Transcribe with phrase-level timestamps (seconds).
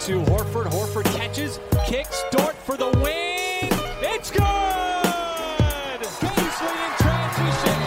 [0.00, 0.64] to Horford.
[0.66, 3.68] Horford catches, kicks, Dort for the win.
[4.00, 4.40] It's good!
[6.24, 7.78] Paisley in transition.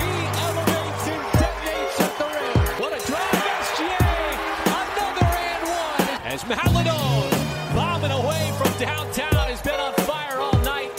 [0.00, 0.08] He
[0.40, 2.56] elevates and detonates at the rim.
[2.80, 4.00] What a drive, SGA.
[4.80, 6.08] Another and one.
[6.24, 7.28] As Maladon
[7.74, 10.98] bombing away from downtown has been on fire all night.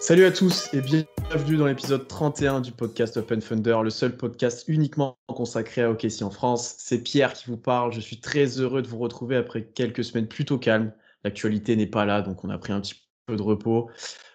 [0.00, 4.64] Salut à tous et bienvenue dans l'épisode 31 du podcast Open Thunder, le seul podcast
[4.66, 6.74] uniquement consacré à OKC en France.
[6.78, 7.92] C'est Pierre qui vous parle.
[7.92, 10.92] Je suis très heureux de vous retrouver après quelques semaines plutôt calmes.
[11.22, 12.94] L'actualité n'est pas là, donc on a pris un petit
[13.26, 13.88] peu de repos.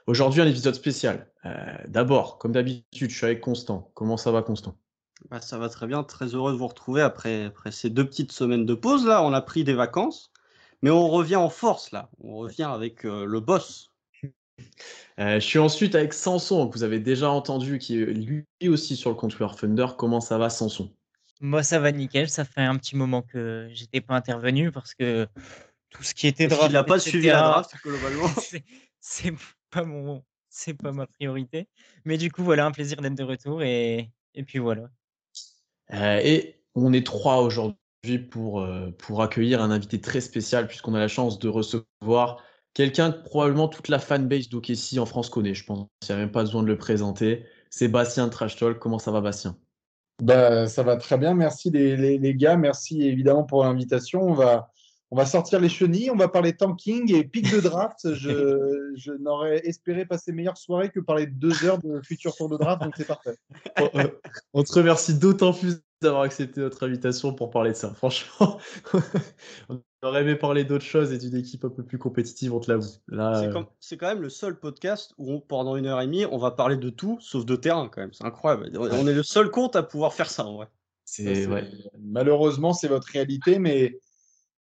[0.07, 1.29] Aujourd'hui, un épisode spécial.
[1.43, 1.51] Euh,
[1.89, 3.91] D'abord, comme d'habitude, je suis avec Constant.
[3.93, 4.77] Comment ça va, Constant?
[5.29, 8.31] Bah, ça va très bien, très heureux de vous retrouver après, après ces deux petites
[8.31, 9.05] semaines de pause.
[9.05, 10.31] Là, on a pris des vacances,
[10.81, 12.09] mais on revient en force là.
[12.21, 13.91] On revient avec euh, le boss.
[15.19, 18.95] Euh, Je suis ensuite avec Sanson, que vous avez déjà entendu, qui est lui aussi
[18.95, 19.87] sur le compte War Thunder.
[19.97, 20.91] Comment ça va, Sanson
[21.41, 22.29] Moi, ça va nickel.
[22.29, 25.27] Ça fait un petit moment que j'étais pas intervenu parce que
[25.89, 28.27] tout ce qui était Parce draft, qu'il n'a pas etc., suivi la draft globalement.
[28.41, 28.63] c'est-
[28.99, 29.33] c'est
[29.69, 31.67] pas mon, c'est pas ma priorité.
[32.03, 34.89] Mais du coup, voilà, un plaisir d'être de retour et, et puis voilà.
[35.93, 37.77] Euh, et on est trois aujourd'hui
[38.29, 42.43] pour, euh, pour accueillir un invité très spécial, puisqu'on a la chance de recevoir
[42.75, 45.55] quelqu'un que probablement toute la fanbase d'OKC en France connaît.
[45.55, 47.43] Je pense qu'il n'y a même pas besoin de le présenter.
[47.71, 48.77] C'est Bastien Trash Talk.
[48.77, 49.57] Comment ça va, Bastien?
[50.21, 54.21] Bah, ça va très bien, merci les, les- les gars, merci évidemment pour l'invitation.
[54.21, 54.69] On va,
[55.11, 58.13] on va sortir les chenilles, on va parler tanking et pic de draft.
[58.13, 62.47] Je, je n'aurais espéré passer meilleure soirée que parler de deux heures de futur tour
[62.47, 63.35] de draft, donc c'est parfait.
[63.79, 64.07] on, euh,
[64.53, 67.93] on te remercie d'autant plus d'avoir accepté notre invitation pour parler de ça.
[67.93, 68.57] Franchement,
[69.69, 72.71] on aurait aimé parler d'autres choses et d'une équipe un peu plus compétitive, on te
[72.71, 72.87] l'avoue.
[73.07, 76.05] Là, C'est euh, c'est quand même le seul podcast où on- pendant une heure et
[76.05, 78.13] demie, on va parler de tout sauf de terrain quand même.
[78.13, 78.71] C'est incroyable.
[78.77, 80.67] On est le seul compte à pouvoir faire ça en vrai.
[81.03, 81.69] c'est ouais.
[81.99, 83.99] Malheureusement, c'est votre réalité, mais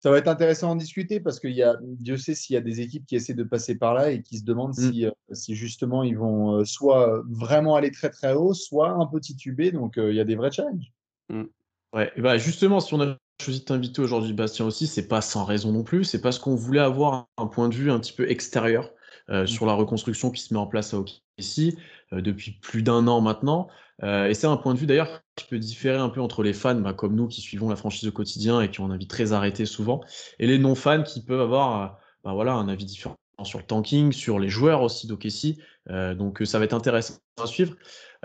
[0.01, 2.61] ça va être intéressant d'en discuter parce qu'il y a, Dieu sait s'il y a
[2.61, 4.91] des équipes qui essaient de passer par là et qui se demandent Mm.
[4.93, 9.07] si, euh, si justement ils vont euh, soit vraiment aller très très haut, soit un
[9.07, 9.71] peu tituber.
[9.71, 10.93] Donc euh, il y a des vrais challenges.
[11.93, 15.21] Ouais, et bah justement, si on a choisi de t'inviter aujourd'hui, Bastien aussi, c'est pas
[15.21, 16.05] sans raison non plus.
[16.05, 18.91] C'est parce qu'on voulait avoir un point de vue un petit peu extérieur
[19.31, 21.77] euh, sur la reconstruction qui se met en place à OKC
[22.13, 23.69] euh, depuis plus d'un an maintenant.
[24.03, 26.53] Euh, et c'est un point de vue d'ailleurs qui peut différer un peu entre les
[26.55, 29.07] fans bah, comme nous qui suivons la franchise au quotidien et qui ont un avis
[29.07, 30.01] très arrêté souvent,
[30.39, 31.87] et les non-fans qui peuvent avoir euh,
[32.25, 35.59] bah, voilà, un avis différent sur le tanking, sur les joueurs aussi d'OKC.
[35.91, 37.75] Euh, donc euh, ça va être intéressant à suivre.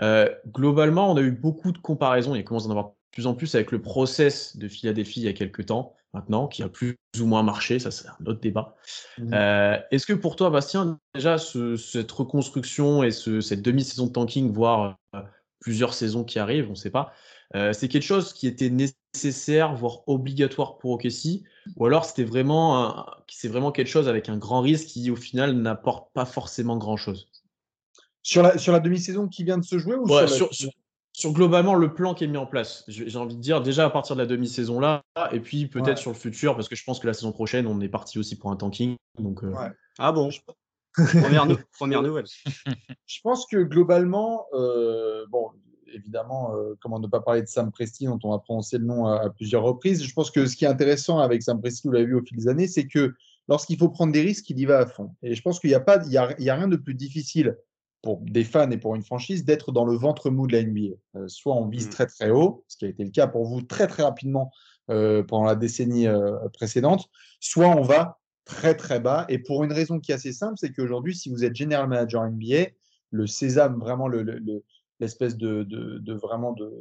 [0.00, 3.34] Euh, globalement, on a eu beaucoup de comparaisons, il commence à en avoir plus en
[3.34, 6.96] plus avec le process de Philadelphie il y a quelques temps maintenant, qui a plus
[7.20, 8.76] ou moins marché, ça c'est un autre débat.
[9.18, 9.34] Mhm.
[9.34, 14.12] Euh, Est-ce que pour toi, Bastien, déjà ce- cette reconstruction et ce- cette demi-saison de
[14.12, 15.20] tanking, voire euh,
[15.60, 17.12] plusieurs saisons qui arrivent, on ne sait pas,
[17.54, 21.42] euh, c'est quelque chose qui était nécessaire, voire obligatoire pour OKC,
[21.76, 25.52] ou alors c'était vraiment, c'est vraiment quelque chose avec un grand risque qui au final
[25.60, 27.28] n'apporte pas forcément grand-chose?
[28.22, 30.52] Sur la, sur la demi-saison qui vient de se jouer ou Ouais, sur, sur, la-
[30.52, 30.70] sur-
[31.18, 32.84] sur globalement le plan qui est mis en place.
[32.86, 35.02] J'ai envie de dire déjà à partir de la demi-saison là,
[35.32, 35.96] et puis peut-être Ouais.
[35.96, 38.36] sur le futur, parce que je pense que la saison prochaine, on est parti aussi
[38.38, 38.94] pour un tanking.
[39.18, 39.70] Donc, euh, Ouais.
[39.98, 40.30] Ah bon?
[40.94, 42.26] Première, nou- première nouvelle.
[43.06, 45.50] Je pense que globalement, euh, bon,
[45.92, 49.06] évidemment, euh, comment ne pas parler de Sam Presti, dont on a prononcé le nom
[49.06, 50.04] à, à plusieurs reprises.
[50.04, 52.36] Je pense que ce qui est intéressant avec Sam Presti, vous l'avez vu au fil
[52.38, 53.14] des années, c'est que
[53.48, 55.10] lorsqu'il faut prendre des risques, il y va à fond.
[55.22, 56.76] Et je pense qu'il n'y a, pas- il y a, il y a rien de
[56.76, 57.56] plus difficile
[58.02, 60.96] pour des fans et pour une franchise d'être dans le ventre mou de la NBA.
[61.16, 61.90] Euh, soit on vise Mm.
[61.90, 64.50] très très haut, ce qui a été le cas pour vous très très rapidement
[64.90, 67.08] euh, pendant la décennie euh, précédente,
[67.40, 69.26] soit on va très très bas.
[69.28, 72.24] Et pour une raison qui est assez simple, c'est qu'aujourd'hui, si vous êtes general manager
[72.24, 72.70] NBA,
[73.10, 74.64] le sésame, vraiment le- le- le-
[75.00, 76.72] l'espèce de, de, de vraiment de,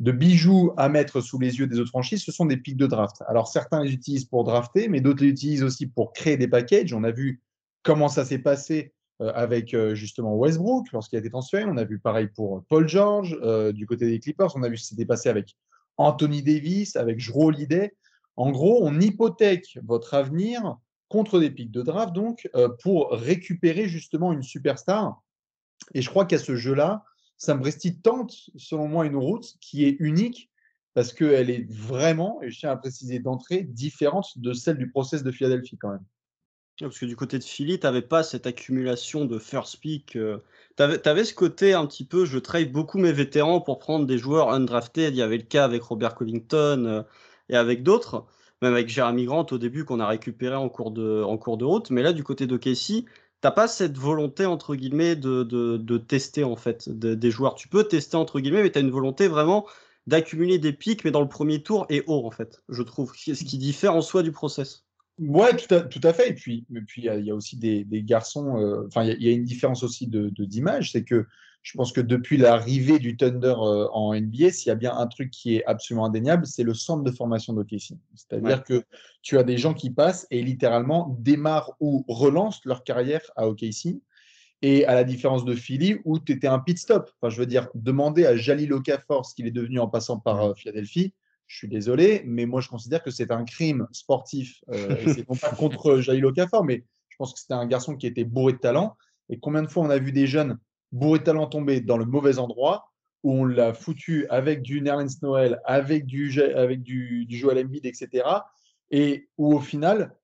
[0.00, 2.86] de bijoux à mettre sous les yeux des autres franchises, ce sont des pics de
[2.86, 3.16] draft.
[3.28, 6.92] Alors certains les utilisent pour drafter, mais d'autres les utilisent aussi pour créer des packages.
[6.94, 7.42] On a vu
[7.82, 8.94] comment ça s'est passé
[9.30, 11.64] avec euh, justement Westbrook lorsqu'il a été transféré.
[11.64, 14.56] On a vu pareil pour Paul George euh, du côté des Clippers.
[14.56, 15.56] On a vu ce qui s'était passé avec
[15.96, 17.94] Anthony Davis, avec Jrue Holiday.
[18.36, 20.76] En gros, on hypothèque votre avenir
[21.08, 25.22] contre des pics de draft, donc euh, pour récupérer justement une superstar.
[25.94, 27.04] Et je crois qu'à ce jeu-là,
[27.36, 30.50] Sam Presti tente, selon moi, une route qui est unique
[30.94, 35.22] parce qu'elle est vraiment, et je tiens à préciser d'entrée, différente de celle du process
[35.22, 36.04] de Philadelphie quand même.
[36.80, 40.16] Parce que du côté de Philly, tu n'avais pas cette accumulation de first pick.
[40.16, 40.38] euh,
[40.76, 44.18] tu avais, ce côté un petit peu, je trade beaucoup mes vétérans pour prendre des
[44.18, 45.14] joueurs undrafted.
[45.14, 47.02] Il y avait le cas avec Robert Covington euh,
[47.48, 48.26] et avec d'autres,
[48.62, 51.64] même avec Jeremy Grant au début qu'on a récupéré en cours, de, en cours de
[51.64, 51.90] route.
[51.90, 53.04] Mais là, du côté de Casey,
[53.40, 57.54] t'as pas cette volonté entre guillemets de, de, de tester en fait des joueurs.
[57.54, 59.66] Tu peux tester entre guillemets, mais tu as une volonté vraiment
[60.06, 63.12] d'accumuler des pics, mais dans le premier tour et haut en fait, je trouve.
[63.14, 64.84] Ce qui diffère en soi du process?
[65.22, 66.30] Ouais, tout à, tout à fait.
[66.30, 68.56] Et puis, puis il y, a aussi des, des garçons.
[68.58, 71.04] euh, Enfin, il y a- il y, a une différence aussi de de- d'image, c'est
[71.04, 71.26] que
[71.62, 75.06] je pense que depuis l'arrivée du Thunder euh, en NBA, s'il y a bien un
[75.06, 77.94] truc qui est absolument indéniable, c'est le centre de formation d'OKC.
[78.16, 78.82] C'est-à-dire que
[79.22, 84.00] tu as des gens qui passent et littéralement démarrent ou relancent leur carrière à OKC.
[84.64, 87.10] Et à la différence de Philly, où tu étais un pit stop.
[87.20, 90.40] Enfin, je veux dire, demander à Jalil Okafor ce qu'il est devenu en passant par
[90.40, 91.12] euh, Philadelphie,
[91.52, 94.64] je suis désolé, mais moi je considère que c'est un crime sportif.
[94.70, 97.94] Euh, et c'est non pas contre Jalil Okafor, mais je pense que c'était un garçon
[97.94, 98.96] qui était bourré de talent.
[99.28, 100.58] Et combien de fois on a vu des jeunes
[100.92, 102.90] bourrés de talent tomber dans le mauvais endroit,
[103.22, 107.84] où on l'a foutu avec du Nerlens Noël, avec du, avec du, du Joel Embiid,
[107.84, 108.24] etc.
[108.90, 110.16] Et où au final,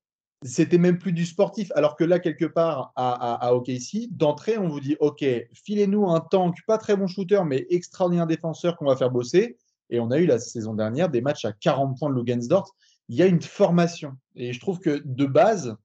[0.42, 1.70] c'était même plus du sportif.
[1.74, 5.22] Alors que là, quelque part, à, à, à OKC, d'entrée, on vous dit OK,
[5.52, 9.58] filez-nous un tank, pas très bon shooter, mais extraordinaire défenseur qu'on va faire bosser.
[9.90, 12.68] Et on a eu la saison dernière des matchs à 40 points de Lugensdorf.
[13.08, 14.12] Il y a une formation.
[14.36, 15.76] Et je trouve que de base,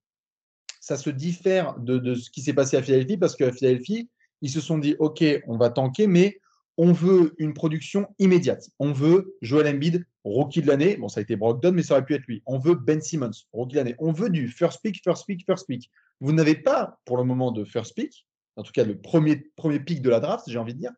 [0.81, 4.09] ça se diffère de, de ce qui s'est passé à Philadelphie parce qu'à Philadelphie,
[4.41, 6.39] ils se sont dit OK, on va tanker, mais
[6.77, 8.69] on veut une production immédiate.
[8.79, 10.97] On veut Joel Embiid, rookie de l'année.
[10.97, 12.41] Bon, ça a été Brogdon, mais ça aurait pu être lui.
[12.45, 13.95] On veut Ben Simmons, rookie de l'année.
[13.99, 15.89] On veut du first pick, first pick, first pick.
[16.19, 18.25] Vous n'avez pas pour le moment de first pick,
[18.55, 20.91] en tout cas le premier, premier pick de la draft, j'ai envie de dire.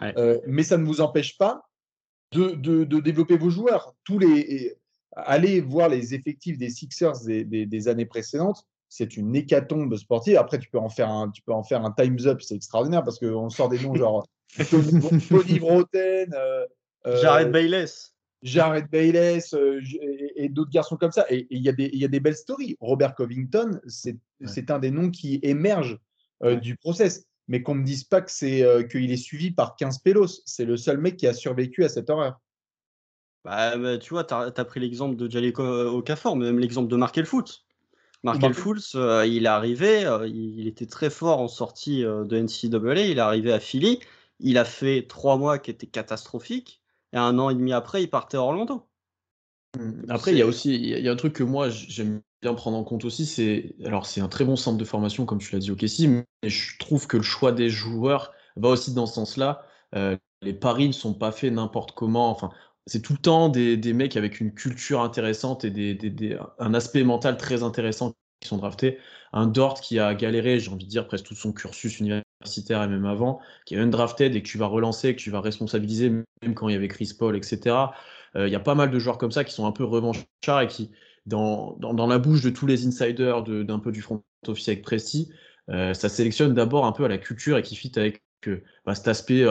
[0.00, 0.14] Ouais.
[0.18, 1.67] Euh, mais ça ne vous empêche pas
[2.32, 3.94] de, de, de développer vos joueurs.
[4.04, 4.76] Tous les,
[5.12, 8.64] allez voir les effectifs des Sixers des, des, des années précédentes.
[8.90, 10.36] C'est une hécatombe sportive.
[10.38, 13.04] Après, tu peux en faire un, tu peux en faire un times up, c'est extraordinaire
[13.04, 14.26] parce qu'on sort des noms genre
[14.70, 16.64] Tony, Tony Broten, euh,
[17.06, 18.14] euh, Jared Bayless.
[18.42, 21.26] Jared Bayless euh, et, et d'autres garçons comme ça.
[21.28, 22.76] Et il y, a des- il y a des belles stories.
[22.80, 25.98] Robert Covington, c'est un des noms qui émerge
[26.44, 27.26] euh, du process.
[27.48, 30.42] Mais qu'on ne me dise pas que c'est euh, qu'il est suivi par 15 pélos.
[30.44, 32.38] C'est le seul mec qui a survécu à cette horreur.
[33.44, 36.96] Bah, bah, tu vois, tu as, pris l'exemple de Jaleko Okafor, mais même l'exemple de
[36.96, 37.64] Markel Fultz.
[38.24, 42.36] Markel Fultz, euh, il est arrivé, euh, il, était très fort en sortie euh, de
[42.36, 44.00] NCAA, il est arrivé à Philly,
[44.40, 48.08] il a fait trois mois qui étaient catastrophiques, et un an et demi après, il
[48.08, 48.87] partait à Orlando.
[50.08, 52.76] Après, il y a aussi il y a- un truc que moi j'aime bien prendre
[52.76, 55.58] en compte aussi, c'est alors c'est un très bon centre de formation comme tu l'as
[55.60, 59.14] dit au Kessie, mais je trouve que le choix des joueurs va aussi dans ce
[59.14, 59.62] sens-là.
[59.94, 62.30] Euh, les paris ne sont pas faits n'importe comment.
[62.30, 62.50] Enfin,
[62.86, 67.04] c'est tout le temps des, des mecs avec une culture intéressante et des- un aspect
[67.04, 68.98] mental très intéressant qui sont draftés.
[69.32, 72.88] Un Dort qui a galéré, j'ai envie de dire, presque tout son cursus universitaire et
[72.88, 76.54] même avant, qui est undrafted et que tu vas relancer, que tu vas responsabiliser, même
[76.54, 77.92] quand il y avait Chris Paul, etc.
[78.36, 80.62] Euh, Il y a pas mal de joueurs comme ça qui sont un peu revanchards
[80.62, 80.90] et qui,
[81.26, 84.68] dans, dans, dans la bouche de tous les insiders de- d'un peu du front office
[84.68, 85.30] avec Presti,
[85.70, 88.94] euh, ça sélectionne d'abord un peu à la culture et qui fit avec euh, bah,
[88.94, 89.44] cet aspect.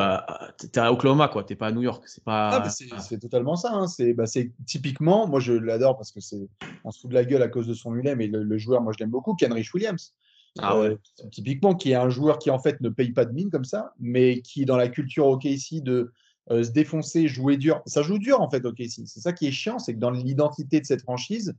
[0.71, 1.43] T'es à Oklahoma, quoi.
[1.43, 2.03] T'es pas à New York.
[2.07, 2.63] C'est pas.
[2.63, 3.71] Ah, c'est totalement ça.
[3.73, 3.87] hein.
[3.87, 4.23] C'est bah,
[4.65, 6.47] typiquement, moi je l'adore parce que c'est
[6.83, 8.81] on se fout de la gueule à cause de son mulet, mais le, le joueur,
[8.81, 10.13] moi je l'aime beaucoup, Kenrich Williams.
[10.59, 10.87] Ah ouais.
[10.87, 13.65] Euh, typiquement, qui est un joueur qui en fait ne paye pas de mine comme
[13.65, 16.11] ça, mais qui dans la culture OKC de
[16.51, 17.81] euh, se défoncer, jouer dur.
[17.85, 19.05] Ça joue dur en fait OKC.
[19.05, 21.53] C'est ça qui est chiant, c'est que dans l'identité de cette franchise,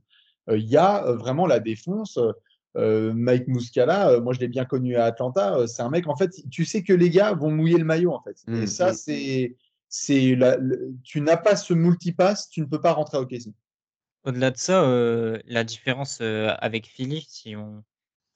[0.49, 2.17] euh, il y a euh, vraiment la défonce.
[2.77, 6.31] Euh, Mike Muscala, moi je l'ai bien connu à Atlanta, c'est un mec en fait,
[6.51, 8.37] tu sais que les gars vont mouiller le maillot en fait.
[8.47, 8.61] Mm.
[8.63, 9.55] Et ça, c'est
[9.87, 13.51] c'est la- le- tu n'as pas ce multipass, tu ne peux pas rentrer à OKC.
[14.23, 14.83] Au-delà de ça,
[15.47, 17.83] la différence avec Philly, si on...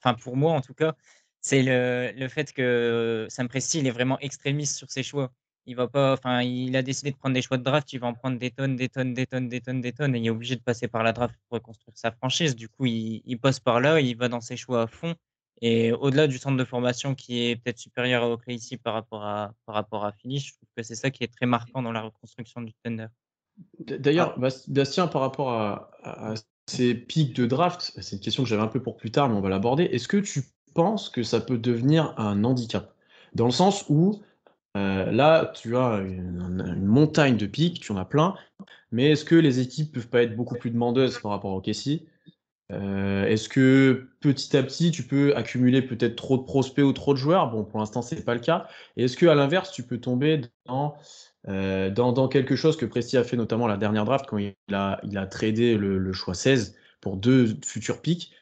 [0.04, 0.96] enfin pour moi en tout cas,
[1.42, 5.32] c'est le, le fait que Sam Presti il est vraiment extrémiste sur ses choix.
[5.66, 8.08] Il va pas, enfin il a décidé de prendre des choix de draft, il va
[8.08, 10.30] en prendre des tonnes, des tonnes, des tonnes, des tonnes, des tonnes, et il est
[10.30, 12.56] obligé de passer par la draft pour reconstruire sa franchise.
[12.56, 15.16] Du coup, il, il passe par là, il va dans ses choix à fond.
[15.62, 19.24] Et au-delà du centre de formation qui est peut-être supérieur à Oakley ici par rapport
[19.24, 21.94] à, par rapport à Philly, je trouve que c'est ça qui est très marquant dans
[21.94, 23.08] la reconstruction du Thunder.
[23.80, 26.36] D'ailleurs, Bas- Bastien, par rapport à, à- à
[26.68, 29.36] ces pics de draft, c'est une question que j'avais un peu pour plus tard, mais
[29.36, 29.84] on va l'aborder.
[29.84, 30.44] Est-ce que tu
[30.74, 32.94] penses que ça peut devenir un handicap?
[33.34, 34.22] Dans le sens où
[34.76, 38.36] euh, là, tu as une, montagne de pics, tu en as plein,
[38.92, 42.08] mais est-ce que les équipes peuvent pas être beaucoup plus demandeuses par rapport au Kessie
[42.72, 47.14] Euh, Est-ce que petit à petit, tu peux accumuler peut-être trop de prospects ou trop
[47.14, 47.52] de joueurs?
[47.52, 48.68] Bon, pour l'instant, c'est pas le cas.
[48.98, 50.96] Et est-ce que à l'inverse, tu peux tomber dans
[51.50, 55.00] euh, dans, quelque chose que Presti a fait notamment la dernière draft quand il a,
[55.04, 58.34] il a tradé le, le choix 16 pour deux futurs pics,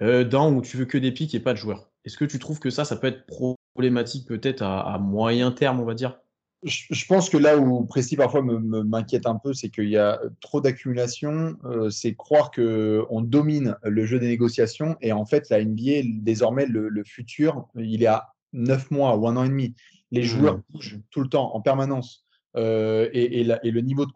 [0.00, 1.88] dans où tu veux que des pics et pas de joueurs?
[2.04, 3.26] Est-ce que tu trouves que ça, ça peut être
[3.74, 6.18] problématique peut-être à, à moyen terme, on va dire?
[6.64, 10.60] Je, pense que là où Précis parfois m'inquiète un peu, c'est qu'il y a trop
[10.60, 11.56] d'accumulation.
[11.64, 14.96] Euh, c'est croire qu'on domine le jeu des négociations.
[15.00, 19.36] Et en fait, la NBA, désormais, le, futur, il est à 9 mois ou un
[19.36, 19.74] an et demi.
[20.12, 20.24] Les mmh.
[20.24, 22.24] joueurs bougent tout le temps, en permanence.
[22.56, 24.12] Euh, et, le niveau de,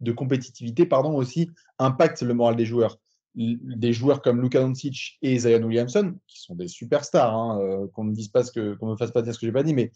[0.00, 2.98] de compétitivité pardon, aussi impacte le moral des joueurs.
[3.34, 8.04] Des joueurs comme Luka Doncic et Zion Williamson, qui sont des superstars, hein, euh, qu'on
[8.04, 9.74] ne dise pas ce que, qu'on me fasse pas dire ce que j'ai pas dit,
[9.74, 9.92] mais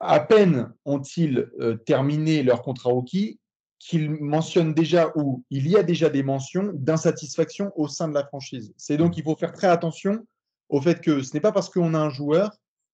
[0.00, 3.38] à peine ont-ils euh, terminé leur contrat rookie
[3.78, 8.24] qu'ils mentionnent déjà ou il y a déjà des mentions d'insatisfaction au sein de la
[8.24, 8.72] franchise.
[8.76, 10.24] C'est donc il faut faire très attention
[10.68, 12.50] au fait que ce n'est pas parce qu'on a un joueur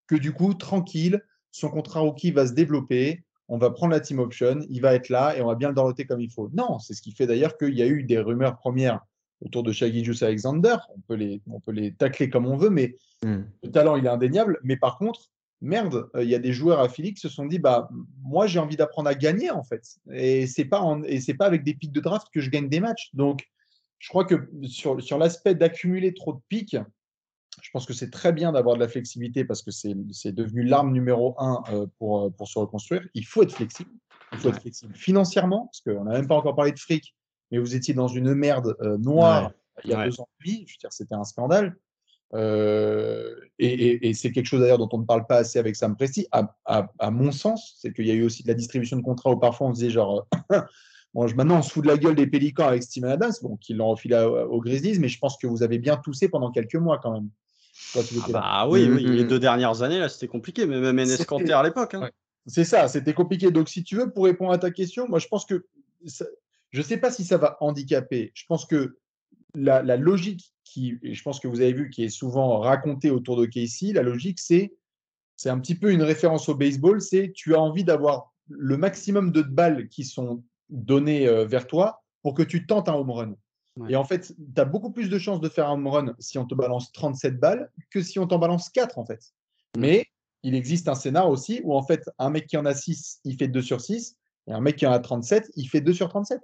[0.06, 4.18] que du coup, tranquille, son contrat rookie va se développer, on va prendre la team
[4.18, 6.50] option, il va être là et on va bien le dorloter comme il faut.
[6.52, 9.00] Non, c'est ce qui fait d'ailleurs qu'il y a eu des rumeurs premières
[9.40, 10.76] autour de Shaggy Juice Alexander.
[10.96, 13.42] On peut les, on peut les tacler comme on veut, mais hmm.
[13.62, 14.58] le talent, il est indéniable.
[14.62, 15.30] Mais par contre,
[15.60, 17.88] merde, euh, il y a des joueurs à Philly qui se sont dit, bah,
[18.22, 19.96] moi, j'ai envie d'apprendre à gagner, en fait.
[20.12, 22.80] Et c'est pas, et c'est pas avec des pics de draft que je gagne des
[22.80, 23.10] matchs.
[23.14, 23.46] Donc,
[23.98, 26.76] je crois que sur, sur l'aspect d'accumuler trop de pics,
[27.60, 30.92] je pense que c'est très bien d'avoir de la flexibilité parce que c'est devenu l'arme
[30.92, 33.06] numéro un euh, pour, euh, pour se reconstruire.
[33.14, 33.90] Il faut être flexible.
[34.32, 37.16] Il faut être flexible financièrement, parce qu'on n'a même pas encore parlé de fric,
[37.50, 39.52] mais vous étiez dans une merde noire
[39.84, 40.64] il y a deux ans et demi.
[40.66, 41.76] Je veux dire, c'était un scandale.
[42.34, 46.26] Euh, et, c'est quelque chose d'ailleurs dont on ne parle pas assez avec Sam Presti,
[46.32, 49.38] à, mon sens, c'est qu'il y a eu aussi de la distribution de contrats où
[49.38, 50.26] parfois on disait genre,
[51.14, 53.74] bon, maintenant on se fout de la gueule des Pélicans avec Steven Adams, bon, qui
[53.74, 56.98] l'ont refilé aux Grizzlies, mais je pense que vous avez bien toussé pendant quelques mois
[56.98, 57.28] quand même.
[57.94, 58.00] Ah
[58.30, 61.94] bah oui, oui, les deux dernières années là c'était compliqué, mais même Enes à l'époque.
[61.94, 62.10] Hein.
[62.46, 63.52] C'est ça, c'était compliqué.
[63.52, 65.64] Donc si tu veux, pour répondre à ta question, moi je pense que
[66.70, 68.32] je ne sais pas si ça va handicaper.
[68.34, 68.98] Je pense que
[69.54, 73.36] la, la logique qui, je pense que vous avez vu, qui est souvent raconté autour
[73.36, 74.74] de Casey, la logique, c'est,
[75.36, 79.32] c'est un petit peu une référence au baseball, c'est tu as envie d'avoir le maximum
[79.32, 83.34] de balles qui sont données euh, vers toi pour que tu tentes un home run.
[83.88, 86.36] Et en fait, tu as beaucoup plus de chances de faire un home run si
[86.36, 89.32] on te balance 37 balles que si on t'en balance 4, en fait.
[89.76, 90.06] Mais
[90.42, 93.36] il existe un scénario aussi où, en fait, un mec qui en a 6, il
[93.36, 94.16] fait 2 sur 6,
[94.48, 96.40] et un mec qui en a 37, il fait 2 sur 37.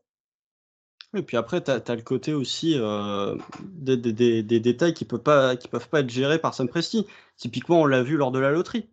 [1.14, 3.97] Et puis après, tu as, le côté aussi euh, des,
[4.42, 7.06] détails qui ne peuvent, pas, peuvent pas être gérés par Sam Presti.
[7.37, 8.88] Typiquement, on l'a vu lors de la loterie.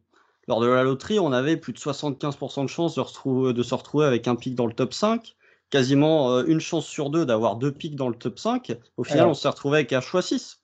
[0.48, 4.06] Lors de la loterie, on avait plus de 75% de chances de, de, se retrouver
[4.06, 5.36] avec un pic dans le top 5.
[5.70, 8.76] Quasiment euh, une chance sur deux d'avoir deux pics dans le top 5.
[8.98, 10.62] Au final, on s'est retrouvé avec un choix 6.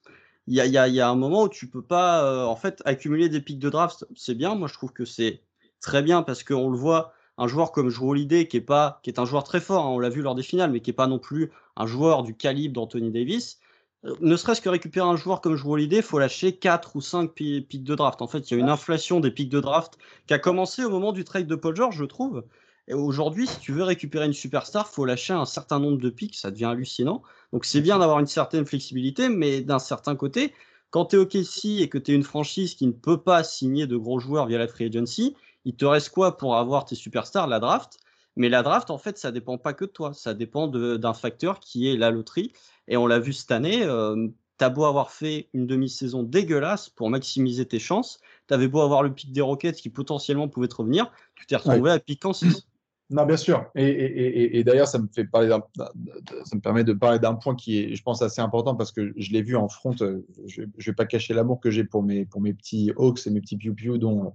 [0.48, 3.60] Il y a, un moment où tu peux pas euh, en fait accumuler des pics
[3.60, 4.06] de draft.
[4.16, 5.42] C'est bien, moi je trouve que c'est
[5.82, 9.10] très bien parce qu'on le voit un joueur comme Joe Holiday, qui est, pas, qui
[9.10, 10.96] est un joueur très fort, hein, on l'a vu lors des finales, mais qui n'est
[10.96, 13.60] pas non plus un joueur du calibre d'Anthony Davis,
[14.06, 17.02] euh, ne serait-ce que récupérer un joueur comme Joe Holiday, il faut lâcher 4 ou
[17.02, 18.22] 5 pics de draft.
[18.22, 20.90] En fait, il y a une inflation des pics de draft qui a commencé au
[20.90, 22.44] moment du trade de Paul George, je trouve.
[22.88, 26.10] Et aujourd'hui, si tu veux récupérer une superstar, il faut lâcher un certain nombre de
[26.10, 27.22] pics, ça devient hallucinant.
[27.52, 30.54] Donc c'est bien d'avoir une certaine flexibilité, mais d'un certain côté,
[30.90, 33.88] quand tu es OKC et que tu es une franchise qui ne peut pas signer
[33.88, 35.36] de gros joueurs via la free agency,
[35.66, 37.48] il te reste quoi pour avoir tes superstars?
[37.48, 38.00] La draft.
[38.36, 40.14] Mais la draft, en fait, ça dépend pas que de toi.
[40.14, 42.54] Ça dépend d'un facteur qui est la loterie.
[42.88, 43.84] Et on l'a vu cette année.
[43.84, 49.04] Euh, T'as beau avoir fait une demi-saison dégueulasse pour maximiser tes chances, t'avais beau avoir
[49.04, 52.67] le pic des Rockets qui potentiellement pouvait te revenir, tu t'es retrouvé à piquant 6.
[53.10, 53.70] Non, bien sûr.
[53.76, 57.96] Et, d'ailleurs, ça me fait parler ça me permet de parler d'un point qui est,
[57.96, 59.96] je pense, assez important parce que je l'ai vu en front.
[60.02, 63.26] Euh, je ne vais pas cacher l'amour que j'ai pour mes, pour mes petits Hawks
[63.26, 64.34] et mes petits Piu Piu, dont,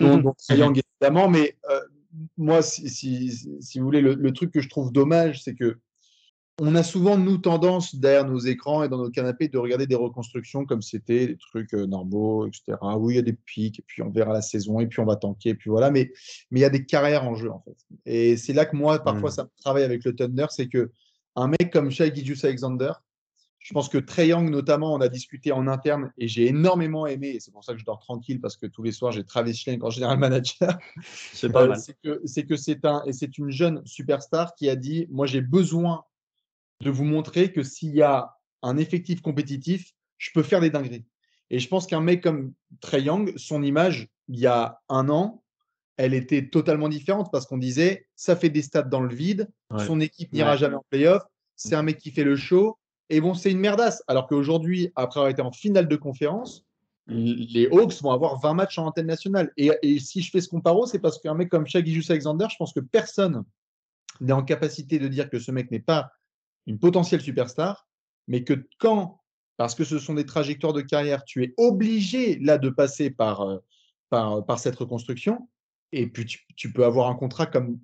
[0.00, 1.28] dont, dont évidemment.
[1.28, 1.80] Mais euh,
[2.36, 5.78] moi, si, si, vous voulez, le, truc que je trouve dommage, c'est que
[6.58, 9.94] on a souvent, nous, tendance, derrière nos écrans et dans nos canapés, de regarder des
[9.94, 12.78] reconstructions comme c'était des trucs euh, normaux, etc.
[12.96, 15.04] Oui, il y a des pics, et puis on verra la saison, et puis on
[15.04, 15.90] va tanker, et puis voilà.
[15.90, 16.12] Mais
[16.50, 17.76] mais il y a des carrières en jeu, en fait.
[18.06, 19.34] Et c'est là que moi, parfois, mmh.
[19.34, 20.90] ça travaille avec le Thunder, c'est que
[21.34, 22.92] un mec comme Shai Gijus Alexander,
[23.58, 27.30] je pense que Trey Young, notamment, on a discuté en interne, et j'ai énormément aimé,
[27.30, 29.54] et c'est pour ça que je dors tranquille, parce que tous les soirs, j'ai Travis
[29.54, 30.78] Schlenk en général manager.
[31.32, 31.78] C'est pas euh, mal.
[32.24, 36.04] C'est que c'est un, et c'est une jeune superstar qui a dit, moi, j'ai besoin
[36.80, 41.06] de vous montrer que s'il y a un effectif compétitif, je peux faire des dingueries.
[41.50, 45.42] Et je pense qu'un mec comme Trey Young, son image, il y a un an,
[45.96, 49.48] elle était totalement différente parce qu'on disait ça fait des stats dans le vide,
[49.86, 51.22] son équipe n'ira jamais en playoff,
[51.54, 52.78] c'est un mec qui fait le show,
[53.08, 54.02] et bon, c'est une merdasse.
[54.08, 56.64] Alors qu'aujourd'hui, après avoir été en finale de conférence,
[57.06, 59.52] les Hawks vont avoir 20 matchs en antenne nationale.
[59.56, 62.72] Et, si je fais ce comparo, c'est parce qu'un mec comme Shaggy Alexander, je pense
[62.72, 63.44] que personne
[64.20, 66.10] n'est en capacité de dire que ce mec n'est pas
[66.66, 67.86] une potentielle superstar,
[68.28, 69.20] mais que quand,
[69.56, 73.42] parce que ce sont des trajectoires de carrière, tu es obligé là de passer par,
[73.42, 73.58] euh,
[74.10, 75.48] par, par cette reconstruction,
[75.92, 77.78] Et puis tu, peux avoir un contrat comme,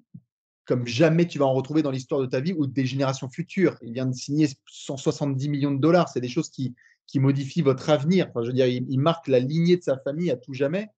[0.65, 3.77] comme jamais tu vas en retrouver dans l'histoire de ta vie ou des générations futures.
[3.83, 6.09] Il vient de signer 170 millions de dollars.
[6.09, 6.75] C'est des choses qui,
[7.07, 8.29] qui modifient votre avenir.
[8.29, 10.89] Enfin, je veux dire, il, marque la lignée de sa famille à tout jamais.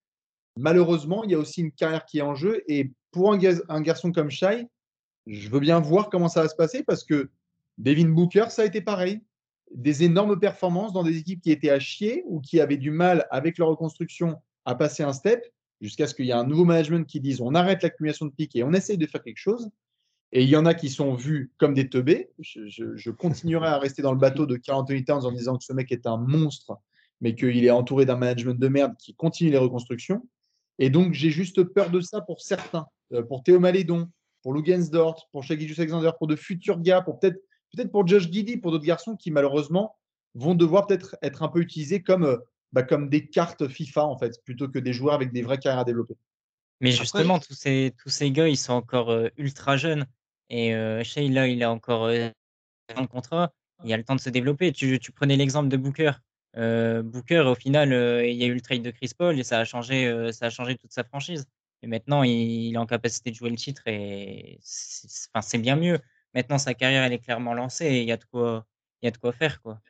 [0.56, 2.62] Malheureusement, il y a aussi une carrière qui est en jeu.
[2.68, 3.38] Et pour un,
[3.68, 4.66] un garçon comme Shai,
[5.26, 7.30] je veux bien voir comment ça va se passer parce que
[7.78, 9.20] Devin Booker, ça a été pareil.
[9.74, 13.26] Des énormes performances dans des équipes qui étaient à chier ou qui avaient du mal
[13.30, 15.44] avec leur reconstruction à passer un step
[15.80, 18.54] jusqu'à ce qu'il y ait un nouveau management qui dise on arrête l'accumulation de pics
[18.56, 19.70] et on essaye de faire quelque chose.
[20.32, 22.30] Et il y en a qui sont vus comme des teubés.
[22.40, 25.72] Je, continuerai à rester dans le bateau de Carl Anthony Towns en disant que ce
[25.72, 26.76] mec est un monstre,
[27.20, 30.26] mais qu'il est entouré d'un management de merde qui continue les reconstructions.
[30.80, 32.86] Et donc, j'ai juste peur de ça pour certains.
[33.12, 34.10] Euh, pour Théo Malédon,
[34.42, 37.38] pour Lugensdort, pour Shaggy Alexander, pour de futurs gars, pour peut-être
[37.74, 39.96] peut-être pour Josh Giddy, pour d'autres garçons qui malheureusement
[40.34, 42.36] vont devoir peut-être être un peu utilisés comme, euh,
[42.72, 45.80] bah, comme des cartes FIFA en fait, plutôt que des joueurs avec des vraies carrières
[45.80, 46.16] à développer.
[46.80, 50.06] Mais Après, justement, tous ces, tous ces gars, ils sont encore euh, ultra jeunes.
[50.50, 52.28] Et euh, Shea, là, il a encore euh,
[52.96, 53.52] un contrat.
[53.84, 54.72] Il a le temps de se développer.
[54.72, 56.12] Tu, tu prenais l'exemple de Booker.
[56.56, 59.44] Euh, Booker, au final, euh, il y a eu le trade de Chris Paul et
[59.44, 61.46] ça a changé, euh, ça a changé toute sa franchise.
[61.82, 65.42] Et maintenant, il, il est en capacité de jouer le titre et c'est c'est- enfin,
[65.42, 65.98] c'est bien mieux.
[66.34, 68.66] Maintenant, sa carrière, elle est clairement lancée et il y a de quoi,
[69.02, 69.80] il y a de quoi faire, quoi.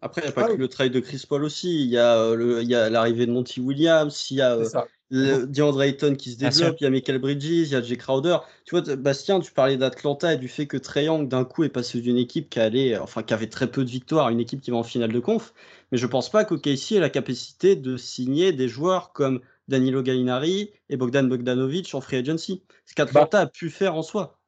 [0.00, 0.58] Après, il n'y a pas Ah que oui.
[0.58, 1.82] le trade de Chris Paul aussi.
[1.84, 4.54] Il y a euh, le- il y a l'arrivée de Monty Williams, il y a
[4.56, 4.70] euh,
[5.10, 7.96] le DeAndre Ayton qui se développe, il y a Michael Bridges, il y a Jay
[7.96, 8.38] Crowder.
[8.64, 11.68] Tu vois, Bastien, tu parlais d'Atlanta et du fait que Trae Young, d'un coup, est
[11.68, 14.60] passé d'une équipe qui allait, enfin, qui avait très peu de victoires à une équipe
[14.60, 15.52] qui va en finale de conf.
[15.92, 20.70] Mais je pense pas qu'OKC ait la capacité de signer des joueurs comme Danilo Gallinari
[20.88, 22.62] et Bogdan Bogdanovic en free agency.
[22.86, 24.38] Ce qu'Atlanta a pu faire en soi.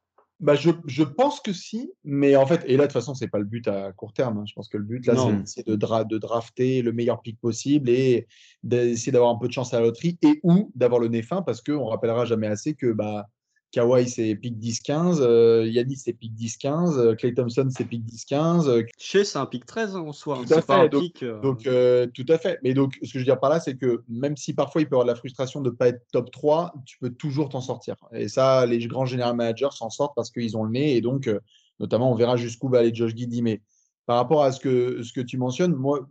[0.41, 3.29] Bah, je, je pense que si, mais en fait, et là, de toute façon, c'est
[3.29, 4.39] pas le but à court terme.
[4.39, 4.43] hein.
[4.45, 5.15] Je pense que le but, là,
[5.45, 8.27] c'est de, dra- de drafter le meilleur pick possible et
[8.61, 11.41] d'essayer d'avoir un peu de chance à la loterie et ou d'avoir le nez fin
[11.41, 13.27] parce qu'on rappellera jamais assez que bah,
[13.71, 18.69] Kawhi, c'est pick 10-15, euh, Yanis, c'est pick 10-15, euh, Clay Thompson, c'est pick 10-15,
[18.69, 20.37] euh, Chez, c'est un pick 13 hein, en soi.
[20.37, 20.43] hein.
[20.47, 21.23] Tout à C'est pas un fait, donc- pick.
[21.23, 22.57] euh, Donc, euh, tout à fait.
[22.63, 24.85] Mais donc, ce que je veux dire par là, c'est que même si parfois il
[24.85, 27.49] peut y avoir de la frustration de ne pas être top 3, tu peux toujours
[27.49, 27.95] t'en sortir.
[28.13, 30.95] Et ça, les grands général managers s'en sortent parce qu'ils ont le nez.
[30.95, 31.39] Et donc, euh,
[31.81, 33.41] notamment, on verra jusqu'où va aller Josh Giddy.
[33.41, 33.61] Mais
[34.05, 36.07] par rapport à ce que, ce que tu mentionnes, moi,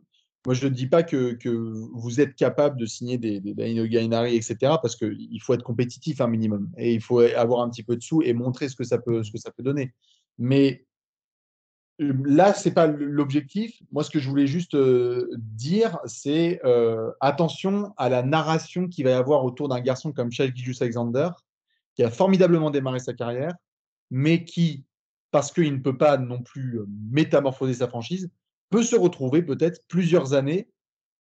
[0.46, 1.38] moi je ne dis pas que,
[1.94, 4.56] vous êtes capable de signer des, des Danilo Gallinari, etc.
[4.82, 6.70] Parce qu'il faut être compétitif un minimum.
[6.76, 9.22] Et il faut avoir un petit peu de sous et montrer ce que ça peut,
[9.22, 9.94] ce que ça peut donner.
[10.38, 10.84] Mais
[11.98, 13.80] Là, c'est pas l'objectif.
[13.92, 19.04] Moi, ce que je voulais juste euh, dire, c'est euh, attention à la narration qu'il
[19.04, 21.28] va y avoir autour d'un garçon comme Shai Alexander,
[21.94, 23.54] qui a formidablement démarré sa carrière,
[24.10, 24.84] mais qui,
[25.30, 28.28] parce qu'il ne peut pas non plus euh, métamorphoser sa franchise,
[28.74, 30.68] peut se retrouver peut-être plusieurs années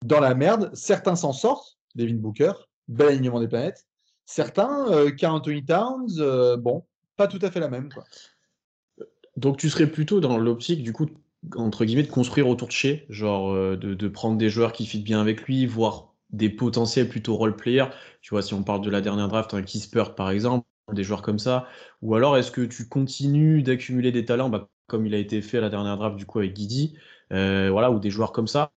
[0.05, 0.69] dans la merde.
[0.75, 2.51] Certains s'en sortent, Devin Booker,
[2.87, 3.87] bel alignement des planètes.
[4.27, 5.09] Certains, euh,
[5.67, 6.85] Towns, euh, bon,
[7.17, 7.91] pas tout à fait la même.
[7.91, 8.03] Quoi.
[9.35, 11.07] Donc tu serais plutôt dans l'optique, du coup,
[11.55, 15.01] entre guillemets, de construire autour de chez, genre euh, de, prendre des joueurs qui fit
[15.01, 17.89] bien avec lui, voire des potentiels plutôt role-players.
[18.21, 21.23] Tu vois, si on parle de la dernière draft, un Kispert par exemple, des joueurs
[21.23, 21.67] comme ça.
[22.03, 25.57] Ou alors est-ce que tu continues d'accumuler des talents, bah, comme il a été fait
[25.57, 26.95] à la dernière draft du coup avec Guidi,
[27.29, 28.71] voilà, ou des joueurs comme ça.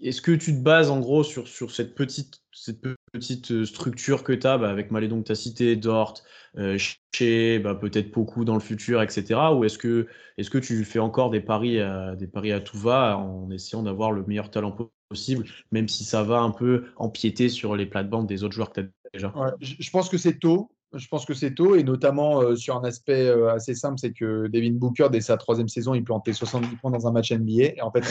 [0.00, 2.80] Est-ce que tu te bases en gros sur, sur cette petite, cette
[3.12, 6.14] petite euh, structure que tu as bah, avec Malédon que tu as cité, Dort,
[6.56, 6.78] euh,
[7.14, 9.40] chez bah, peut-être beaucoup dans le futur, etc.
[9.54, 12.78] Ou est-ce que, est que tu fais encore des paris, à, des paris à tout
[12.78, 14.76] va en essayant d'avoir le meilleur talent
[15.08, 18.80] possible, même si ça va un peu empiéter sur les plates-bandes des autres joueurs que
[18.80, 20.70] tu as déjà Je pense que c'est tôt.
[20.96, 24.12] Je pense que c'est tôt, et notamment euh, sur un aspect euh, assez simple, c'est
[24.12, 27.76] que Devin Booker, dès sa troisième saison, il plantait 70 points dans un match NBA.
[27.76, 28.04] Et en fait,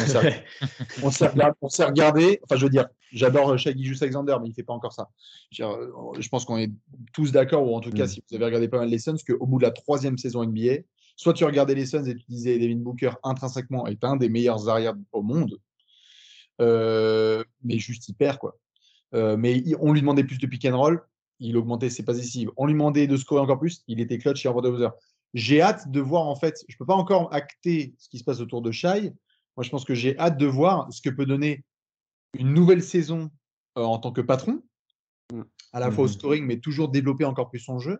[1.04, 4.56] on s'est regardé, regardé, Enfin, je veux dire, j'adore Shaggy Jus Alexander, mais il ne
[4.56, 5.10] fait pas encore ça.
[5.52, 5.78] Je, dire,
[6.20, 6.72] je pense qu'on est
[7.14, 8.08] tous d'accord, ou en tout cas, mm.
[8.08, 10.84] si vous avez regardé pas mal les Suns, qu'au bout de la troisième saison NBA,
[11.16, 14.70] soit tu regardais les Suns et tu disais Devin Booker intrinsèquement est un des meilleurs
[14.70, 15.58] arrières au monde,
[16.62, 18.58] euh, mais juste hyper, quoi.
[19.14, 21.02] Euh, mais on lui demandait plus de pick and roll,
[21.40, 22.52] il augmentait ses passes décisives.
[22.58, 24.90] On lui demandait de scorer encore plus, il était clutch et en buzzer.
[25.34, 28.24] J'ai hâte de voir, en fait, je ne peux pas encore acter ce qui se
[28.24, 29.14] passe autour de Shai.
[29.58, 31.64] Moi, je pense que j'ai hâte de voir ce que peut donner
[32.38, 33.30] une nouvelle saison
[33.78, 34.62] euh, en tant que patron,
[35.72, 38.00] à la fois au scoring, mais toujours développer encore plus son jeu.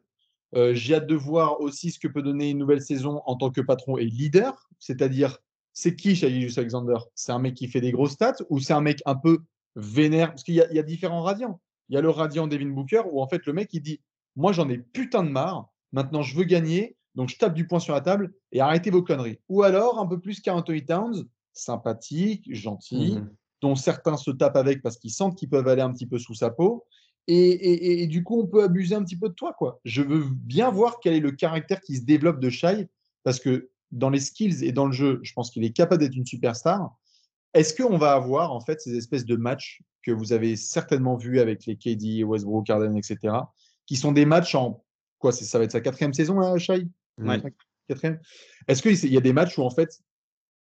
[0.56, 3.50] Euh, j'ai hâte de voir aussi ce que peut donner une nouvelle saison en tant
[3.50, 5.40] que patron et leader, c'est-à-dire,
[5.74, 8.82] c'est qui Shai Alexander C'est un mec qui fait des grosses stats ou c'est un
[8.82, 9.40] mec un peu
[9.76, 10.30] vénère?
[10.30, 11.60] Parce qu'il y, y, a différents radiants.
[11.94, 14.02] Il y a le radiant Devin Booker où en fait le mec il dit
[14.36, 17.80] Moi j'en ai putain de marre, maintenant je veux gagner, donc je tape du poing
[17.80, 19.38] sur la table et arrêtez vos conneries.
[19.48, 23.30] Ou alors un peu plus qu'Anthony Towns, sympathique, gentil, mmh.
[23.62, 26.34] dont certains se tapent avec parce qu'ils sentent qu'ils peuvent aller un petit peu sous
[26.34, 26.84] sa peau
[27.28, 29.54] Et, du coup, on peut abuser un petit peu de toi.
[29.54, 29.80] quoi.
[29.86, 32.90] Je veux bien voir quel est le caractère qui se développe de Shai,
[33.24, 36.16] parce que dans les skills et dans le jeu, je pense qu'il est capable d'être
[36.16, 36.98] une superstar.
[37.54, 41.40] Est-ce qu'on va avoir en fait ces espèces de matchs que vous avez certainement vus
[41.40, 43.36] avec les KD, Westbrook, Harden, etc.,
[43.86, 44.84] qui sont des matchs en
[45.20, 46.88] quoi Ça va être sa quatrième saison, là, Shai?
[47.88, 48.20] Quatrième?
[48.68, 50.02] Est-ce qu'il y a des matchs où en fait,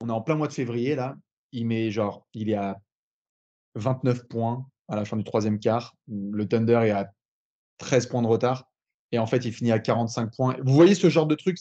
[0.01, 1.17] on est en plein mois de février, là,
[1.53, 2.81] il met genre, il est à
[3.77, 7.13] 29 points à la fin du troisième quart, le Thunder est à
[7.79, 8.69] 13 points de retard,
[9.13, 10.57] et en fait, il finit à 45 points.
[10.63, 11.59] Vous voyez ce genre de truc?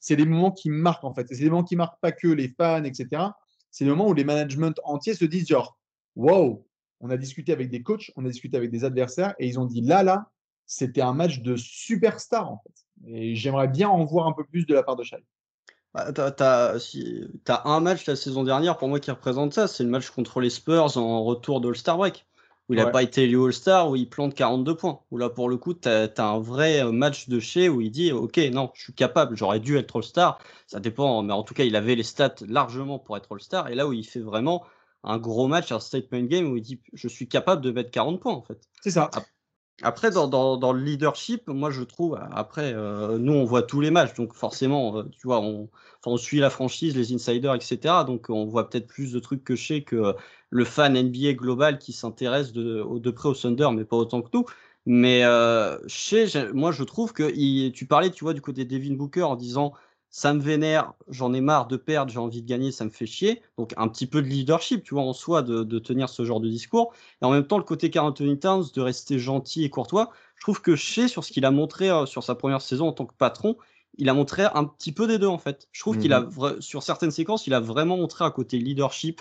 [0.00, 1.26] C'est des moments qui marquent, en fait.
[1.28, 3.22] C'est des moments qui marquent pas que les fans, etc.
[3.70, 5.78] C'est des moments où les managements entiers se disent genre,
[6.16, 6.66] wow,
[7.00, 9.66] on a discuté avec des coachs, on a discuté avec des adversaires, et ils ont
[9.66, 10.30] dit là, là,
[10.66, 12.74] c'était un match de superstar, en fait.
[13.06, 15.24] Et j'aimerais bien en voir un peu plus de la part de Shai.
[15.94, 19.88] Bah, t'as, as, un match la saison dernière pour moi qui représente ça, c'est le
[19.88, 22.26] match contre les Spurs en retour de All-Star Break,
[22.68, 25.00] où il n'a pas été élu All-Star, où il plante 42 points.
[25.10, 27.90] Où là, pour le coup, tu as, un vrai euh, match de chez où il
[27.90, 30.38] dit Ok, non, je suis capable, j'aurais dû être All-Star.
[30.66, 33.68] Ça dépend, mais en tout cas, il avait les stats largement pour être All-Star.
[33.68, 34.64] Et là où il fait vraiment
[35.04, 38.20] un gros match, un statement game où il dit Je suis capable de mettre 40
[38.20, 38.60] points en fait.
[38.82, 39.04] C'est ça.
[39.04, 39.30] Après,
[39.82, 43.90] dans, dans, dans, le leadership, moi je trouve, après, euh, nous on voit tous les
[43.90, 45.68] matchs, donc forcément, euh, tu vois, on,
[46.04, 47.78] on, suit la franchise, les insiders, etc.
[48.06, 50.14] Donc on voit peut-être plus de trucs que chez que
[50.50, 54.30] le fan NBA global qui s'intéresse de, de près au Thunder, mais pas autant que
[54.32, 54.46] nous.
[54.86, 57.30] Mais euh, chez, moi je trouve que
[57.70, 59.74] tu parlais, tu vois, du côté de Devin Booker en disant
[60.10, 63.06] ça me vénère, j'en ai marre de perdre, j'ai envie de gagner, ça me fait
[63.06, 63.42] chier.
[63.58, 66.48] Donc un petit peu de leadership, tu vois, en soi, de, tenir ce genre de
[66.48, 66.92] discours.
[67.20, 70.62] Et en même temps, le côté Anthony Towns, de rester gentil et courtois, je trouve
[70.62, 73.14] que chez sur ce qu'il a montré euh, sur sa première saison en tant que
[73.14, 73.56] patron,
[73.98, 75.68] il a montré un petit peu des deux en fait.
[75.72, 76.60] Je trouve qu'il a, mhm.
[76.60, 79.20] sur certaines séquences, il a vraiment montré un côté leadership.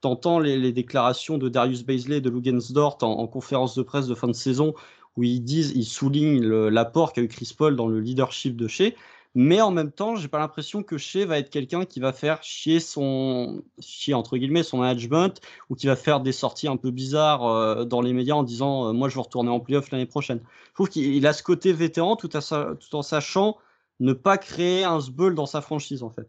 [0.00, 4.14] T'entends les, les déclarations de Darius Baisley, de Lugensdort en, en conférence de presse de
[4.14, 4.74] fin de saison,
[5.16, 8.94] où ils disent, ils soulignent l'apport qu'a eu Chris Paul dans le leadership de chez.
[9.34, 12.42] Mais en même temps, j'ai pas l'impression que Shea va être quelqu'un qui va faire
[12.42, 16.90] chier son chier entre guillemets son management ou qui va faire des sorties un peu
[16.90, 20.06] bizarres euh, dans les médias en disant euh, moi je veux retourner en playoff l'année
[20.06, 20.40] prochaine.
[20.68, 23.58] Je trouve qu'il a ce côté vétéran tout, tout en sachant
[24.00, 26.28] ne pas créer un sbull dans sa franchise en fait.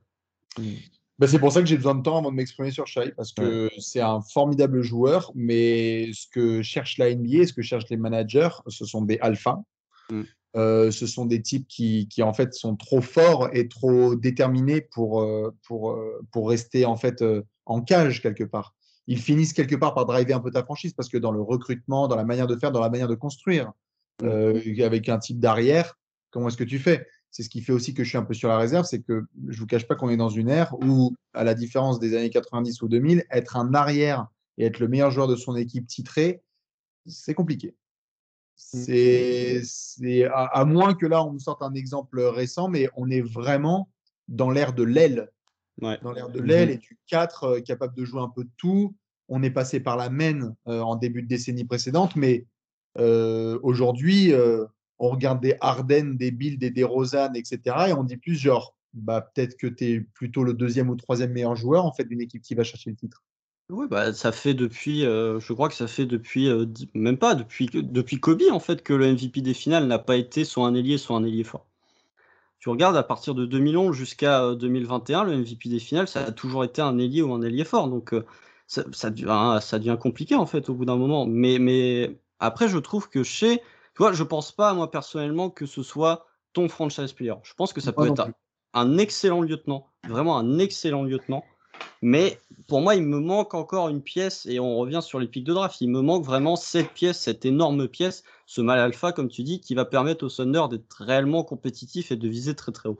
[1.19, 3.33] Bah, c'est pour ça que j'ai besoin de temps avant de m'exprimer sur Shai, parce
[3.33, 7.97] que c'est un formidable joueur, mais ce que cherche la NBA, ce que cherchent les
[7.97, 9.59] managers, ce sont des alphas.
[10.09, 10.21] Mm.
[10.55, 14.81] Euh, ce sont des types qui, qui, en fait sont trop forts et trop déterminés
[14.81, 17.23] pour, euh, pour, euh, pour rester en fait
[17.65, 18.75] en cage quelque part.
[19.05, 22.07] Ils finissent quelque part par driver un peu ta franchise parce que dans le recrutement,
[22.07, 23.71] dans la manière de faire, dans la manière de construire,
[24.23, 24.81] mmh.
[24.81, 25.97] avec un type d'arrière,
[26.31, 27.07] comment est-ce que tu fais?
[27.31, 29.25] C'est ce qui fait aussi que je suis un peu sur la réserve, c'est que
[29.47, 32.31] je vous cache pas qu'on est dans une ère où, à la différence des années
[32.31, 36.41] 90 ou 2000, être un arrière et être le meilleur joueur de son équipe titré,
[37.05, 37.75] c'est compliqué.
[38.73, 39.61] Mmh.
[39.63, 43.89] C'est à, moins que là, on nous sorte un exemple récent, mais on est vraiment
[44.27, 45.29] dans l'ère de l'aile.
[45.81, 48.49] Dans l'ère de mmh l'aile et du 4, euh, capable de jouer un peu de
[48.57, 48.95] tout.
[49.29, 52.45] On est passé par la main euh, en début de décennie précédente, mais
[52.97, 54.33] euh, aujourd'hui,
[54.97, 57.59] on regarde des Ardennes, des Bill, des DeRozan, etc.
[57.87, 61.31] Et on dit plus genre, bah, peut-être que tu es plutôt le deuxième ou troisième
[61.31, 63.23] meilleur joueur en fait d'une équipe qui va chercher le titre.
[63.69, 67.35] Oui, bah, ça fait depuis, euh, je crois que ça fait depuis, euh, même pas,
[67.35, 70.73] depuis, depuis Kobe, en fait, que le MVP des finales n'a pas été soit un
[70.73, 71.67] ailier, soit un ailier fort.
[72.59, 76.31] Tu regardes à partir de 2011 jusqu'à 2021, euh, le MVP des finales, ça a
[76.31, 77.89] toujours été un ailier ou un ailier fort.
[77.89, 78.15] Donc,
[78.67, 81.27] ça, ça, devient, ça devient compliqué, en fait, au bout d'un moment.
[81.27, 85.65] Mais, mais après, je trouve que chez, tu vois, je pense pas, moi, personnellement, que
[85.67, 87.35] ce soit ton franchise player.
[87.43, 88.29] Je pense que ça peut être
[88.73, 91.45] un excellent lieutenant, vraiment un excellent lieutenant.
[92.01, 95.43] Mais pour moi, il me manque encore une pièce, et on revient sur les pics
[95.43, 95.81] de draft.
[95.81, 99.59] Il me manque vraiment cette pièce, cette énorme pièce, ce mal alpha, comme tu dis,
[99.59, 102.99] qui va permettre au Thunder d'être réellement compétitif et de viser très très haut.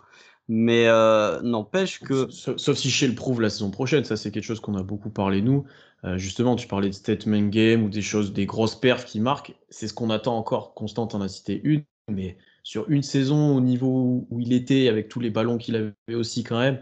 [0.51, 2.27] Mais euh, n'empêche que.
[2.31, 5.11] Sauf, si chez le prouve la saison prochaine, ça c'est quelque chose qu'on a beaucoup
[5.11, 5.65] parlé nous.
[6.05, 9.53] Euh, justement, tu parlais de statement game ou des choses, des grosses perfs qui marquent.
[9.69, 10.73] C'est ce qu'on attend encore.
[10.73, 15.07] Constant en a cité une, mais sur une saison au niveau où il était, avec
[15.07, 16.81] tous les ballons qu'il avait aussi quand même,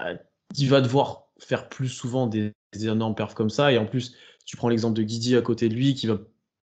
[0.00, 0.16] euh,
[0.56, 3.72] il va devoir faire plus souvent des, énormes perfs comme ça.
[3.72, 6.18] Et en plus, tu prends l'exemple de Guidi à côté de lui qui va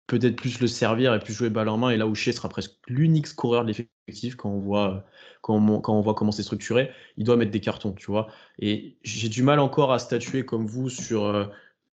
[0.07, 1.90] peut-être plus le servir et plus jouer balle en main.
[1.90, 5.04] Et là Shea sera presque l'unique scoreur de l'effectif quand on voit
[5.42, 8.28] quand on voit comment c'est structuré, il doit mettre des cartons, tu vois.
[8.59, 11.46] Et j'ai du mal encore à statuer comme vous sur, euh,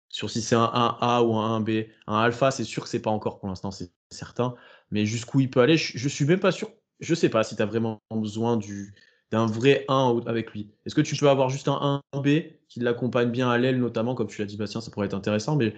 [0.08, 1.88] sur si c'est un 1A ou un 1B.
[2.06, 4.54] Un alpha, c'est sûr que c'est pas encore pour l'instant, c'est certain.
[4.90, 6.70] Mais jusqu'où il peut aller, je, je suis même pas sûr.
[7.00, 8.94] Je sais pas si tu as vraiment besoin du,
[9.32, 10.70] d'un vrai 1 avec lui.
[10.84, 14.28] Est-ce que tu peux avoir juste un 1B qui l'accompagne bien à l'aile, notamment, comme
[14.28, 15.74] tu l'as dit, Bastien, ça pourrait être intéressant, mais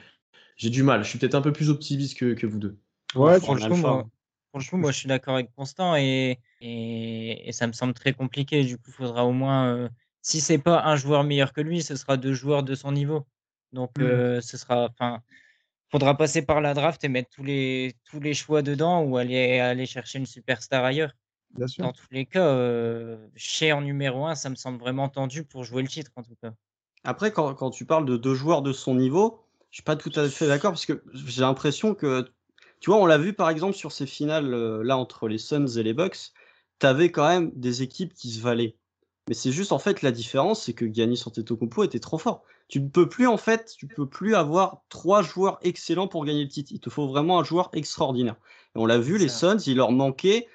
[0.57, 1.05] j'ai du mal.
[1.05, 2.77] Je suis peut-être un peu plus optimiste que, vous deux.
[3.15, 4.05] Ouais, Franchement, moi,
[4.51, 8.65] franchement, moi, je suis d'accord avec Constant et, et, et ça me semble très compliqué.
[8.65, 9.89] Du coup, il faudra au moins, euh,
[10.21, 13.25] si c'est pas un joueur meilleur que lui, ce sera deux joueurs de son niveau.
[13.73, 14.03] Donc, Mm.
[14.03, 15.23] euh, ce sera, enfin,
[15.93, 19.61] faudra passer par la draft et mettre tous les, tous les choix dedans ou aller,
[19.61, 21.15] aller chercher une superstar ailleurs.
[21.57, 21.85] Bien sûr.
[21.85, 25.65] Dans tous les cas, euh, chez en numéro un, ça me semble vraiment tendu pour
[25.65, 26.53] jouer le titre, en tout cas.
[27.05, 29.41] Après, quand, quand tu parles de deux joueurs de son niveau,
[29.71, 32.31] je suis pas tout à fait d'accord parce que j'ai l'impression que,
[32.81, 34.51] tu vois, on l'a vu par exemple sur ces finales
[34.83, 36.33] là entre les Suns et les Bucks,
[36.79, 38.77] tu avais quand même des équipes qui se valaient.
[39.29, 42.43] Mais c'est juste en fait la différence, c'est que Giannis Antetokounmpo était trop fort.
[42.69, 46.43] Tu ne peux plus en fait, tu peux plus avoir trois joueurs excellents pour gagner
[46.43, 46.73] le titre.
[46.73, 48.37] Il te faut vraiment un joueur extraordinaire.
[48.75, 49.29] Et on l'a vu, les.
[49.29, 50.47] Suns, il leur manquait,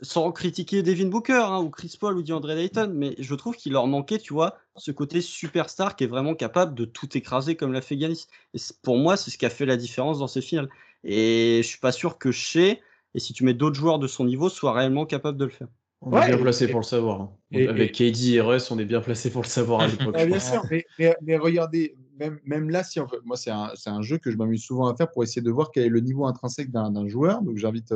[0.00, 3.72] sans critiquer Devin Booker hein, ou Chris Paul ou DeAndre Ayton, mais je trouve qu'il
[3.72, 7.72] leur manquait, tu vois, ce côté superstar qui est vraiment capable de tout écraser comme
[7.72, 8.26] l'a fait Giannis.
[8.54, 10.68] Et pour moi, c'est ce qui a fait la différence dans ces finales.
[11.04, 12.78] Et je suis pas sûr que Shea,
[13.14, 15.68] et si tu mets d'autres joueurs de son niveau, soit réellement capable de le faire.
[16.00, 17.20] On Ouais, est bien et- placé et- pour le savoir.
[17.20, 17.32] hein.
[17.52, 20.14] et- Avec KD et Russ, on est bien placé pour le savoir à l'époque.
[20.18, 20.50] Ah, bien pense.
[20.50, 24.02] sûr, mais, mais- mais regardez, même, même là, si on veut- moi, c'est un, un
[24.02, 26.26] jeu que je m'amuse souvent à faire pour essayer de voir quel est le niveau
[26.26, 27.42] intrinsèque d'un d'un joueur.
[27.42, 27.94] Donc, j'invite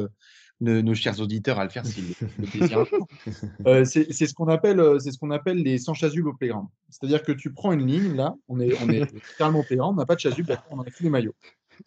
[0.60, 2.86] nos, nos chers auditeurs à le faire s'ils le désirent.
[3.66, 6.34] Euh, c'est c'est ce qu'on appelle, euh, c'est ce qu'on appelle les sans chasuble au
[6.34, 6.68] playground.
[6.88, 9.96] C'est-à-dire que tu prends une ligne, là, on est, on est littéralement au playground, on
[9.96, 11.34] n'a pas de chasuble, on a tous les maillots.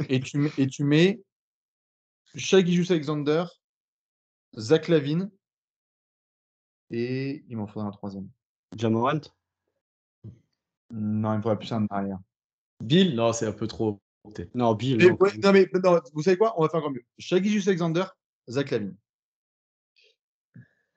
[0.09, 1.21] Et tu, mets- et tu mets
[2.35, 2.57] Shai
[2.89, 3.45] Alexander,
[4.57, 5.31] Zach Lavine,
[6.91, 8.29] et il m'en faudra un troisième.
[8.75, 9.21] Jamorant
[10.91, 12.19] Non, il me faudra plus un arrière.
[12.83, 13.99] Bill, non, c'est un peu trop.
[14.53, 14.97] Non, Bill.
[14.97, 16.53] Mais, non, ouais, non, mais non, vous savez quoi?
[16.57, 17.03] On va faire encore mieux.
[17.17, 18.05] Shai Alexander,
[18.49, 18.95] Zach Lavine.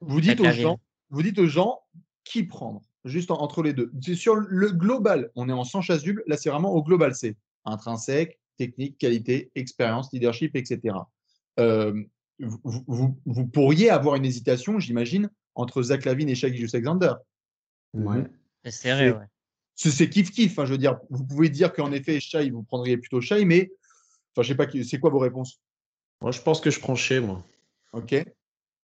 [0.00, 0.62] Vous dites Zach aux Lavine.
[0.62, 1.80] gens, vous dites aux gens
[2.24, 3.90] qui prendre, juste en- entre les deux.
[4.00, 6.22] C'est sur le global, on est en sans chasuble.
[6.26, 10.94] Là, c'est vraiment au global, c'est intrinsèque, technique, qualité, expérience, leadership, etc.
[11.60, 12.02] Euh,
[12.40, 17.12] vous, vous- vous pourriez avoir une hésitation, j'imagine, entre Zach Lavine et Shai Alexander.
[17.94, 18.24] Ouais.
[18.64, 19.24] C'est serré, C'est- ouais.
[19.74, 20.58] C'est c'est kiff-kiff.
[20.60, 23.70] hein, je veux dire, vous pouvez dire qu'en effet, Shai, vous prendriez plutôt Shai, mais
[24.34, 25.60] enfin, je sais pas, c'est quoi vos réponses?
[26.22, 27.42] Moi, je pense que je prends chez moi.
[27.92, 28.14] Ok.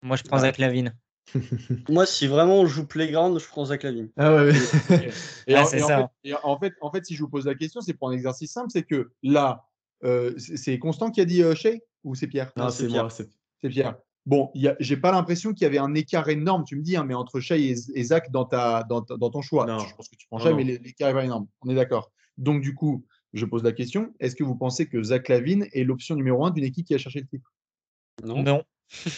[0.03, 0.41] Moi, je prends Ouais.
[0.43, 0.95] Zach Lavine.
[1.89, 4.09] Moi, si vraiment on joue Playground, je prends Zach Lavine.
[4.17, 4.51] Ah ouais,
[5.47, 5.97] Et, Ah, en, c'est et en ça.
[6.23, 8.11] fait, et en, fait, en fait, si je vous pose la question, c'est pour un
[8.13, 9.65] exercice simple, c'est que là,
[10.03, 12.51] euh, c'est Constant qui a dit euh, Shea ou c'est Pierre?
[12.57, 13.03] Non, c'est c'est Pierre.
[13.03, 13.09] moi.
[13.11, 13.95] c'est- Pierre.
[14.25, 17.13] Bon, j'ai pas l'impression qu'il y avait un écart énorme, tu me dis, hein, mais
[17.13, 19.65] entre Shea et, et Zach dans, ta, dans, ta- dans ton choix.
[19.65, 19.79] Non.
[19.79, 20.55] Je pense que tu prends non.
[20.55, 21.47] mais l'é- l'écart est pas énorme.
[21.61, 22.11] On est d'accord.
[22.37, 25.83] Donc, du coup, je pose la question est-ce que vous pensez que Zach Lavine est
[25.83, 27.51] l'option numéro un d'une équipe qui a cherché le titre?
[28.23, 28.43] Non.
[28.43, 28.63] Non.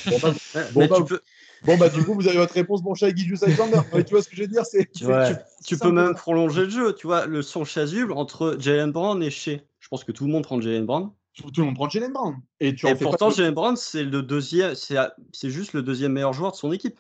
[0.08, 1.22] bon bah, Ouais, Bon, bah, peux,
[1.64, 3.80] bon, bah, du coup, vous avez votre réponse, mon chat Guy Alexander.
[3.94, 6.70] Ouais, tu vois ce que je veux dire c'est, c'est tu- peux même prolonger le
[6.70, 6.94] jeu.
[6.94, 9.62] Tu vois, le son chasuble entre Jalen Brown et Shea.
[9.80, 11.12] Je pense que tout le monde prend Jalen Brown.
[11.36, 12.36] Tout le monde prend Jalen Brown.
[12.60, 14.96] Et tu pourtant, pas Jalen Brown, c'est le deuxième, c'est
[15.32, 17.00] c'est juste le deuxième meilleur joueur de son équipe.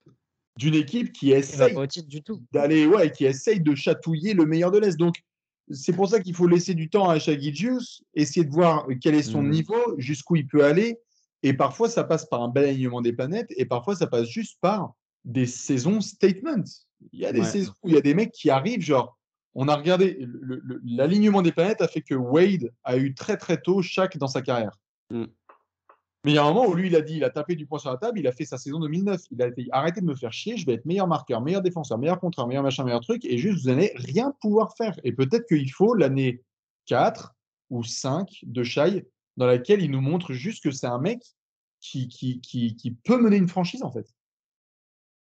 [0.58, 2.42] d'une équipe qui essaye pas au titre du tout.
[2.52, 4.98] d'aller, ouais, qui essaye de chatouiller le meilleur de l'Est.
[4.98, 5.24] Donc,
[5.72, 9.16] c'est pour ça qu'il faut laisser du temps à Shaggy Juice, essayer de voir quel
[9.16, 9.50] est son Mhm.
[9.52, 10.98] niveau, jusqu'où il peut aller.
[11.42, 14.58] Et parfois, ça passe par un bel alignement des planètes, et parfois, ça passe juste
[14.62, 14.94] par
[15.26, 16.64] des saisons statement.
[17.12, 17.46] Il y a des Ouais.
[17.46, 19.18] saisons où il y a des mecs qui arrivent, genre,
[19.56, 20.26] on a regardé,
[20.84, 24.42] l'alignement des planètes a fait que Wade a eu très très tôt chaque dans sa
[24.42, 24.72] carrière.
[25.12, 25.26] Mm.
[26.24, 27.66] Mais il y a un moment où lui, il a dit, il a tapé du
[27.66, 29.22] poing sur la table, il a fait sa saison 2009.
[29.32, 31.98] Il a été arrêtez de me faire chier, je vais être meilleur marqueur, meilleur défenseur,
[31.98, 34.98] meilleur contrat, meilleur machin, meilleur truc, et juste vous n'allez rien pouvoir faire.
[35.04, 36.42] Et peut-être qu'il faut l'année
[36.86, 37.36] 4
[37.70, 39.06] ou 5 de Shai,
[39.36, 41.22] dans laquelle il nous montre juste que c'est un mec
[41.82, 44.08] qui, qui, qui, qui peut mener une franchise, en fait.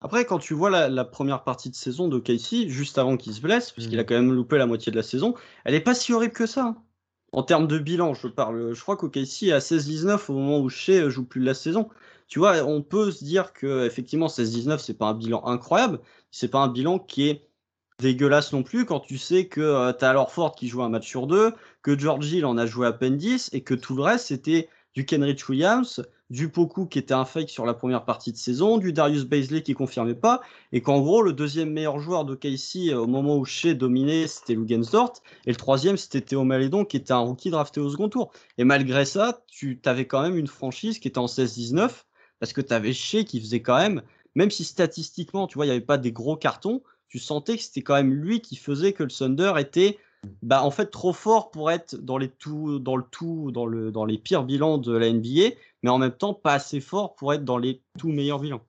[0.02, 3.32] Après, quand tu vois la, la première partie de saison de Casey, juste avant qu'il
[3.34, 5.34] se blesse, puisqu'il a quand même loupé la moitié de la saison,
[5.64, 6.64] elle est pas si horrible que ça.
[6.66, 6.84] hein.
[7.32, 8.74] En termes de bilan, je parle.
[8.74, 11.88] Je crois qu'OKC est à 16-19 au moment où Shea joue plus de la saison.
[12.28, 16.48] Tu vois, on peut se dire que effectivement 16-19, c'est pas un bilan incroyable, c'est
[16.48, 17.50] pas un bilan qui est
[18.00, 21.08] dégueulasse non plus quand tu sais que tu as alors Ford qui joue un match
[21.08, 24.02] sur deux, que George Hill en a joué à peine 10 et que tout le
[24.02, 28.32] reste c'était du Kenrich Williams, du Poku qui était un fake sur la première partie
[28.32, 30.40] de saison, du Darius Baisley qui confirmait pas,
[30.72, 34.54] et qu'en gros le deuxième meilleur joueur de KC au moment où Shea dominait c'était
[34.54, 35.14] Lugensdort,
[35.46, 38.32] et le troisième c'était Théo Malédon qui était un rookie drafté au second tour.
[38.58, 41.90] Et malgré ça, tu avais quand même une franchise qui était en 16-19,
[42.38, 44.02] parce que tu avais Shea qui faisait quand même,
[44.34, 47.62] même si statistiquement, tu vois, il n'y avait pas des gros cartons, tu sentais que
[47.62, 49.98] c'était quand même lui qui faisait que le Thunder était
[50.42, 53.90] bah, en fait trop fort pour être dans les tout dans le tout dans le
[53.90, 57.32] dans les pires bilans de la NBA mais en même temps pas assez fort pour
[57.32, 58.62] être dans les tout meilleurs bilans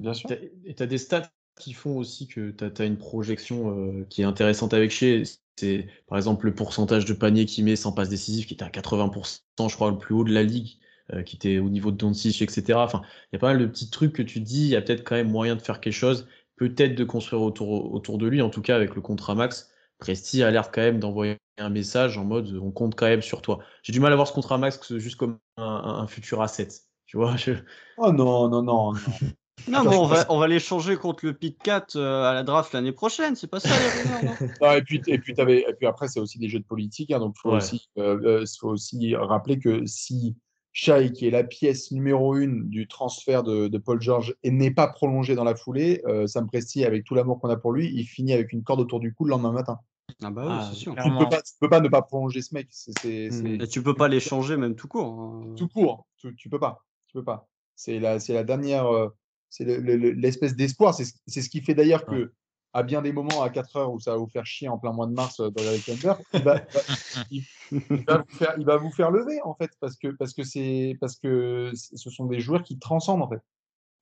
[0.00, 0.30] Bien sûr.
[0.64, 4.22] Et tu as des stats qui font aussi que tu as, une projection euh, qui
[4.22, 5.22] est intéressante avec Shea.
[5.56, 8.70] C'est par exemple le pourcentage de paniers qu'il met sans passe décisive qui était à
[8.70, 10.78] 80%, je crois, le plus haut de la ligue
[11.12, 12.78] euh, qui était au niveau de Doncic, etc.
[12.78, 14.82] Enfin, il y a pas mal de petits trucs que tu dis, il y a
[14.82, 16.26] peut-être quand même moyen de faire quelque chose,
[16.56, 19.70] peut-être de construire autour, autour de lui, en tout cas avec le contrat max.
[19.98, 23.42] Presti a l'air quand même d'envoyer un message en mode on compte quand même sur
[23.42, 23.60] toi.
[23.82, 26.68] J'ai du mal à voir ce contrat max juste comme un, un futur asset.
[27.06, 27.52] Tu vois je...
[27.96, 28.92] Oh non, non, non.
[28.92, 29.00] non.
[29.68, 32.72] Non, mais on va, on va l'échanger contre le Pit 4 euh, à la draft
[32.74, 34.48] l'année prochaine, c'est pas ça les rumeurs, non?
[34.60, 37.10] Non, et, puis, et, puis avais, et puis après, c'est aussi des jeux de politique,
[37.12, 37.56] hein, donc il faut, Ouais.
[37.56, 40.36] aussi, euh, euh, faut aussi rappeler que si
[40.76, 44.72] Shai, qui est la pièce numéro une du transfert de, de Paul George, et n'est
[44.72, 47.90] pas prolongé dans la foulée, euh, Sam Presti, avec tout l'amour qu'on a pour lui,
[47.94, 49.78] il finit avec une corde autour du cou le lendemain matin.
[50.22, 50.92] Ah bah oui, Ah, c'est sûr.
[50.94, 51.20] Tu Clairement.
[51.20, 52.66] peux pas, tu peux pas ne pas prolonger ce mec.
[52.70, 55.06] C'est c'est- c'est Et tu peux pas l'échanger même tout court.
[55.06, 55.54] hein.
[55.56, 56.06] tout court.
[56.16, 56.84] Tu, tu peux pas.
[57.06, 57.48] Tu peux pas.
[57.76, 58.86] C'est la, c'est la dernière.
[58.92, 59.08] euh,
[59.50, 60.92] c'est le- le- le- l'espèce d'espoir.
[60.94, 62.32] C'est ce, c'est ce qui fait d'ailleurs que,
[62.74, 64.92] à bien des moments, à 4 heures où ça va vous faire chier en plein
[64.92, 66.60] mois de mars euh, dans les Thunder, il va,
[67.30, 70.34] il, il va vous faire, il va vous faire lever en fait parce que parce
[70.34, 73.40] que c'est parce que ce sont des joueurs qui transcendent en fait.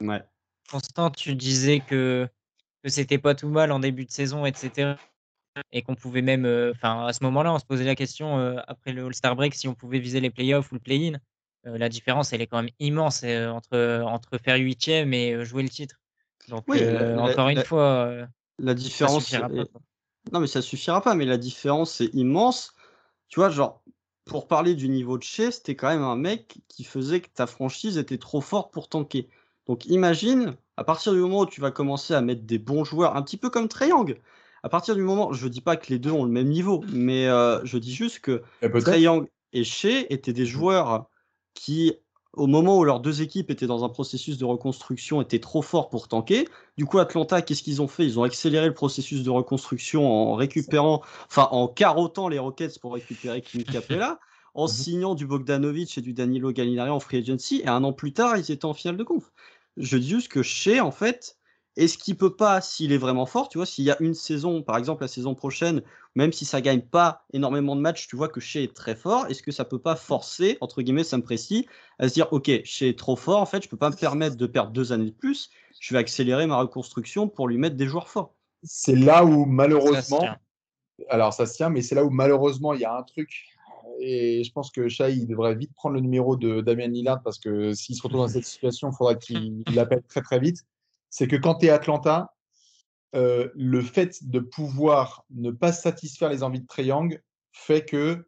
[0.01, 0.23] Ouais.
[0.71, 2.27] Constant, tu disais que,
[2.83, 4.95] que c'était pas tout mal en début de saison, etc.
[5.71, 8.57] Et qu'on pouvait même, euh, enfin, à ce moment-là, on se posait la question euh,
[8.69, 11.19] après le All-Star break si on pouvait viser les playoffs ou le play-in.
[11.67, 15.63] Euh, la différence, elle est quand même immense euh, entre, entre faire huitième et jouer
[15.63, 15.97] le titre.
[16.49, 18.27] Donc, Oui, euh, la- encore la- une la- fois, euh,
[18.63, 19.33] La différence.
[19.33, 19.71] est-.
[20.33, 22.75] Non, mais ça suffira pas, mais la différence est immense.
[23.29, 23.83] Tu vois, genre,
[24.25, 27.47] pour parler du niveau de chez, c'était quand même un mec qui faisait que ta
[27.47, 29.29] franchise était trop forte pour tanker.
[29.67, 33.17] Donc imagine, à partir du moment où tu vas commencer à mettre des bons joueurs,
[33.17, 34.21] un petit peu comme Trae Young,
[34.63, 37.27] à partir du moment, je dis pas que les deux ont le même niveau, mais
[37.27, 41.07] euh, je dis juste que peut-être- Trae Young et Shea étaient des joueurs
[41.55, 41.95] qui,
[42.35, 45.91] au moment où leurs deux équipes étaient dans un processus de reconstruction, étaient trop forts
[45.91, 46.49] pour tanker.
[46.79, 48.05] Du coup, Atlanta, qu'est-ce qu'ils ont fait?
[48.05, 52.95] Ils ont accéléré le processus de reconstruction en récupérant, enfin en carottant les Rockets pour
[52.95, 54.19] récupérer Clint Capella,
[54.55, 58.13] en signant du Bogdanovic et du Danilo Gallinari en free agency, et un an plus
[58.13, 59.31] tard, ils étaient en finale de conf.
[59.77, 61.37] Je dis juste que Shea, en fait,
[61.77, 64.63] est-ce qu'il peut pas, s'il est vraiment fort, tu vois, s'il y a une saison,
[64.63, 65.83] par exemple la saison prochaine,
[66.15, 69.27] même si ça gagne pas énormément de matchs, tu vois que Shea est très fort,
[69.29, 71.67] est-ce que ça peut pas forcer, entre guillemets, Sam Presti,
[71.99, 74.37] à se dire, ok, Shea est trop fort, en fait, je peux pas me permettre
[74.37, 77.87] de perdre deux années de plus, je vais accélérer ma reconstruction pour lui mettre des
[77.87, 78.35] joueurs forts.
[78.63, 80.29] c'est là où Ça se malheureusement,
[81.09, 83.47] alors ça se tient, mais c'est là où malheureusement il y a un truc.
[83.99, 87.39] Et je pense que Shai il devrait vite prendre le numéro de Damien Lillard parce
[87.39, 90.65] que s'il se retrouve dans cette situation, il faudra qu'il l'appelle très très vite.
[91.13, 92.35] C'est que quand tu es Atlanta,
[93.15, 97.21] euh, le fait de pouvoir ne pas satisfaire les envies de Young
[97.53, 98.27] fait que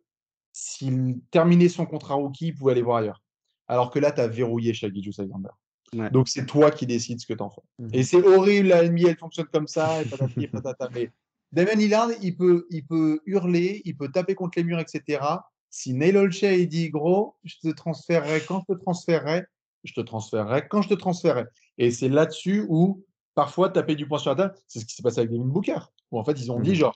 [0.52, 3.22] s'il terminait son contrat rookie, il pouvait aller voir ailleurs.
[3.68, 5.48] Alors que là, tu as verrouillé Shai Alexander.
[5.94, 6.10] Ouais.
[6.10, 7.62] Donc c'est toi qui décides ce que tu en fais.
[7.78, 7.90] Mhm.
[7.94, 10.90] Et c'est horrible, la NBA, elle fonctionne comme ça, et patati et patata.
[10.92, 11.10] Mais
[11.52, 15.24] Damien Lillard, il peut, il peut hurler, il peut taper contre les murs, etc.
[15.70, 19.44] Si Neil Olshey il dit gros, je te transférerai quand je te transférerai,
[19.84, 21.44] je te transférerai quand je te transférerai.
[21.78, 25.02] Et c'est là-dessus où parfois taper du poing sur la table, c'est ce qui s'est
[25.02, 25.78] passé avec Devin Booker,
[26.10, 26.76] où en fait ils ont dit Mhm.
[26.76, 26.94] genre,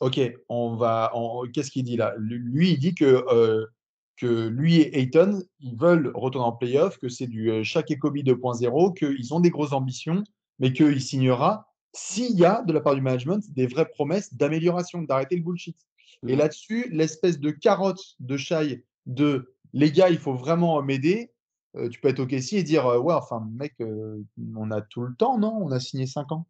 [0.00, 1.12] ok, on va,
[1.52, 2.14] qu'est-ce qu'il dit là?
[2.18, 3.66] Lui, il dit que euh,
[4.16, 7.98] que lui et Ayton, ils veulent retourner en playoff, que c'est du euh, Shaq et
[7.98, 10.24] Kobe 2.0, qu'ils ont des grosses ambitions,
[10.58, 15.02] mais qu'il signera s'il y a de la part du management des vraies promesses d'amélioration,
[15.02, 15.76] d'arrêter le bullshit.
[16.26, 16.38] Et Mhm.
[16.38, 21.30] là-dessus, l'espèce de carotte de Shai de les gars, il faut vraiment m'aider.
[21.76, 24.22] Euh, tu peux être OK ici et dire euh, ouais, enfin, mec, euh,
[24.56, 25.52] on a tout le temps, non?
[25.60, 26.46] On a signé 5 ans.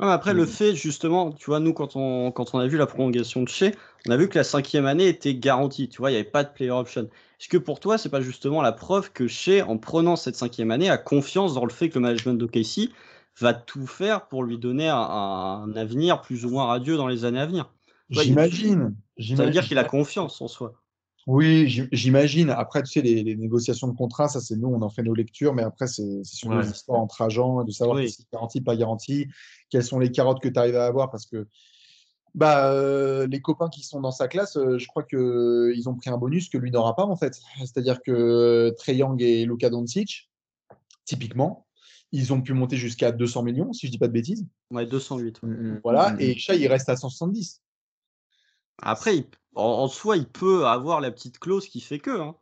[0.00, 3.42] Après, le fait, justement, tu vois, nous, quand on, quand on a vu la prolongation
[3.42, 3.74] de chez,
[4.06, 5.88] on a vu que la cinquième année était garantie.
[5.88, 7.02] Tu vois, il n'y avait pas de player option.
[7.40, 10.70] Est-ce que pour toi, c'est pas justement la preuve que chez, en prenant cette cinquième
[10.70, 12.92] année, a confiance dans le fait que le management d'OKC
[13.40, 17.24] va tout faire pour lui donner un, un avenir plus ou moins radieux dans les
[17.24, 17.72] années à venir?
[18.14, 18.94] Ouais, J'imagine.
[19.32, 20.74] Ça veut dire qu'il a confiance en soi.
[21.30, 22.48] Oui, j'im- j'imagine.
[22.48, 25.12] Après, tu sais, les, les négociations de contrat, ça, c'est nous, on en fait nos
[25.14, 26.62] lectures, mais après, c'est c'est sur Ouais.
[26.62, 28.04] les histoires entre agents, de savoir Oui.
[28.06, 29.26] qu'est-ce qui est garanti, pas garanti,
[29.68, 31.46] quelles sont les carottes que tu arrives à avoir, parce que
[32.34, 36.08] bah, euh, les copains qui sont dans sa classe, euh, je crois qu'ils ont pris
[36.08, 37.38] un bonus que lui n'aura pas, en fait.
[37.58, 40.30] C'est-à-dire que Trey Young et Luka Doncic,
[41.04, 41.66] typiquement,
[42.12, 44.46] ils ont pu monter jusqu'à 200 millions, si je dis pas de bêtises.
[44.70, 45.42] Ouais, 208.
[45.42, 45.48] ouais.
[45.50, 45.80] Mhm.
[45.82, 46.20] Voilà, Mhm.
[46.20, 47.60] et Shai, il reste à 170.
[48.82, 52.20] Après, il- en, en soi, il peut avoir la petite clause qui fait que.
[52.20, 52.36] hein.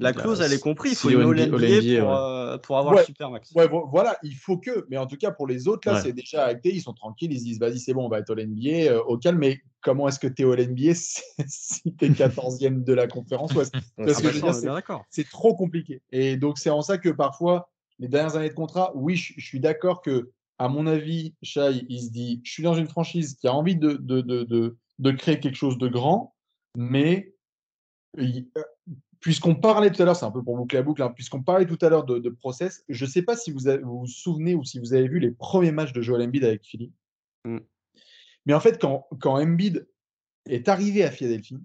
[0.00, 0.92] La Bah, clause, elle est comprise.
[0.94, 2.00] Il si faut une All-NBA, pour, ouais.
[2.00, 3.00] euh, pour avoir Ouais.
[3.02, 3.52] le Supermax.
[3.54, 4.84] Ouais, voilà, il faut que.
[4.90, 6.00] Mais en tout cas, pour les autres, là, Ouais.
[6.02, 6.74] c'est déjà acté.
[6.74, 7.32] Ils sont tranquilles.
[7.32, 9.38] Ils se disent, vas-y, c'est bon, on va être au NBA euh, au calme.
[9.38, 10.94] Mais comment est-ce que tu es au NBA
[11.46, 13.72] si tu es 14e de la conférence Ouest?
[13.96, 14.54] Parce que je veux dire,
[15.10, 16.02] c'est- trop compliqué.
[16.10, 19.46] Et donc, c'est en ça que parfois, les dernières années de contrat, oui, je, je
[19.46, 23.36] suis d'accord que, à mon avis, Shai, il se dit, je suis dans une franchise
[23.36, 26.34] qui a envie de, de, de, de, de créer quelque chose de grand,
[26.76, 27.34] mais
[28.18, 28.40] euh,
[29.20, 31.66] puisqu'on parlait tout à l'heure, c'est un peu pour boucler la boucle, hein, puisqu'on parlait
[31.66, 34.06] tout à l'heure de, de process, je ne sais pas si vous, avez- vous vous
[34.06, 36.92] souvenez ou si vous avez vu les premiers matchs de Joel Embiid avec Philly.
[37.44, 37.58] Mm.
[38.46, 39.88] Mais en fait, quand, quand Embiid
[40.46, 41.58] est arrivé à Philadelphie,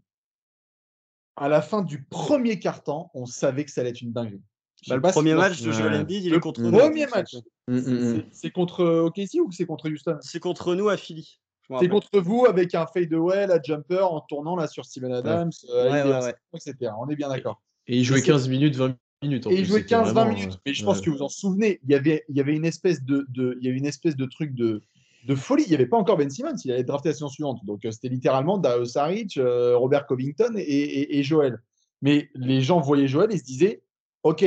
[1.36, 4.41] à la fin du premier quart-temps, on savait que ça allait être une dinguerie.
[4.88, 6.01] Bah, le premier match de Joel.
[6.01, 7.11] Embiid, il est contre premier nous.
[7.11, 7.36] match.
[7.67, 10.17] Mm, mm, C'est- contre OKC ou c'est contre Houston?
[10.21, 11.39] C'est contre nous à Philly.
[11.80, 15.91] C'est contre vous avec un fadeaway, la jumper en tournant là sur Steven Adams, euh,
[15.91, 16.34] Ouais, avec ouais, des- ouais.
[16.55, 16.91] etc.
[16.99, 17.61] On est bien d'accord.
[17.88, 19.45] Et il jouait Et c'est- 15 minutes, 20 minutes.
[19.47, 20.53] en Et il jouait c'était 15-20 vraiment, minutes.
[20.53, 21.05] euh, Mais je pense ouais.
[21.05, 23.65] que vous en souvenez, il y avait, il y avait une espèce de, de- il
[23.65, 24.82] y avait une espèce de truc de,
[25.28, 25.63] de folie.
[25.65, 27.59] Il n'y avait pas encore Ben Simmons, il allait être drafté la saison suivante.
[27.65, 31.59] Donc euh, c'était littéralement Dario Saric, euh, Robert Covington et, et- et Joel.
[32.01, 33.84] Mais les gens voyaient Joel et se disaient,
[34.24, 34.45] OK,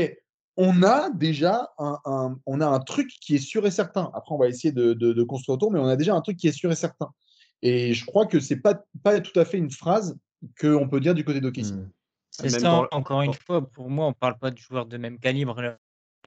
[0.57, 4.11] on a déjà un, un- on a un truc qui est sûr et certain.
[4.15, 6.37] Après, on va essayer de, de- de construire autour, mais on a déjà un truc
[6.37, 7.11] qui est sûr et certain.
[7.63, 10.19] Et je crois que c'est pas, pas tout à fait une phrase
[10.61, 11.73] qu'on peut dire du côté d'OKC.
[11.73, 11.91] Mm.
[12.31, 14.97] C'est ça, dans encore une dans- fois, pour moi, on parle pas de joueurs de
[14.97, 15.77] même calibre.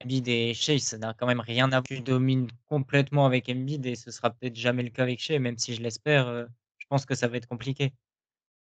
[0.04, 1.84] Embiid et Shea, ça n'a quand même rien à voir.
[1.84, 5.58] Tu domines complètement avec Embiid et ce sera peut-être jamais le cas avec Shea, même
[5.58, 6.46] si je l'espère, euh,
[6.80, 7.94] je pense que ça va être compliqué.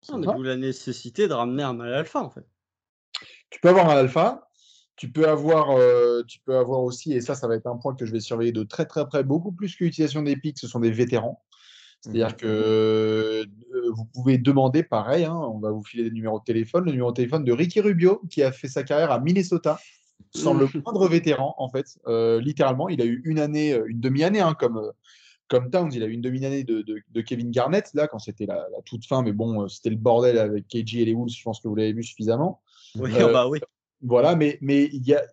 [0.08, 2.46] D'où la nécessité de ramener un mal alpha en fait.
[3.50, 4.45] tu peux avoir un alpha,
[4.96, 7.94] tu peux avoir, euh, tu peux avoir aussi, et ça, ça va être un point
[7.94, 10.66] que je vais surveiller de très très près, beaucoup plus que l'utilisation des pics, ce
[10.68, 11.42] sont des vétérans.
[12.00, 12.36] C'est-à-dire Mhm.
[12.36, 13.44] que euh,
[13.94, 17.10] vous pouvez demander, pareil, hein, on va vous filer des numéros de téléphone, le numéro
[17.10, 19.78] de téléphone de Ricky Rubio, qui a fait sa carrière à Minnesota,
[20.30, 21.98] sans le moindre vétéran, en fait.
[22.06, 24.92] Euh, littéralement, il a eu une année, une demi-année, hein, comme,
[25.48, 28.46] comme Towns, il a eu une demi-année de, de- de Kevin Garnett, là, quand c'était
[28.46, 31.42] la, la toute fin, mais bon, c'était le bordel avec KG et les Wolves, je
[31.42, 32.60] pense que vous l'avez vu suffisamment.
[32.94, 33.60] Oui, Euh, bah oui.
[34.02, 35.24] Voilà, mais, mais il y a,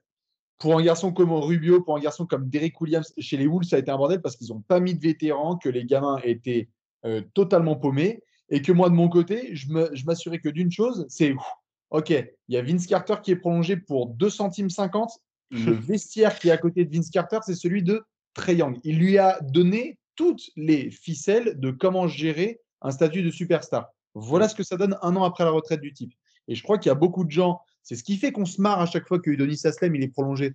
[0.59, 3.75] pour un garçon comme Rubio, pour un garçon comme Derek Williams, chez les Wolves, ça
[3.75, 6.69] a été un bordel parce qu'ils n'ont pas mis de vétérans, que les gamins étaient
[7.05, 8.21] euh, totalement paumés.
[8.49, 9.67] Et que moi, de mon côté, je
[10.05, 11.33] m'assurais que d'une chose, c'est
[11.89, 15.11] OK, il y a Vince Carter qui est prolongé pour 2 centimes 50.
[15.51, 18.03] Le vestiaire qui est à côté de Vince Carter, c'est celui de
[18.33, 18.79] Trey Young.
[18.83, 23.89] Il lui a donné toutes les ficelles de comment gérer un statut de superstar.
[24.13, 26.13] Voilà ce que ça donne un an après la retraite du type.
[26.47, 28.61] Et je crois qu'il y a beaucoup de gens, c'est ce qui fait qu'on se
[28.61, 30.53] marre à chaque fois que Udonis Aslem il est prolongé.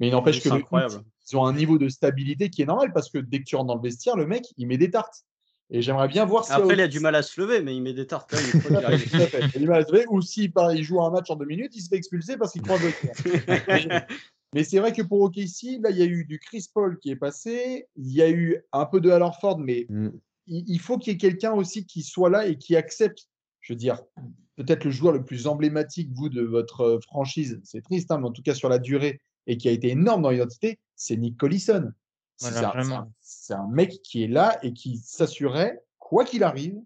[0.00, 2.92] Mais il n'empêche Oui, que le ils ont un niveau de stabilité qui est normal
[2.92, 5.24] parce que dès que tu rentres dans le vestiaire, le mec, il met des tartes.
[5.72, 7.82] Et j'aimerais bien voir si Après, il a du mal à se lever, mais il
[7.82, 8.32] met des tartes.
[8.70, 9.38] là, fait.
[9.38, 10.04] Il a du mal à se lever.
[10.08, 12.62] Ou s'il il joue un match en deux minutes, il se fait expulser parce qu'il
[12.62, 14.06] croise le tir.
[14.52, 17.10] Mais c'est vrai que pour OKC, là, il y a eu du Chris Paul qui
[17.10, 17.86] est passé.
[17.94, 20.08] Il y a eu un peu de Al Horford, mais Mm.
[20.48, 23.28] il, il faut qu'il y ait quelqu'un aussi qui soit là et qui accepte,
[23.60, 24.02] je veux dire,
[24.56, 27.60] peut-être le joueur le plus emblématique, vous, de votre euh, franchise.
[27.64, 30.22] C'est triste, hein, mais en tout cas sur la durée et qui a été énorme
[30.22, 31.90] dans l'identité, c'est Nick Collison.
[32.36, 33.12] C'est Voilà, un- c'est un, vraiment.
[33.20, 36.76] c'est un mec qui est là et qui s'assurait, quoi qu'il arrive,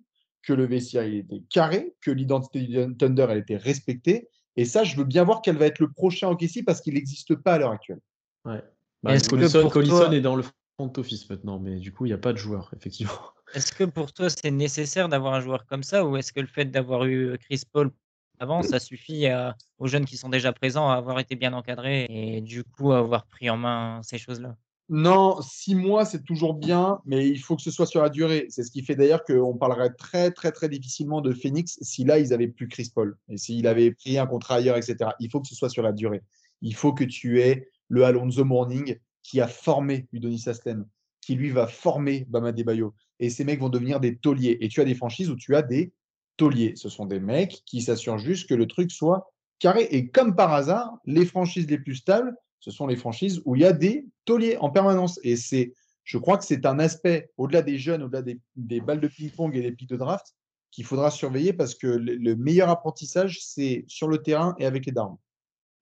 [0.43, 4.29] que le vestiaire il était carré, que l'identité du Thunder elle était respectée.
[4.57, 7.35] Et ça, je veux bien voir quel va être le prochain OKC parce qu'il n'existe
[7.35, 8.01] pas à l'heure actuelle.
[8.45, 8.63] Ouais.
[9.03, 10.45] Bah, Est-ce que Collison, pour Collison toi- est dans le
[10.77, 13.13] front office maintenant, mais du coup, il n'y a pas de joueur, effectivement.
[13.55, 16.47] Est-ce que pour toi, c'est nécessaire d'avoir un joueur comme ça ou est-ce que le
[16.47, 17.93] fait d'avoir eu Chris Paul
[18.41, 22.07] avant, ça suffit à- aux jeunes qui sont déjà présents à avoir été bien encadrés
[22.09, 24.57] et du coup à avoir pris en main ces choses-là?
[24.89, 28.47] Non, six mois, c'est toujours bien, mais il faut que ce soit sur la durée.
[28.51, 32.19] C'est ce qui fait d'ailleurs qu'on parlerait très, très, très difficilement de Phoenix si là,
[32.19, 35.13] ils avaient plus Chris Paul et s'il avait pris un contrat ailleurs, etc.
[35.21, 36.23] Il faut que ce soit sur la durée.
[36.61, 40.87] Il faut que tu aies le Alonso Morning qui a formé Udonis Aslem,
[41.21, 42.95] qui lui va former Bama Debayo.
[43.19, 44.59] Et ces mecs vont devenir des tauliers.
[44.61, 45.93] Et tu as des franchises où tu as des
[46.37, 46.75] tauliers.
[46.77, 49.89] Ce sont des mecs qui s'assurent juste que le truc soit carré.
[49.91, 53.63] Et comme par hasard, les franchises les plus stables, ce sont les franchises où il
[53.63, 55.19] y a des tauliers en permanence.
[55.23, 55.73] Et c'est,
[56.05, 59.63] je crois que c'est un aspect, au-delà des jeunes, au-delà des, balles de ping-pong et
[59.63, 60.35] des pics de draft,
[60.71, 64.85] qu'il faudra surveiller parce que le, le meilleur apprentissage, c'est sur le terrain et avec
[64.85, 65.17] les darmes.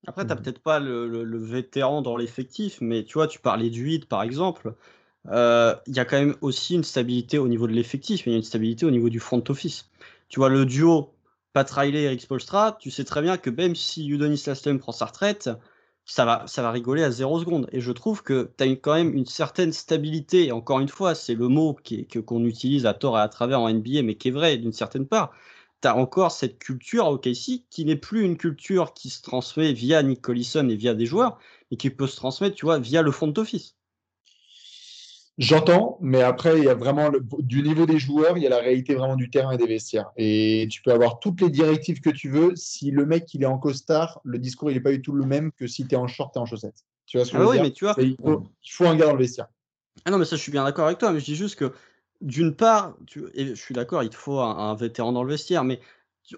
[0.06, 3.38] Après, tu n'as peut-être pas le, le- le vétéran dans l'effectif, mais tu vois, tu
[3.38, 4.74] parlais du 8 par exemple.
[5.28, 8.34] Euh, Il y a quand même aussi une stabilité au niveau de l'effectif, mais il
[8.34, 9.90] y a une stabilité au niveau du front office.
[10.28, 11.14] Tu vois, le duo
[11.54, 14.92] Pat Riley et Eric Spolstra, tu sais très bien que même si Udonis Lastem prend
[14.92, 15.50] sa retraite,
[16.04, 17.68] ça va, ça va rigoler à zéro seconde.
[17.72, 20.46] Et je trouve que tu as quand même une certaine stabilité.
[20.46, 21.76] Et encore une fois, c'est le mot
[22.26, 25.06] qu'on utilise à tort et à travers en NBA, mais qui est vrai d'une certaine
[25.06, 25.32] part.
[25.82, 29.72] Tu as encore cette culture à OKC qui n'est plus une culture qui se transmet
[29.72, 31.38] via Nick Collison et via des joueurs,
[31.70, 33.76] mais qui peut se transmettre, tu vois, via le front office.
[35.38, 38.50] J'entends, mais après, il y a vraiment le- du niveau des joueurs, il y a
[38.50, 40.10] la réalité vraiment du terrain et des vestiaires.
[40.16, 42.54] Et tu peux avoir toutes les directives que tu veux.
[42.54, 45.24] Si le mec il est en costard, le discours il n'est pas du tout le
[45.24, 46.84] même que si tu es en short et en chaussettes.
[47.06, 47.64] Tu vois ce que Ah je veux oui, dire?
[47.64, 49.48] mais tu vois, Et il, faut, il faut un gars dans le vestiaire.
[50.04, 51.72] Ah non, mais ça, je suis bien d'accord avec toi, mais je dis juste que,
[52.22, 55.30] d'une part, tu, et je suis d'accord, il te faut un, un vétéran dans le
[55.30, 55.80] vestiaire, mais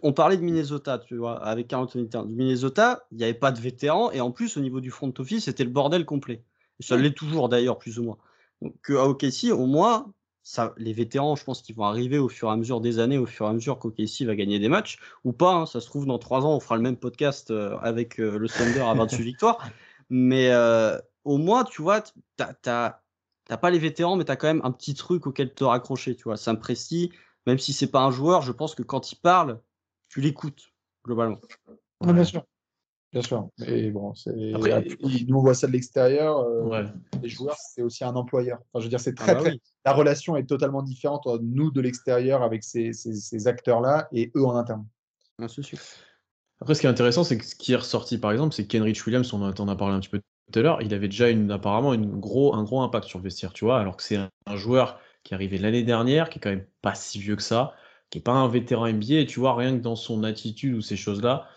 [0.02, 2.28] on parlait de Minnesota, tu vois, avec Anthony Towns.
[2.30, 5.44] Minnesota, il n'y avait pas de vétérans et en plus, au niveau du front office,
[5.44, 6.42] c'était le bordel complet.
[6.80, 8.18] Et ça l'est toujours d'ailleurs, plus ou moins.
[8.62, 10.12] Donc, à OKC, au moins,
[10.42, 13.18] ça, les vétérans, je pense qu'ils vont arriver au fur et à mesure des années,
[13.18, 15.52] au fur et à mesure qu'OKC va gagner des matchs, ou pas.
[15.52, 18.38] hein, ça se trouve, dans trois ans, on fera le même podcast euh, avec euh,
[18.38, 19.58] le Thunder à 28 victoires.
[20.10, 22.02] Mais euh, au moins, tu vois,
[22.36, 23.03] t'as t'as-
[23.46, 26.24] t'as pas les vétérans, mais t'as quand même un petit truc auquel te raccrocher, tu
[26.24, 26.36] vois.
[26.36, 27.08] Ça me précise,
[27.46, 29.60] même si c'est pas un joueur, je pense que quand il parle,
[30.08, 30.72] tu l'écoutes,
[31.04, 31.40] globalement.
[32.00, 32.44] Ouais, bien sûr.
[33.12, 33.48] Bien sûr.
[33.58, 34.52] Mais bon, c'est...
[34.54, 36.38] Après- il- nous, on voit ça de l'extérieur.
[36.40, 36.84] euh, Ouais.
[37.22, 38.58] Les joueurs, c'est aussi un employeur.
[38.58, 39.50] Enfin, je veux dire, c'est Ah très, bah très...
[39.52, 39.62] oui.
[39.84, 44.32] La relation est totalement différente entre nous de l'extérieur avec ces, ces- ces acteurs-là et
[44.34, 44.84] eux en interne.
[45.40, 45.78] Ah, c'est sûr.
[46.60, 49.06] Après, ce qui est intéressant, c'est que ce qui est ressorti, par exemple, c'est Kenrich
[49.06, 50.20] Williams, on en en a parlé un petit peu
[50.52, 53.64] tout à l'heure, il avait déjà apparemment gros, un gros impact sur le vestiaire, tu
[53.64, 56.66] vois, alors que c'est un, joueur qui est arrivé l'année dernière, qui est quand même
[56.82, 57.74] pas si vieux que ça,
[58.10, 60.96] qui est pas un vétéran NBA, tu vois, rien que dans son attitude ou ces
[60.96, 61.48] choses-là,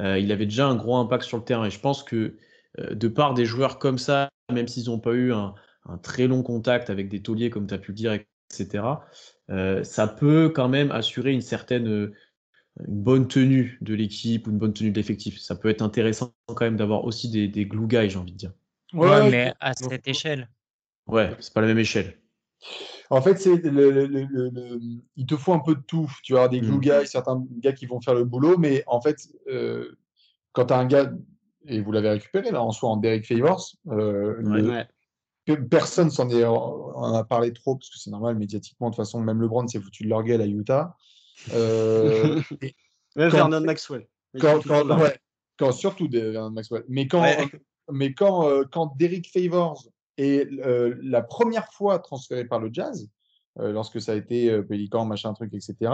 [0.00, 1.66] euh, il avait déjà un gros impact sur le terrain.
[1.66, 2.36] Et je pense que
[2.78, 5.54] euh, de part des joueurs comme ça, même s'ils n'ont pas eu un,
[6.02, 8.12] très long contact avec des tauliers, comme tu as pu le dire,
[8.50, 8.84] etc.,
[9.50, 12.12] euh, ça peut quand même assurer une certaine
[12.86, 15.38] une bonne tenue de l'équipe ou une bonne tenue de l'effectif.
[15.38, 18.36] Ça peut être intéressant quand même d'avoir aussi des, des glue guys, j'ai envie de
[18.36, 18.52] dire.
[18.92, 20.48] Ouais, mais à cette échelle.
[21.06, 22.18] Ouais, c'est pas la même échelle.
[23.10, 24.80] En fait, c'est le, le- le- le- le-
[25.16, 26.10] il te faut un peu de tout.
[26.22, 26.80] Tu vas avoir des glue Mm.
[26.80, 29.16] guys, certains gars qui vont faire le boulot, mais en fait,
[29.48, 29.96] euh,
[30.52, 31.12] quand tu as un gars,
[31.68, 34.60] et vous l'avez récupéré là en soi en Derek Favors, euh, Ouais.
[34.62, 34.86] le- Ouais.
[35.46, 38.88] que personne s'en est, on en a parlé trop parce que c'est normal médiatiquement.
[38.90, 40.96] De toute façon, même LeBron s'est foutu de leur gueule à Utah.
[41.52, 42.74] Euh, et
[43.16, 44.06] Même Quand- Vernon Maxwell.
[44.40, 46.84] Quand, ouais, surtout de Vernon Maxwell.
[46.88, 47.38] Mais quand, Ouais.
[47.90, 49.86] mais quand, euh, quand Derek Favors
[50.18, 53.08] est euh, la première fois transféré par le Jazz,
[53.58, 55.90] euh, lorsque ça a été euh, Pélican, machin truc, etc.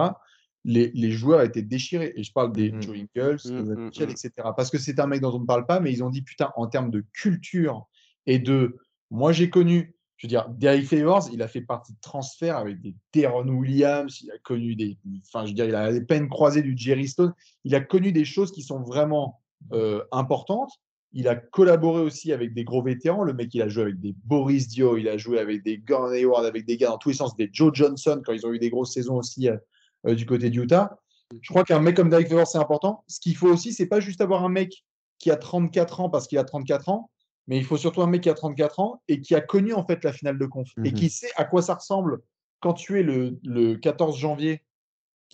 [0.65, 2.13] Les, les joueurs étaient déchirés.
[2.17, 2.83] Et je parle des Mhm.
[2.83, 4.13] Joe Ingles, Mitchell, mhm.
[4.13, 4.31] etc.
[4.57, 6.51] Parce que c'est un mec dont on ne parle pas, mais ils ont dit putain,
[6.57, 7.87] en termes de culture
[8.27, 8.79] et de.
[9.11, 12.81] Moi, j'ai connu, je veux dire, Derek Favors, il a fait partie de transferts avec
[12.81, 14.97] des Deron Williams, il a connu des.
[15.27, 17.35] Enfin, je veux dire, il a les peines croisées du Jerry Stone.
[17.65, 19.41] Il a connu des choses qui sont vraiment
[19.73, 20.71] euh, importantes.
[21.13, 23.25] Il a collaboré aussi avec des gros vétérans.
[23.25, 26.13] Le mec, il a joué avec des Boris Dio, il a joué avec des Gordon
[26.13, 28.61] Hayward, avec des gars dans tous les sens, des Joe Johnson quand ils ont eu
[28.61, 29.57] des grosses saisons aussi euh,
[30.07, 31.01] euh, du côté d'Utah.
[31.41, 33.03] Je crois qu'un mec comme Derek Favors, c'est important.
[33.09, 34.85] Ce qu'il faut aussi, c'est pas juste avoir un mec
[35.19, 37.11] qui a 34 ans parce qu'il a 34 ans,
[37.49, 39.85] mais il faut surtout un mec qui a 34 ans et qui a connu en
[39.87, 40.95] fait la finale de conf et Mhm.
[40.95, 42.19] qui sait à quoi ça ressemble
[42.61, 44.63] quand tu es le, le 14 janvier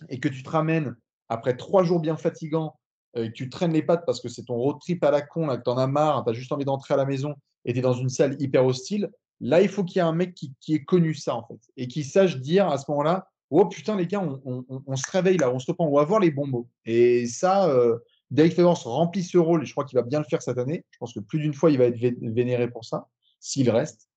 [0.09, 0.95] et que tu te ramènes
[1.27, 2.75] après trois jours bien fatigants,
[3.17, 5.21] euh, et que tu traînes les pattes parce que c'est ton road trip à la
[5.21, 7.35] con, là, que tu en as marre, tu as juste envie d'entrer à la maison
[7.65, 10.13] et tu es dans une salle hyper hostile, là, il faut qu'il y ait un
[10.13, 13.27] mec qui, qui ait connu ça, en fait, et qui sache dire à ce moment-là,
[13.51, 15.95] oh putain, les gars, on, on- on- on se réveille là, on se reprend, on
[15.95, 16.67] va voir les bons mots.
[16.85, 17.97] Et ça, euh,
[18.31, 20.85] Derek Favors remplit ce rôle, et je crois qu'il va bien le faire cette année.
[20.91, 23.07] Je pense que plus d'une fois, il va être vé- vénéré pour ça,
[23.39, 24.09] s'il reste.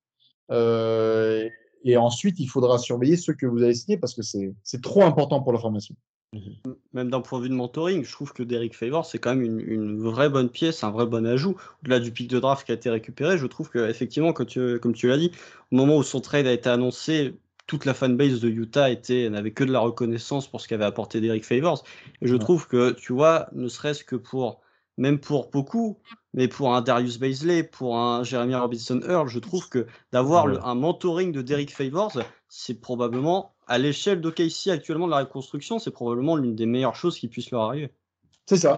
[0.51, 1.49] Euh,
[1.85, 5.43] et ensuite, il faudra surveiller ceux que vous avez signés parce que c'est trop important
[5.43, 5.95] pour la formation.
[6.95, 9.43] Même d'un point de vue de mentoring, je trouve que Derek Favors, c'est quand même
[9.43, 11.57] une, une vraie bonne pièce, un vrai bon ajout.
[11.83, 15.09] Au-delà du pic de draft qui a été récupéré, je trouve qu'effectivement, tu, comme tu
[15.09, 15.31] l'as dit,
[15.71, 17.35] au moment où son trade a été annoncé,
[17.73, 21.23] toute la fanbase de Utah était n'avait que de la reconnaissance pour ce qu'avait apporté
[21.23, 21.85] Derek Favors.
[22.21, 22.39] Et je Ouais.
[22.39, 24.61] trouve que, tu vois, ne serait-ce que pour,
[24.99, 25.99] même pour beaucoup,
[26.35, 30.59] mais pour un Darius Baisley, pour un Jeremy Robinson Earl, je trouve que d'avoir Ouais.
[30.63, 35.93] un mentoring de Derek Favors, c'est probablement, à l'échelle d'OKC actuellement de la reconstruction, c'est
[35.93, 37.95] probablement l'une des meilleures choses qui puissent leur arriver.
[38.47, 38.77] C'est ça.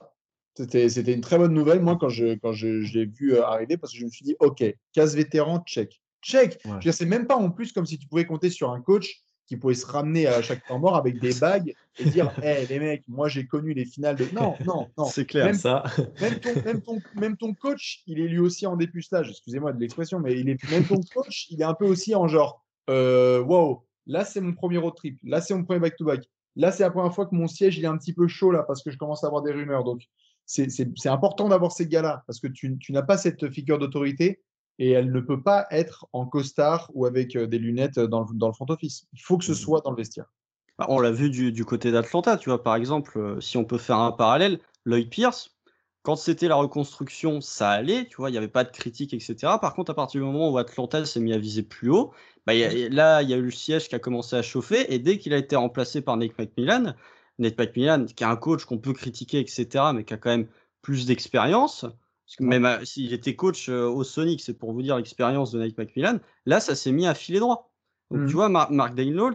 [0.57, 3.45] C'était c'était une très bonne nouvelle, moi, quand je, quand je, je l'ai vu euh,
[3.45, 6.01] arriver, parce que je me suis dit, OK, case vétéran, check.
[6.25, 6.59] Check.
[6.65, 6.93] Ouais.
[6.93, 9.75] C'est même pas en plus comme si tu pouvais compter sur un coach qui pouvait
[9.75, 13.29] se ramener à chaque temps mort avec des bagues et dire, hé, les mecs, moi,
[13.29, 14.27] j'ai connu les finales de.
[14.33, 15.05] Non, non, non.
[15.05, 15.47] C'est clair.
[15.47, 15.85] Même, Ça,
[16.21, 19.81] même, ton, même, ton, même ton coach, il est lui aussi en dépucelage, excusez-moi de
[19.81, 23.41] l'expression, mais il est, même ton coach, il est un peu aussi en genre, euh,
[23.43, 26.25] wow, là c'est mon premier road trip, là c'est mon premier back-to-back,
[26.57, 28.63] là c'est la première fois que mon siège il est un petit peu chaud là
[28.63, 29.85] parce que je commence à avoir des rumeurs.
[29.85, 30.03] Donc
[30.47, 34.43] c'est important d'avoir ces gars-là parce que tu, tu n'as pas cette figure d'autorité
[34.79, 38.27] et elle ne peut pas être en costard ou avec euh, des lunettes dans le,
[38.35, 39.07] dans le front office.
[39.13, 39.57] Il faut que ce Mhm.
[39.57, 40.33] soit dans le vestiaire.
[40.79, 43.65] Bah, On l'a vu du, du côté d'Atlanta, tu vois, par exemple, euh, si on
[43.65, 45.57] peut faire un parallèle, Lloyd Pierce,
[46.03, 49.59] quand c'était la reconstruction, ça allait, tu vois, il n'y avait pas de critique, etc.
[49.61, 52.13] Par contre, à partir du moment où Atlanta s'est mis à viser plus haut,
[52.47, 54.93] bah, y a- là, il y a eu le siège qui a commencé à chauffer,
[54.93, 56.95] et dès qu'il a été remplacé par Nate McMillan,
[57.39, 60.49] Nate McMillan, qui est un coach qu'on peut critiquer, etc., mais qui a quand même
[60.83, 61.87] plus d'expérience,
[62.27, 65.59] parce que même s'il était coach euh, au Sonic, c'est pour vous dire l'expérience de
[65.59, 67.71] Nate McMillan, là, ça s'est mis à filer droit.
[68.11, 68.95] Donc, tu vois, Mar- Mark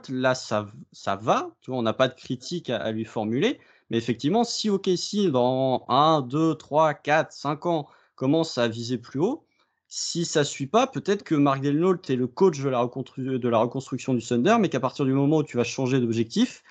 [0.10, 1.56] là, ça, ça va.
[1.62, 3.60] Tu vois, on n'a pas de critique à, à lui formuler.
[3.90, 9.20] Mais effectivement, si OKC, dans 1, 2, 3, 4, 5 ans, commence à viser plus
[9.20, 9.46] haut,
[9.88, 13.50] si ça ne suit pas, peut-être que Mark Delnault est le coach de la, de
[13.50, 16.64] la reconstruction du Thunder, mais qu'à partir du moment où tu vas changer d'objectif,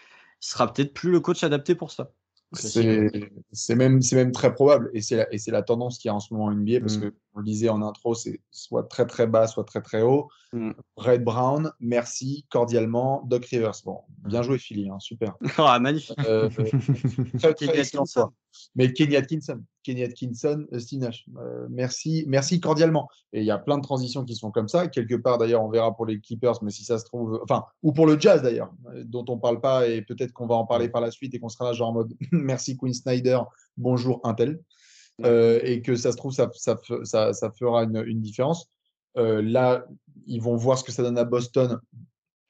[0.43, 2.13] il sera peut-être plus le coach adapté pour ça.
[2.53, 4.91] C'est même, même très probable.
[4.95, 7.01] Et c'est la, la, tendance qu'il y a en ce moment en NBA, parce mm.
[7.01, 10.29] que on le disait en intro, c'est soit très très bas, soit très très haut.
[10.53, 10.73] Mm.
[10.97, 13.23] Red Brown, merci cordialement.
[13.27, 15.37] Doc Rivers, bon, bien joué Philly, hein, super.
[15.59, 16.17] ah, magnifique.
[16.27, 16.49] Euh,
[17.39, 17.83] très, très
[18.75, 21.09] Mais Kenny Atkinson, Kenny Atkinson, euh, Steve
[21.39, 23.09] euh, merci, merci cordialement.
[23.33, 24.87] Et il y a plein de transitions qui sont comme ça.
[24.87, 27.93] Quelque part d'ailleurs, on verra pour les Clippers, mais si ça se trouve, enfin, ou
[27.93, 28.71] pour le Jazz d'ailleurs,
[29.05, 31.49] dont on parle pas et peut-être qu'on va en parler par la suite et qu'on
[31.49, 33.41] sera là genre en mode merci Queen Snyder,
[33.79, 34.61] bonjour Intel.
[35.25, 38.69] Euh, et que ça se trouve, ça, ça, ça, fera une, une différence.
[39.17, 39.87] Euh, là,
[40.27, 41.81] ils vont voir ce que ça donne à Boston.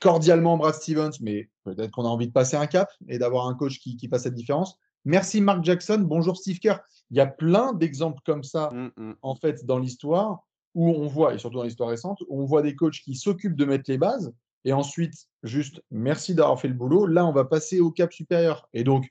[0.03, 3.55] Cordialement, Brad Stevens, mais peut-être qu'on a envie de passer un cap et d'avoir un
[3.55, 4.77] coach qui, qui fasse cette différence.
[5.05, 6.81] Merci Mark Jackson, bonjour Steve Kerr.
[7.11, 9.15] Il y a plein d'exemples comme ça, mm, mm.
[9.23, 12.63] en fait, dans l'histoire, où on voit, et surtout dans l'histoire récente, où on voit
[12.63, 14.33] des coachs qui s'occupent de mettre les bases,
[14.65, 17.07] et ensuite, juste merci d'avoir fait le boulot.
[17.07, 18.69] Là, on va passer au cap supérieur.
[18.75, 19.09] Et donc,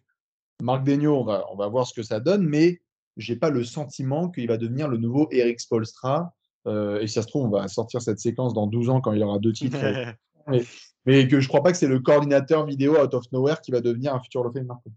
[0.62, 2.82] Marc Degnaud, on va, on va voir ce que ça donne, mais
[3.16, 6.34] j'ai pas le sentiment qu'il va devenir le nouveau Eric Spolstra.
[6.68, 9.14] Euh, et si ça se trouve, on va sortir cette séquence dans 12 ans quand
[9.14, 9.78] il aura deux titres.
[10.48, 10.64] mais,
[11.06, 13.82] mais, que je crois pas que c'est le coordinateur vidéo out of nowhere qui va
[13.82, 14.92] devenir un futur Hall Marco.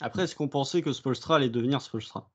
[0.00, 2.30] Après, est-ce qu'on pensait que Spolstra allait devenir Spolstra?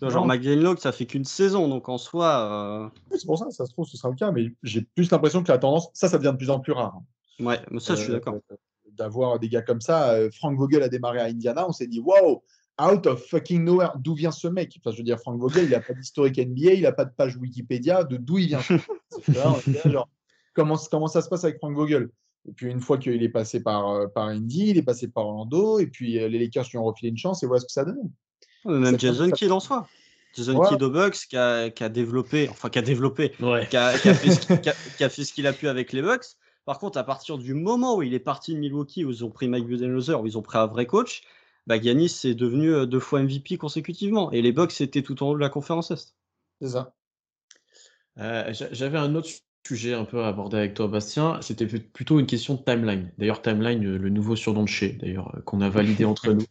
[0.00, 2.90] Genre McDaniel ça fait qu'une saison, donc en soi.
[3.12, 5.44] Euh c'est pour ça, ça se trouve, ce sera le cas, mais j'ai plus l'impression
[5.44, 7.00] que la tendance, ça, ça devient de plus en plus rare.
[7.38, 8.38] Ouais, mais ça, je suis euh, d'accord.
[8.92, 10.16] D'avoir des gars comme ça.
[10.32, 12.42] Frank Vogel a démarré à Indiana, on s'est dit, waouh,
[12.80, 13.92] out of fucking nowhere.
[13.96, 14.74] D'où vient ce mec?
[14.78, 17.12] Enfin, Je veux dire, Frank Vogel, il n'a pas d'historique NBA, il n'a pas de
[17.14, 18.60] page Wikipédia, de d'où il vient?
[19.86, 20.08] genre,
[20.54, 22.10] comment, comment ça se passe avec Frank Vogel?
[22.48, 25.26] Et puis, une fois qu'il est passé par, euh, par Indy, il est passé par
[25.26, 27.72] Orlando, et puis euh, les Lakers lui ont refilé une chance, et voilà ce que
[27.72, 28.10] ça donne.
[28.64, 29.86] Même Jason Kidd en soi.
[30.34, 33.30] Jason Kidd au Bucks qui a, qui a, développé, enfin qui a développé,
[33.70, 36.24] qui, a, qui, a fait ce qu'il a, pu avec les Bucks.
[36.64, 39.30] Par contre, à partir du moment où il est parti de Milwaukee, où ils ont
[39.30, 41.22] pris Mike Budenholzer, où ils ont pris un vrai coach,
[41.66, 44.30] bah, Giannis est devenu euh, deux fois MVP consécutivement.
[44.32, 46.14] Et les Bucks étaient tout en haut de la conférence Est.
[46.60, 46.94] C'est ça.
[48.18, 49.28] Euh, j'avais un autre
[49.66, 51.38] sujet un peu à aborder avec toi, Bastien.
[51.40, 53.10] C'était plutôt une question de timeline.
[53.18, 56.46] D'ailleurs, timeline, le nouveau surnom de chez, d'ailleurs, euh, qu'on a validé entre nous.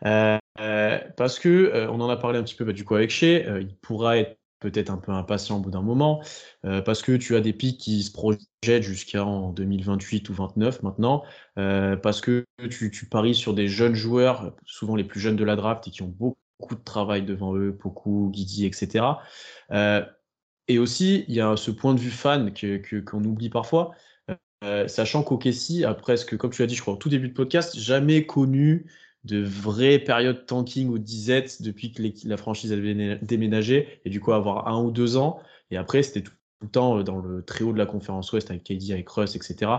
[0.00, 3.74] parce que on en a parlé un petit peu bah, du coup avec Shea, il
[3.76, 6.22] pourra être peut-être un peu impatient au bout d'un moment,
[6.64, 11.22] euh, parce que tu as des pics qui se projettent jusqu'en 2028 ou 29 maintenant,
[11.58, 15.56] euh, parce que tu, paries sur des jeunes joueurs, souvent les plus jeunes de la
[15.56, 19.04] draft et qui ont beaucoup de travail devant eux, beaucoup, Guidi, etc.
[19.72, 20.04] Euh,
[20.68, 23.94] et aussi, il y a ce point de vue fan qu'on que, oublie parfois,
[24.86, 27.78] sachant qu'Okessi a presque, comme tu l'as dit, je crois, au tout début de podcast,
[27.78, 28.86] jamais connu
[29.24, 34.32] de vraies périodes tanking ou disette depuis que la franchise avait déménagé et du coup
[34.32, 35.40] avoir un ou deux ans.
[35.70, 38.50] Et après, c'était tout, le temps euh, dans le très haut de la conférence Ouest
[38.50, 39.70] avec KD, avec Russ, etc.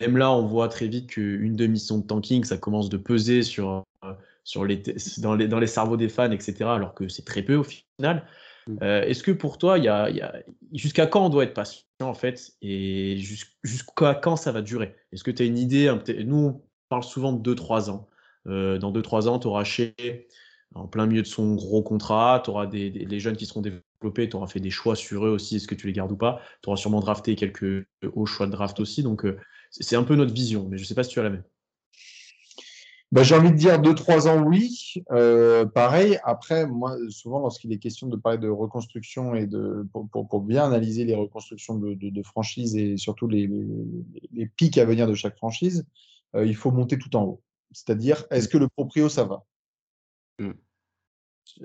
[0.00, 3.84] Même là, on voit très vite qu'une demi-son de tanking, ça commence de peser sur,
[4.04, 4.12] euh,
[4.44, 4.82] sur les,
[5.18, 6.64] dans, les, dans les cerveaux des fans, etc.
[6.64, 8.26] Alors que c'est très peu au final.
[8.66, 8.76] Mm.
[8.82, 10.42] Euh, est-ce que pour toi, y y a,
[10.72, 13.16] jusqu'à quand on doit être patient en fait et
[13.62, 14.94] jusqu'à quand ça va durer?
[15.12, 15.92] Est-ce que tu as une idée
[16.24, 18.08] Nous, on parle souvent de 2-3 ans.
[18.46, 19.94] Euh, dans 2-3 ans, tu auras chez
[20.74, 24.28] en plein milieu de son gros contrat, tu auras des, des, jeunes qui seront développés,
[24.28, 26.40] tu auras fait des choix sur eux aussi, est-ce que tu les gardes ou pas.
[26.62, 29.02] Tu auras sûrement drafté quelques hauts choix de draft aussi.
[29.02, 29.38] Donc, euh,
[29.70, 31.44] c'est un peu notre vision, mais je ne sais pas si tu as la même.
[33.12, 34.94] Bah, j'ai envie de dire 2-3 ans, oui.
[35.12, 40.08] Euh, pareil, après, moi, souvent, lorsqu'il est question de parler de reconstruction et de, pour,
[40.28, 43.64] pour, bien analyser les reconstructions de, de, de franchises et surtout les, les,
[44.32, 45.86] les, pics à venir de chaque franchise,
[46.34, 47.42] il faut monter tout en haut.
[47.70, 49.44] C'est-à-dire, est-ce que le proprio, ça va?
[50.38, 50.52] Mmh.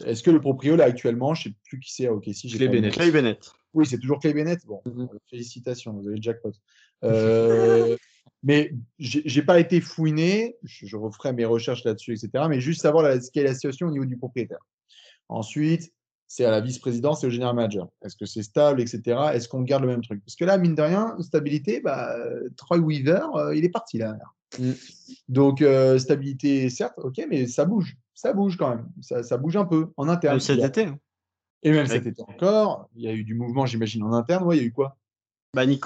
[0.05, 2.47] Est-ce que le proprio, là, actuellement, je ne sais plus qui c'est à OKC.
[2.55, 2.93] Clay Bennett.
[2.93, 3.51] Clay Bennett.
[3.73, 4.65] Oui, c'est toujours Clay Bennett.
[4.65, 6.51] Bon, mmh félicitations, vous avez le jackpot.
[7.03, 7.97] Euh,
[8.43, 12.45] mais j'ai pas été fouiné, je, referai mes recherches là-dessus, etc.
[12.49, 14.65] Mais juste savoir la, quelle est la situation au niveau du propriétaire.
[15.29, 15.93] Ensuite,
[16.27, 17.89] c'est à la vice-présidence et au général manager.
[18.01, 19.19] Est-ce que c'est stable, etc.
[19.33, 20.23] Est-ce qu'on garde le même truc?
[20.25, 22.15] Parce que là, mine de rien, stabilité, bah,
[22.55, 24.17] Troy Weaver, euh, il est parti là.
[24.57, 24.71] Mm.
[25.27, 27.97] Donc, euh, stabilité, certes, ok, mais ça bouge.
[28.13, 28.87] Ça bouge quand même.
[29.01, 30.35] Ça, bouge un peu en interne.
[30.35, 30.85] Même cet été.
[30.85, 30.99] Hein.
[31.63, 32.89] Et même cet été encore.
[32.95, 34.45] Il y a eu du mouvement, j'imagine, en interne.
[34.45, 34.97] Ouais, il y a eu quoi?
[35.53, 35.83] Bah, Nick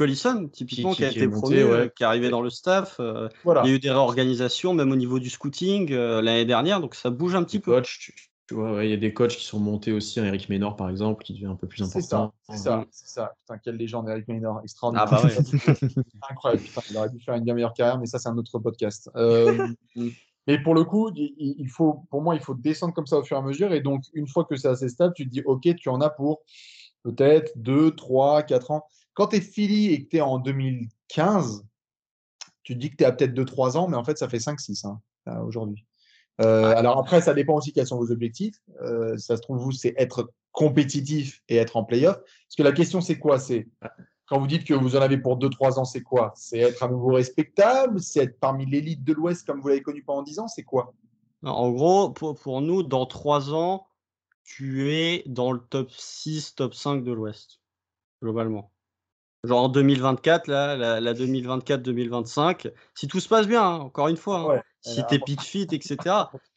[0.51, 2.97] typiquement, qui, a été promu, euh, qui est arrivé dans le staff.
[2.99, 6.95] Euh, il y a eu des réorganisations, même au niveau du scouting l'année dernière, donc
[6.95, 7.81] ça bouge un petit peu.
[8.47, 10.91] Tu vois, il y a des coachs qui sont montés aussi, hein, Eric Ménor par
[10.91, 12.31] exemple, qui devient un peu plus important.
[12.47, 15.07] C'est ça, c'est ça, Putain, quelle légende, Eric Ménor, extraordinaire.
[15.11, 15.29] Ah bah
[16.29, 18.59] Incroyable, putain, il aurait dû faire une bien meilleure carrière, mais ça, c'est un autre
[18.59, 19.09] podcast.
[19.15, 19.67] Euh,
[20.47, 23.35] Mais pour le coup, il, faut, pour moi, il faut descendre comme ça au fur
[23.35, 23.73] et à mesure.
[23.73, 26.11] Et donc, une fois que c'est assez stable, tu te dis, OK, tu en as
[26.11, 26.43] pour
[27.01, 28.85] peut-être 2, 3, 4 ans.
[29.15, 31.65] Quand tu es Philly et que tu es en 2015,
[32.63, 34.37] tu te dis que tu es à peut-être 2-3 ans, mais en fait, ça fait
[34.37, 35.85] 5-6 hein, aujourd'hui.
[36.41, 38.55] Euh, alors après, ça dépend aussi quels sont vos objectifs.
[38.81, 42.17] Euh, ça se trouve, vous, c'est être compétitif et être en playoff.
[42.17, 43.39] Parce que la question, c'est quoi?
[43.39, 43.67] C'est
[44.27, 46.33] quand vous dites que vous en avez pour 2-3 ans, c'est quoi?
[46.35, 48.01] C'est être à nouveau respectable?
[48.01, 50.47] C'est être parmi l'élite de l'Ouest comme vous l'avez connu pendant 10 ans?
[50.47, 50.93] C'est quoi?
[51.43, 53.87] En gros, pour, pour, nous, dans 3 ans,
[54.43, 57.61] tu es dans le top 6, top 5 de l'Ouest,
[58.21, 58.71] globalement.
[59.45, 64.55] Genre en 2024, là, la, 2024-2025, si tout se passe bien, hein, encore une fois,
[64.55, 65.97] hein, si t'es pick fit, etc.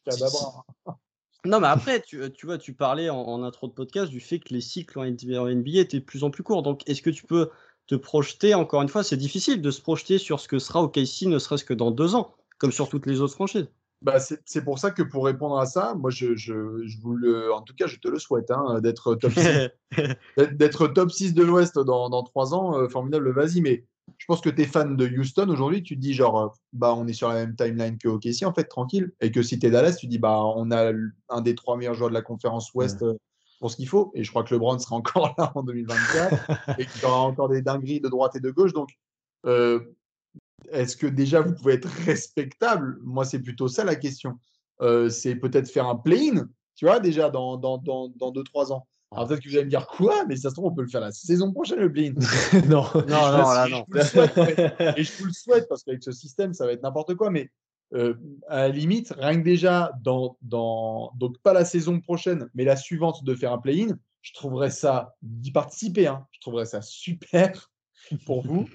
[1.45, 4.53] non, mais après, tu, tu, vois, tu parlais en, intro de podcast du fait que
[4.53, 6.63] les cycles en NBA étaient de plus en plus courts.
[6.63, 7.49] Donc, est-ce que tu peux
[7.87, 11.23] te projeter, encore une fois, c'est difficile de se projeter sur ce que sera OKC,
[11.23, 13.67] ne serait-ce que dans deux ans, comme sur toutes les autres franchises.
[14.01, 17.53] Bah, c'est pour ça que pour répondre à ça, moi, je, je, je vous le,
[17.53, 19.69] en tout cas, je te le souhaite, hein, d'être top 6,
[20.53, 23.59] d'être top 6 de l'Ouest dans, dans 3 ans, euh, formidable, vas-y.
[23.59, 23.83] Mais
[24.17, 26.93] je pense que tu es fan de Houston aujourd'hui, tu te dis genre, euh, bah,
[26.95, 29.11] on est sur la même timeline que OKC, en fait, tranquille.
[29.19, 30.93] Et que si tu es Dallas, tu dis, bah, on a
[31.27, 33.15] un des trois meilleurs joueurs de la conférence Ouest euh,
[33.59, 34.13] pour ce qu'il faut.
[34.15, 37.49] Et je crois que LeBron sera encore là en 2024 et qu'il y aura encore
[37.49, 38.71] des dingueries de droite et de gauche.
[38.71, 38.91] Donc,
[40.71, 42.99] est-ce que déjà vous pouvez être respectable?
[43.03, 44.39] Moi, c'est plutôt ça la question.
[44.81, 48.87] Euh, c'est peut-être faire un play-in, tu vois, déjà dans 2-3 dans, dans, trois ans.
[49.11, 50.87] Alors peut-être que vous allez me dire quoi, mais ça se trouve, on peut le
[50.87, 52.13] faire la saison prochaine, le play-in.
[52.69, 53.85] non, non, non, là, non.
[54.95, 57.31] et je vous le souhaite, parce qu'avec ce système, ça va être n'importe quoi.
[57.31, 57.49] Mais
[57.93, 58.13] euh,
[58.47, 62.75] à la limite, rien que déjà, dans, dans, donc pas la saison prochaine, mais la
[62.75, 67.71] suivante de faire un play-in, je trouverais ça, d'y participer, hein, je trouverais ça super
[68.25, 68.67] pour vous.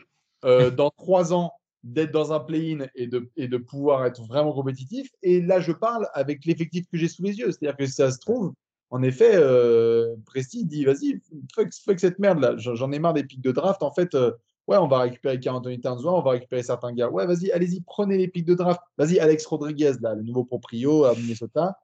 [0.45, 1.53] Euh, dans trois ans,
[1.85, 5.11] d'être dans un play-in et de, et de pouvoir être vraiment compétitif.
[5.23, 7.53] Et là, je parle avec l'effectif que j'ai sous les yeux.
[7.53, 8.55] C'est-à-dire que ça se trouve,
[8.91, 11.21] en effet, euh, Presti dit vas-y,
[11.55, 12.57] fuck, cette merde-là.
[12.57, 13.83] J'en ai marre des pics de draft.
[13.83, 14.33] En fait, euh,
[14.67, 17.11] ouais, on va récupérer Anthony Towns, on va récupérer certains gars.
[17.11, 18.81] Ouais, vas-y, allez-y, prenez les pics de draft.
[18.97, 21.77] Vas-y, Alex Rodriguez, là, le nouveau proprio à Minnesota.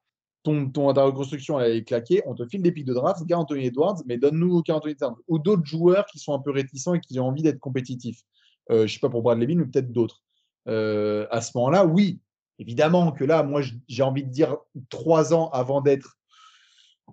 [0.42, 3.66] Ton, ton, ta reconstruction elle est claquée, on te file des pics de draft, Anthony
[3.66, 5.16] Edwards, mais donne-nous Anthony Towns.
[5.28, 8.22] Ou d'autres joueurs qui sont un peu réticents et qui ont envie d'être compétitifs.
[8.70, 10.22] Euh, je ne sais pas pour Bradley Beal, mais peut-être d'autres.
[10.68, 12.20] Euh, à ce moment-là, oui,
[12.58, 14.56] évidemment que là, moi, j'ai envie de dire
[14.88, 16.16] trois ans avant d'être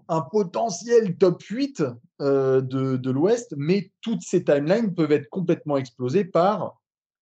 [0.10, 1.84] un potentiel top 8
[2.22, 6.80] euh, de, l'Ouest, mais toutes ces timelines peuvent être complètement explosées par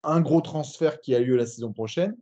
[0.04, 2.16] un gros transfert qui a lieu la saison prochaine.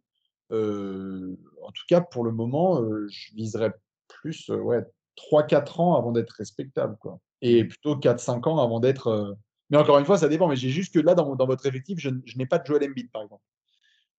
[0.51, 3.73] en tout cas, pour le moment, je viserais
[4.07, 4.83] plus ouais,
[5.31, 6.97] 3-4 ans avant d'être respectable.
[6.99, 7.19] Quoi.
[7.41, 9.37] Et plutôt 4-5 ans avant d'être
[9.69, 10.47] mais encore une fois, ça dépend.
[10.47, 13.21] Mais j'ai juste que là, dans, votre effectif, je, n'ai pas de Joel Embiid, par
[13.21, 13.43] exemple.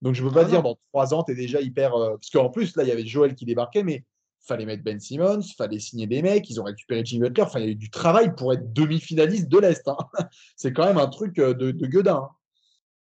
[0.03, 1.95] Donc, je ne peux pas ah dire dans trois ans, tu es déjà hyper.
[1.95, 4.05] Euh, parce qu'en plus, là, il y avait Joel qui débarquait, mais
[4.43, 7.43] il fallait mettre Ben Simmons, il fallait signer des mecs, ils ont récupéré Jimmy Butler.
[7.43, 9.87] Enfin, il y a eu du travail pour être demi-finaliste de l'Est.
[9.89, 9.99] Hein.
[10.57, 12.17] C'est quand même un truc euh, de, de gueudin.
[12.17, 12.31] Hein.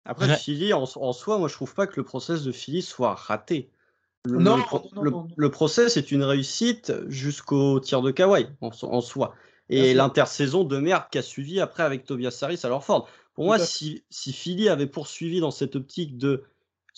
[0.05, 3.70] Après, Philly, en, soi, moi, je trouve pas que le process de Philly soit raté.
[4.24, 4.59] Le, non,
[5.36, 9.34] le, process est une réussite jusqu'au tir de Kawhi en soi
[9.73, 13.09] et l'intersaison de merde qu'a suivi après avec Tobias Harris à Ford.
[13.35, 16.45] Pour moi, si, si Philly avait poursuivi dans cette optique de,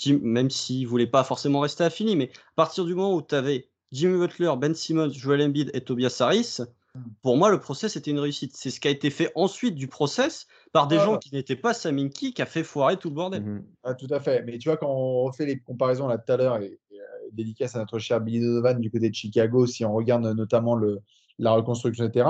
[0.08, 3.22] même s'il ne voulait pas forcément rester à Philly, mais à partir du moment où
[3.22, 6.58] tu avais Jimmy Butler, Ben Simmons, Joel Embiid et Tobias Harris,
[6.96, 7.00] hmm.
[7.22, 8.56] pour moi, le process était une réussite.
[8.56, 11.72] C'est ce qui a été fait ensuite du process par des gens qui n'étaient pas
[11.72, 13.44] Saminki qui a fait foirer tout le bordel.
[13.44, 13.64] Mhm.
[13.84, 14.42] Ah, tout à fait.
[14.42, 16.96] Mais tu vois, quand on refait les comparaisons là tout à l'heure, et, euh,
[17.30, 20.98] dédicace à notre cher Billy Donovan du côté de Chicago, si on regarde notamment le,
[21.38, 22.26] la reconstruction, etc.,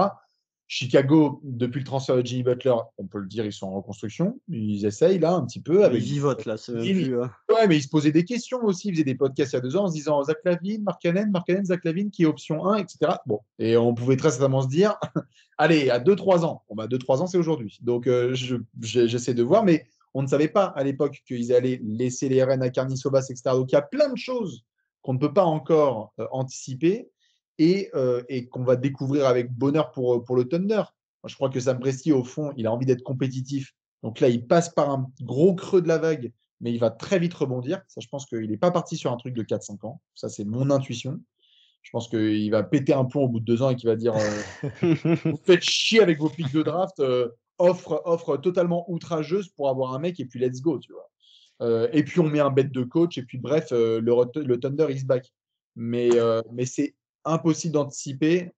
[0.66, 4.40] Chicago, depuis le transfert de Jimmy Butler, on peut le dire, ils sont en reconstruction.
[4.48, 5.84] Ils essayent là un petit peu.
[5.84, 6.02] Avec...
[6.02, 6.56] Ils vivotent là.
[6.56, 7.30] Plus, hein.
[7.50, 8.88] Ouais, mais ils se posaient des questions aussi.
[8.88, 11.02] Ils faisaient des podcasts il y a deux ans en se disant Zach Lavine, Mark
[11.02, 13.12] Cannon, Mark Zach Lavine qui est option 1, etc.
[13.26, 14.96] Bon, et on pouvait très certainement se dire
[15.58, 16.62] allez, à 2-3 ans.
[16.68, 17.78] Bon, bah, 2-3 ans, c'est aujourd'hui.
[17.82, 18.34] Donc, euh,
[18.80, 22.62] j'essaie de voir, mais on ne savait pas à l'époque qu'ils allaient laisser les RN
[22.62, 23.42] à Carnisobas, etc.
[23.54, 24.64] Donc, il y a plein de choses
[25.02, 27.10] qu'on ne peut pas encore euh, anticiper
[27.59, 30.82] et, euh, et qu'on va découvrir avec bonheur pour, euh, pour le Thunder.
[31.26, 33.74] je crois que Sam Presti, au fond, il a envie d'être compétitif.
[34.02, 37.18] Donc là, il passe par un gros creux de la vague, mais il va très
[37.18, 37.80] vite rebondir.
[37.88, 40.00] Ça, je pense qu'il n'est pas parti sur un truc de 4-5 ans.
[40.14, 41.20] Ça, c'est mon intuition.
[41.82, 43.96] Je pense qu'il va péter un plomb au bout de deux ans et qu'il va
[43.96, 44.94] dire euh,
[45.24, 47.02] Vous faites chier avec vos pics de draft,
[47.59, 50.78] offre, offre totalement outrageuse pour avoir un mec et puis let's go.
[50.78, 51.88] Tu vois.
[51.92, 55.05] et puis on met un bête de coach et puis bref, le, le Thunder is
[55.05, 55.30] back.
[55.76, 56.11] Mais,
[56.52, 56.94] mais c'est
[57.24, 58.50] impossible d'anticiper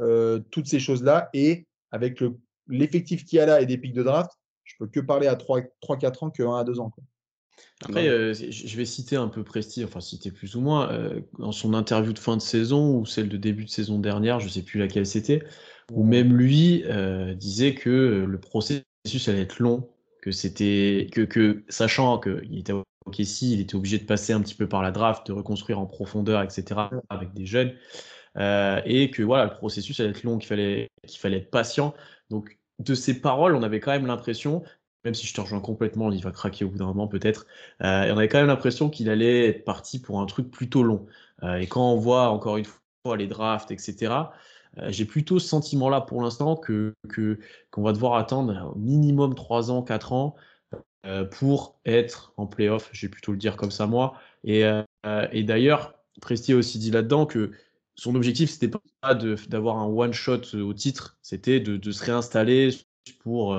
[0.00, 1.30] euh, toutes ces choses-là.
[1.34, 2.22] Et avec
[2.68, 4.32] l'effectif qu'il y a là et des pics de draft,
[4.64, 6.92] je peux que parler à 3-4 ans que 1 à 2 ans.
[7.82, 11.52] Après, euh, je vais citer un peu Presti, enfin citer plus ou moins, euh, dans
[11.52, 14.50] son interview de fin de saison ou celle de début de saison dernière, je ne
[14.50, 15.42] sais plus laquelle c'était,
[15.92, 18.84] où même lui euh, disait que le processus
[19.28, 19.88] allait être long,
[20.22, 22.74] que c'était que, que sachant qu'il était
[23.06, 25.78] au si il était obligé de passer un petit peu par la draft, de reconstruire
[25.78, 27.72] en profondeur, etc., avec des jeunes,
[28.38, 31.94] et que voilà, le processus allait être long, qu'il fallait qu'il fallait être patient.
[32.30, 34.62] Donc de ces paroles, on avait quand même l'impression
[35.04, 37.46] même si je te rejoins complètement, il va craquer au bout d'un moment peut-être.
[37.82, 40.82] Euh, et on avait quand même l'impression qu'il allait être parti pour un truc plutôt
[40.82, 41.06] long.
[41.42, 42.66] Euh, et quand on voit encore une
[43.04, 44.14] fois les drafts, etc.,
[44.78, 46.94] euh, j'ai plutôt ce sentiment-là pour l'instant que
[47.72, 50.36] qu'on va devoir attendre au minimum 3 ans, 4 ans
[51.30, 52.90] pour être en playoff.
[52.92, 54.14] J'ai plutôt le dire comme ça moi.
[54.44, 54.62] Et,
[55.32, 57.52] et d'ailleurs, Presti a aussi dit là-dedans que
[57.94, 62.70] son objectif, c'était pas d'avoir un one-shot au titre, c'était de, de, se réinstaller
[63.22, 63.56] pour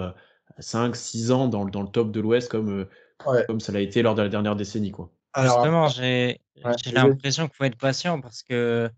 [0.60, 2.88] 5-6 ans dans, dans, le top de l'Ouest comme,
[3.26, 4.92] euh, comme ça l'a été lors de la dernière décennie.
[4.92, 5.12] Quoi.
[5.38, 6.40] Justement, j'ai
[6.94, 8.90] l'impression qu'il faut être patient parce que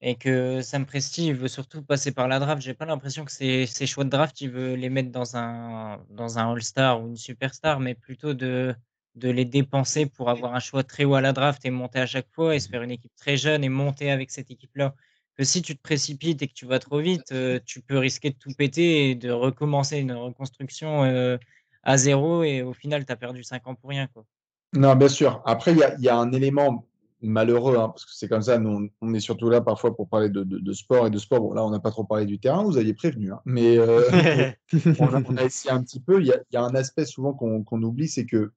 [0.00, 2.62] et que Sam Presti veut surtout passer par la draft.
[2.62, 6.38] J'ai pas l'impression que ses, choix de draft, il veut les mettre dans un, dans
[6.38, 8.74] un All-Star ou une Superstar, mais plutôt de,
[9.14, 12.06] de les dépenser pour avoir un choix très haut à la draft et monter à
[12.06, 14.94] chaque fois et se faire une équipe très jeune et monter avec cette équipe-là
[15.36, 18.30] que si tu te précipites et que tu vas trop vite, euh, tu peux risquer
[18.30, 21.36] de tout péter et de recommencer une reconstruction euh,
[21.82, 24.06] à zéro et au final, tu as perdu 5 ans pour rien.
[24.08, 24.24] Quoi.
[24.72, 25.42] Non, bien sûr.
[25.44, 26.86] Après, il y, a, un élément
[27.24, 30.28] malheureux, hein, parce que c'est comme ça, nous, on, est surtout là parfois pour parler
[30.28, 31.40] de, sport et de sport.
[31.40, 33.40] Bon, là, on n'a pas trop parlé du terrain, vous aviez prévenu, hein.
[33.44, 34.50] mais euh,
[35.00, 36.20] on, a, essayé un petit peu.
[36.20, 38.52] Il y, a, un aspect souvent qu'on oublie, c'est que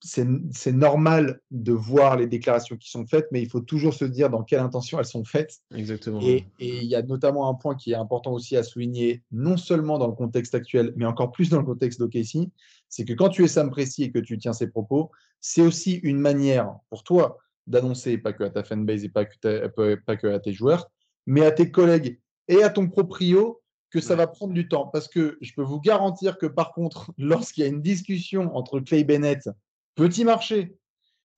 [0.00, 4.30] c'est normal de voir les déclarations qui sont faites, mais il faut toujours se dire
[4.30, 5.58] dans quelle intention elles sont faites.
[5.74, 6.20] Exactement.
[6.22, 9.98] Et, il y a notamment un point qui est important aussi à souligner, non seulement
[9.98, 12.50] dans le contexte actuel, mais encore plus dans le contexte d'OKC,
[12.88, 15.10] c'est que quand tu es Sam Précis et que tu tiens ces propos,
[15.40, 19.94] c'est aussi une manière pour toi d'annoncer, pas que à ta fanbase et pas que,
[19.94, 20.90] pas que à tes joueurs,
[21.26, 23.60] mais à tes collègues et à ton proprio
[23.90, 24.86] que ça va prendre du temps.
[24.86, 28.80] Parce que je peux vous garantir que par contre, lorsqu'il y a une discussion entre
[28.80, 29.48] Clay Bennett,
[29.94, 30.76] petit marché,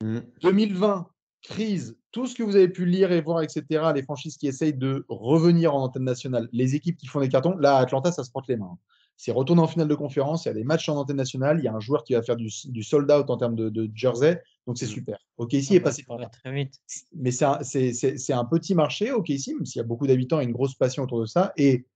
[0.01, 1.05] 2020, mmh.
[1.43, 4.75] crise, tout ce que vous avez pu lire et voir, etc., les franchises qui essayent
[4.75, 8.31] de revenir en antenne nationale, les équipes qui font des cartons, là, Atlanta, ça se
[8.31, 8.79] porte les mains.
[9.17, 11.65] C'est retourné en finale de conférence, il y a des matchs en antenne nationale, il
[11.65, 12.51] y a un joueur qui va faire du,
[12.83, 14.89] sold out en termes de, jersey, donc c'est mmh.
[14.89, 15.19] super.
[15.37, 16.75] OK, ici est passé très vite.
[17.15, 20.45] Mais c'est un, un, petit marché, OK, ici, même s'il y a beaucoup d'habitants et
[20.45, 21.53] une grosse passion autour de ça.
[21.57, 21.87] Et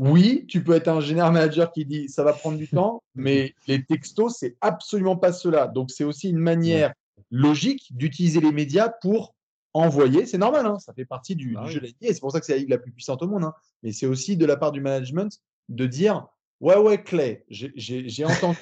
[0.00, 3.54] oui, tu peux être un général manager qui dit ça va prendre du temps, mais
[3.66, 5.66] les textos, c'est absolument pas cela.
[5.66, 6.92] Donc, c'est aussi une manière
[7.30, 9.34] logique d'utiliser les médias pour
[9.74, 10.26] envoyer.
[10.26, 12.52] C'est normal, hein, ça fait partie du, bah jeu et c'est pour ça que c'est
[12.52, 13.44] la ligue la plus puissante au monde.
[13.44, 13.54] Hein.
[13.82, 15.40] Mais c'est aussi de la part du management
[15.72, 16.26] de dire
[16.60, 18.56] Ouais, ouais, Clay, j'ai entendu,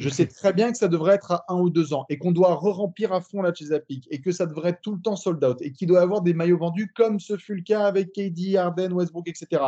[0.00, 2.32] je sais très bien que ça devrait être à un ou deux ans et qu'on
[2.32, 5.44] doit re-remplir à fond la Chesapeake et que ça devrait être tout le temps sold
[5.44, 8.12] out et qu'il doit y avoir des maillots vendus comme ce fut le cas avec
[8.12, 9.62] KD, Harden, Westbrook, etc.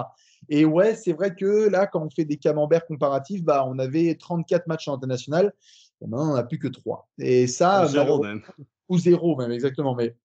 [0.48, 4.16] Et ouais, c'est vrai que là, quand on fait des camemberts comparatifs, bah, on avait
[4.16, 5.54] 34 matchs en international.
[6.00, 7.08] Et maintenant, on n'a plus que 3.
[7.18, 8.42] Et ça, ou zéro même.
[8.88, 9.94] Ou zéro même, exactement.
[9.94, 10.16] Mais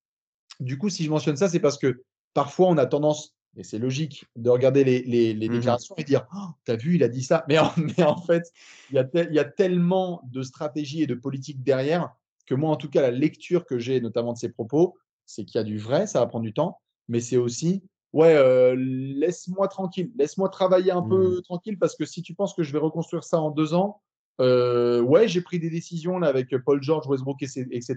[0.59, 3.80] du coup, si je mentionne ça, c'est parce que parfois, on a tendance et c'est
[3.80, 7.24] logique de regarder les, les, mmh déclarations et dire oh, T'as vu, il a dit
[7.24, 7.43] ça.
[7.49, 8.43] Mais en, mais en fait,
[8.91, 12.14] il y, a il y, a tellement de stratégie et de politique derrière
[12.45, 14.95] que moi, en tout cas, la lecture que j'ai, notamment de ses propos,
[15.26, 16.80] c'est qu'il y a du vrai, ça va prendre du temps,
[17.10, 17.84] mais c'est aussi
[18.14, 21.41] Ouais, euh, laisse-moi tranquille, laisse-moi travailler un peu mmh.
[21.41, 24.01] tranquille parce que si tu penses que je vais reconstruire ça en deux ans,
[24.39, 27.95] euh, ouais, j'ai pris des décisions là avec Paul George, Westbrook, etc.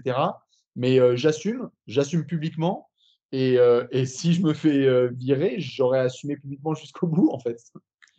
[0.75, 2.90] Mais euh, j'assume, j'assume publiquement
[3.33, 7.57] euh, et, si je me fais euh, virer, j'aurais assumé publiquement jusqu'au bout, en fait.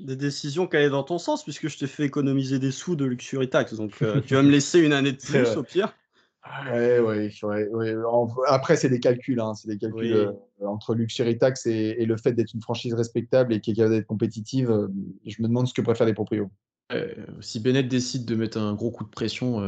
[0.00, 3.04] Des décisions qui allaient dans ton sens, puisque je t'ai fait économiser des sous de
[3.04, 3.74] Luxury Tax.
[3.74, 5.94] Donc, euh, tu vas me laisser une année de plus, au pire.
[6.72, 7.30] Ouais, ouais,
[8.48, 9.38] Après, c'est des calculs.
[9.38, 9.54] Hein.
[9.54, 10.32] C'est des calculs
[10.64, 14.06] entre Luxury Tax et, le fait d'être une franchise respectable et qui est capable d'être
[14.06, 14.88] compétitive.
[15.24, 16.50] je me demande ce que préfèrent les proprios.
[17.40, 19.60] si Bennett décide de mettre un gros coup de pression,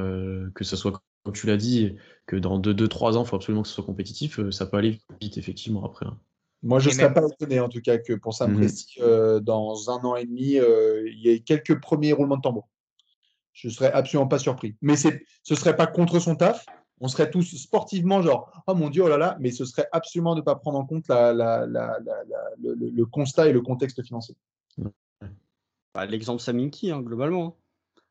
[0.52, 1.96] que ce soit comme tu l'as dit,
[2.26, 5.00] que dans 2-3 ans, il faut absolument que ce soit compétitif, euh, ça peut aller
[5.20, 6.06] vite, effectivement, après.
[6.06, 6.18] Hein.
[6.62, 8.68] Moi, je ne serais pas étonné, en tout cas, que pour Sam mmh
[9.00, 12.68] euh, dans un an et demi, euh, il y ait quelques premiers roulements de tambour.
[13.52, 14.74] Je ne serais absolument pas surpris.
[14.80, 16.64] Mais ce ne serait pas contre son taf.
[17.00, 20.34] On serait tous sportivement genre, oh mon Dieu, oh là là, mais ce serait absolument
[20.34, 21.32] de ne pas prendre en compte la,
[22.62, 24.36] le, constat et le contexte financier.
[25.94, 27.56] Bah, l'exemple Saminki, hein, globalement.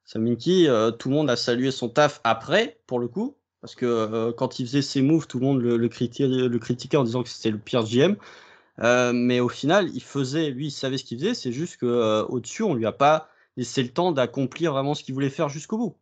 [0.05, 3.85] Saminki, euh, tout le monde a salué son taf après, pour le coup, parce que
[3.85, 7.51] euh, quand il faisait ses moves, tout le monde le, critiquait, en disant que c'était
[7.51, 8.15] le pire GM.
[8.79, 11.33] Euh, mais au final, il faisait, lui, il savait ce qu'il faisait.
[11.33, 15.13] C'est juste que au-dessus, on lui a pas laissé le temps d'accomplir vraiment ce qu'il
[15.13, 15.95] voulait faire jusqu'au bout.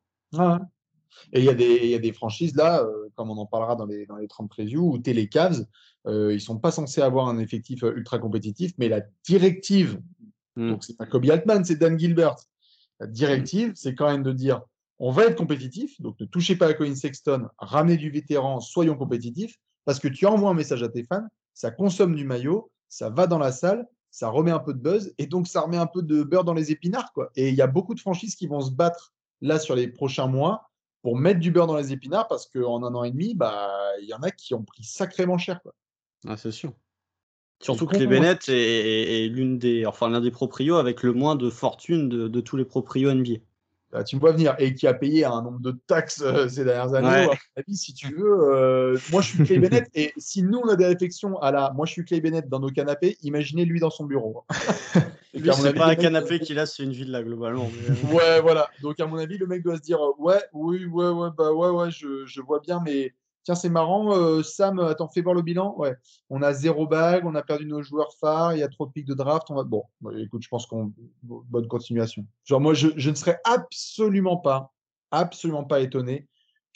[1.33, 3.45] Et il y, a des- il y a des franchises là, euh, comme on en
[3.45, 5.65] parlera dans les, dans les 30 previews, où t'es les Cavs,
[6.07, 10.01] euh, ils sont pas censés avoir un effectif euh, ultra compétitif, mais la directive,
[10.57, 10.71] Mm.
[10.71, 12.35] donc c'est pas Kobe Altman, c'est Dan Gilbert.
[13.07, 14.61] Directive, c'est quand même de dire
[15.03, 18.95] on va être compétitif, donc ne touchez pas à Colin Sexton, ramenez du vétéran, soyons
[18.95, 21.25] compétitifs, parce que tu envoies un message à tes fans,
[21.55, 25.13] ça consomme du maillot, ça va dans la salle, ça remet un peu de buzz,
[25.17, 27.11] et donc ça remet un peu de beurre dans les épinards.
[27.35, 30.27] Et il y a beaucoup de franchises qui vont se battre là sur les prochains
[30.27, 30.69] mois
[31.01, 33.71] pour mettre du beurre dans les épinards, parce qu'en un an et demi, bah,
[34.01, 35.63] il y en a qui ont pris sacrément cher.
[35.63, 35.73] Quoi.
[36.27, 36.73] Ah, c'est sûr.
[37.61, 38.09] Surtout que les hein.
[38.09, 42.09] Bennett est, est- est l'une des, enfin l'un des proprios avec le moins de fortune
[42.09, 43.35] de, de tous les proprios NBA.
[43.91, 46.63] Bah, tu me vois venir, et qui a payé un nombre de taxes euh, ces
[46.63, 47.07] dernières années.
[47.09, 47.23] Ouais.
[47.23, 50.59] À mon avis, si tu veux, euh, moi je suis Clay Bennett, et si nous
[50.63, 53.65] on a des réflexions à la moi je suis Clay Bennett dans nos canapés, imaginez
[53.65, 54.45] lui dans son bureau.
[55.33, 57.69] Et Lui, c'est avis, pas un canapé qu'il a, c'est une villa globalement.
[57.73, 58.67] mais, euh, Ouais, voilà.
[58.81, 61.69] Donc, à mon avis, le mec doit se dire Ouais, oui, ouais, ouais, bah ouais,
[61.69, 65.41] ouais, je, je vois bien, mais tiens, c'est marrant, euh, Sam, attends, fais voir le
[65.41, 65.75] bilan.
[65.77, 65.95] Ouais,
[66.29, 68.91] on a zéro bague, on a perdu nos joueurs phares, il y a trop de
[68.91, 69.49] pics de draft.
[69.49, 69.63] On va...
[69.63, 70.93] Bon, bah, écoute, je pense qu'on.
[71.23, 72.25] Bonne continuation.
[72.45, 74.71] Genre, moi, je, je ne serais absolument pas,
[75.11, 76.27] absolument pas étonné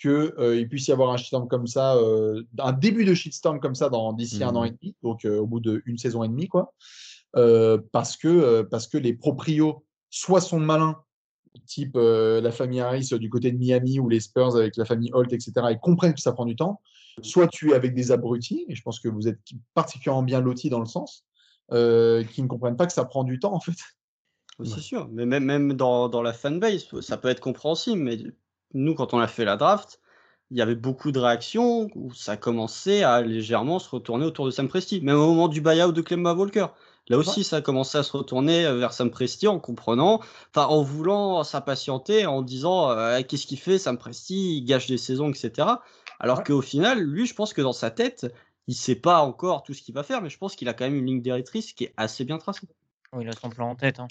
[0.02, 3.90] qu'il puisse y avoir un shitstorm comme ça, euh, un début de shitstorm comme ça
[3.90, 6.74] dans d'ici un an et demi, donc euh, au bout d'une saison et demie, quoi.
[7.38, 11.02] Euh, parce, que, euh, parce que les proprios soit sont malins,
[11.66, 14.86] type euh, la famille Harris euh, du côté de Miami ou les Spurs avec la
[14.86, 16.82] famille Holt, etc., et comprennent que ça prend du temps,
[17.22, 19.40] soit tu es avec des abrutis, et je pense que vous êtes
[19.74, 21.26] particulièrement bien lotis dans le sens,
[21.72, 23.78] euh, qui ne comprennent pas que ça prend du temps, en fait.
[24.64, 28.18] C'est sûr, mais même, même dans, dans la fanbase, ça peut être compréhensible, mais
[28.74, 30.00] nous, quand on a fait la draft,
[30.52, 34.52] il y avait beaucoup de réactions où ça commençait à légèrement se retourner autour de
[34.52, 36.68] Sam Presti, même au moment du buyout de Kemba Walker.
[37.08, 40.20] Là aussi, ça a commencé à se retourner euh, vers Sam Presti en comprenant,
[40.56, 44.98] enfin en voulant s'impatienter, en disant euh, qu'est-ce qu'il fait, Sam Presti, il gâche des
[44.98, 45.84] saisons, etc.
[46.20, 46.44] Alors Ouais.
[46.44, 48.26] qu'au final, lui, je pense que dans sa tête,
[48.68, 50.86] il sait pas encore tout ce qu'il va faire, mais je pense qu'il a quand
[50.86, 52.68] même une ligne directrice qui est assez bien tracée.
[53.12, 54.00] Oh, il a son plan en tête.
[54.00, 54.08] hein.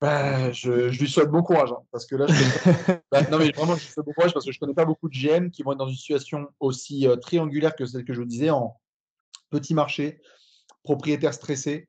[0.00, 2.32] Bah, je, je lui souhaite bon courage, hein, parce que là, je
[3.12, 5.08] Bah, non mais vraiment, je lui souhaite bon courage parce que je connais pas beaucoup
[5.10, 8.20] de GM qui vont être dans une situation aussi euh, triangulaire que celle que je
[8.20, 8.80] vous disais en
[9.50, 10.20] petit marché,
[10.84, 11.88] propriétaire stressé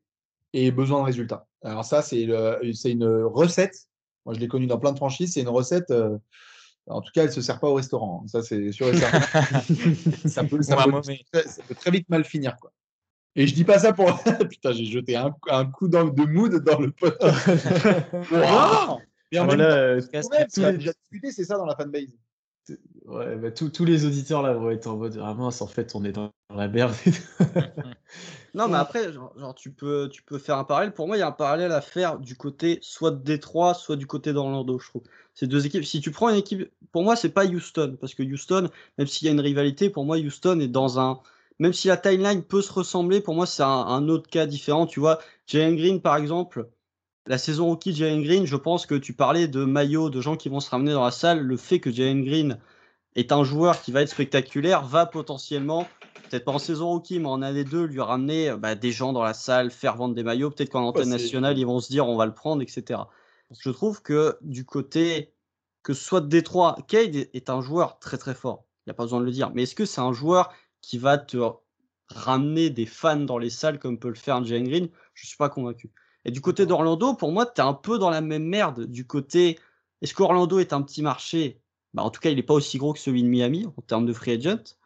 [0.52, 1.46] et besoin de résultats.
[1.62, 3.76] Alors ça, c'est une recette.
[4.24, 5.34] Moi, je l'ai connu dans plein de franchises.
[5.34, 5.90] C'est une recette.
[5.90, 6.16] euh,
[6.86, 8.22] en tout cas, elle se sert pas au restaurant.
[8.24, 8.28] hein.
[8.28, 9.20] Ça, c'est sûr et certain.
[10.28, 11.20] ça, peut, ça Ou un peut- mauvais.
[11.32, 12.72] ça peut très vite mal finir, quoi.
[13.34, 14.22] Et je dis pas ça pour.
[14.50, 17.48] Putain, j'ai jeté un, un coup dans- de mood dans le podcast.
[18.32, 19.00] Wow
[19.32, 22.14] Mais en Ah, même là, temps, euh, déjà discuté, c'est ça dans la fanbase.
[23.06, 25.94] Ouais, bah, tous- tous les auditeurs là vont être en mode Ah mince, en fait,
[25.94, 26.94] on est dans la merde.
[28.54, 30.92] Non, mais après, genre, genre, tu, peux, tu peux faire un parallèle.
[30.92, 33.96] Pour moi, il y a un parallèle à faire du côté soit de Détroit, soit
[33.96, 35.02] du côté d'Orlando, je trouve.
[35.34, 35.84] Ces deux équipes.
[35.84, 39.26] Si tu prends une équipe, pour moi, c'est pas Houston, parce que Houston, même s'il
[39.26, 41.20] y a une rivalité, pour moi, Houston est dans un.
[41.58, 44.86] Même si la timeline peut se ressembler, pour moi, c'est un, un autre cas différent.
[44.86, 46.68] Tu vois, Jalen Green, par exemple,
[47.26, 50.36] la saison rookie de Jalen Green, je pense que tu parlais de maillots, de gens
[50.36, 51.40] qui vont se ramener dans la salle.
[51.40, 52.58] Le fait que Jalen Green
[53.14, 55.86] est un joueur qui va être spectaculaire va potentiellement
[56.30, 59.12] peut-être pas en saison rookie, mais en année 2, lui ramener euh, bah, des gens
[59.12, 60.50] dans la salle, faire vendre des maillots.
[60.50, 63.00] Peut-être qu'en antenne nationale, ils vont se dire on va le prendre, etc.
[63.50, 65.34] Je trouve que du côté,
[65.82, 68.64] que ce soit de Détroit, Cade est- un joueur très très fort.
[68.86, 69.50] Il n'y a pas besoin de le dire.
[69.54, 71.36] Mais est-ce que c'est un joueur qui va te
[72.08, 74.88] ramener des fans dans les salles comme peut le faire Jalen Green?
[75.14, 75.90] Je ne suis pas convaincu.
[76.24, 78.86] Et du côté d'Orlando, pour moi, tu es un peu dans la même merde.
[78.86, 79.58] Du côté,
[80.02, 81.60] est-ce qu'Orlando est un petit marché?
[81.94, 84.06] Bah, En tout cas, il n'est pas aussi gros que celui de Miami en termes
[84.06, 84.76] de free agent.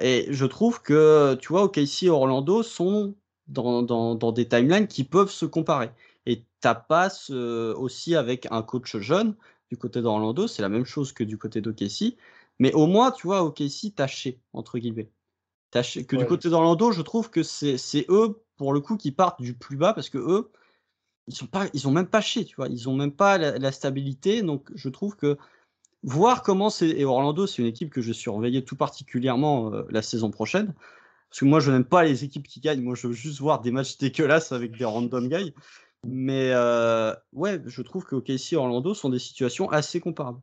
[0.00, 3.14] Et je trouve que, tu vois, OKC et Orlando sont
[3.46, 5.90] dans, dans, dans des timelines qui peuvent se comparer.
[6.26, 9.36] Et t'as pas ce- aussi avec un coach jeune
[9.70, 12.16] du côté d'Orlando, c'est la même chose que du côté d'OKC.
[12.58, 15.10] Mais au moins, tu vois, OKC taché, entre guillemets.
[15.70, 16.22] Taché, que Ouais.
[16.22, 19.76] du côté d'Orlando, je trouve que c'est eux, pour le coup, qui partent du plus
[19.76, 20.52] bas parce que eux,
[21.26, 23.58] ils sont pas, ils ont même pas ché, tu vois, ils ont même pas la,
[23.58, 24.42] la stabilité.
[24.42, 25.38] Donc, je trouve que
[26.02, 26.88] voir comment c'est.
[26.88, 30.74] Et Orlando, c'est une équipe que je surveillais tout particulièrement euh, la saison prochaine.
[31.28, 32.82] Parce que moi, je n'aime pas les équipes qui gagnent.
[32.82, 35.54] Moi, je veux juste voir des matchs dégueulasses avec des random guys.
[36.04, 40.40] Mais euh, ouais, je trouve que OKC et Orlando sont des situations assez comparables.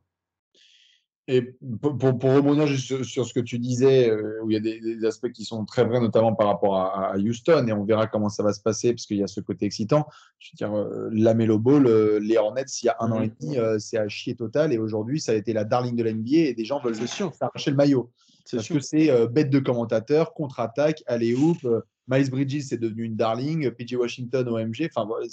[1.31, 1.43] Et
[1.79, 4.57] pour, pour, pour rebondir juste sur, sur ce que tu disais, euh, où il y
[4.57, 7.71] a des, des aspects qui sont très vrais, notamment par rapport à, à Houston, et
[7.71, 10.07] on verra comment ça va se passer, parce qu'il y a ce côté excitant.
[10.39, 13.21] Je veux dire, euh, la Melo Ball, euh, les Hornets, il y a un an
[13.21, 16.03] et demi, euh, c'est à chier total, et aujourd'hui, ça a été la darling de
[16.03, 17.31] l'NBA, et des gens veulent C'est sûr.
[17.67, 18.09] le maillot.
[18.43, 18.77] C'est Parce sûr.
[18.77, 21.63] que c'est euh, bête de commentateur, contre-attaque, aller-hoop.
[21.65, 23.69] euh, Miles Bridges, c'est devenu une darling.
[23.69, 24.89] PJ Washington, OMG.
[24.91, 25.27] Enfin, voilà,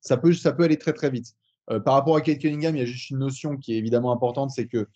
[0.00, 1.34] ça, peut, ça peut aller très, très vite.
[1.66, 4.50] Par rapport à Kate Cunningham, il y a juste une notion qui est évidemment importante
[4.50, 4.86] c'est que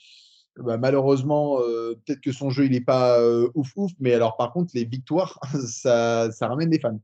[0.62, 4.36] bah, malheureusement, euh, peut-être que son jeu, il n'est pas euh, ouf ouf, mais alors
[4.36, 5.38] par contre, les victoires,
[5.68, 7.00] ça, ça ramène des fans.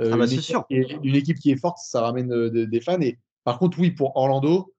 [0.00, 0.66] Euh, Ah bah, une, c'est équipe sûr.
[0.68, 3.00] qui est- une équipe qui est forte, ça ramène de- des fans.
[3.00, 4.72] Et par contre, oui, pour Orlando.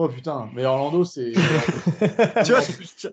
[0.00, 1.32] Oh putain, mais Orlando, c'est.
[2.46, 2.60] Tu vois,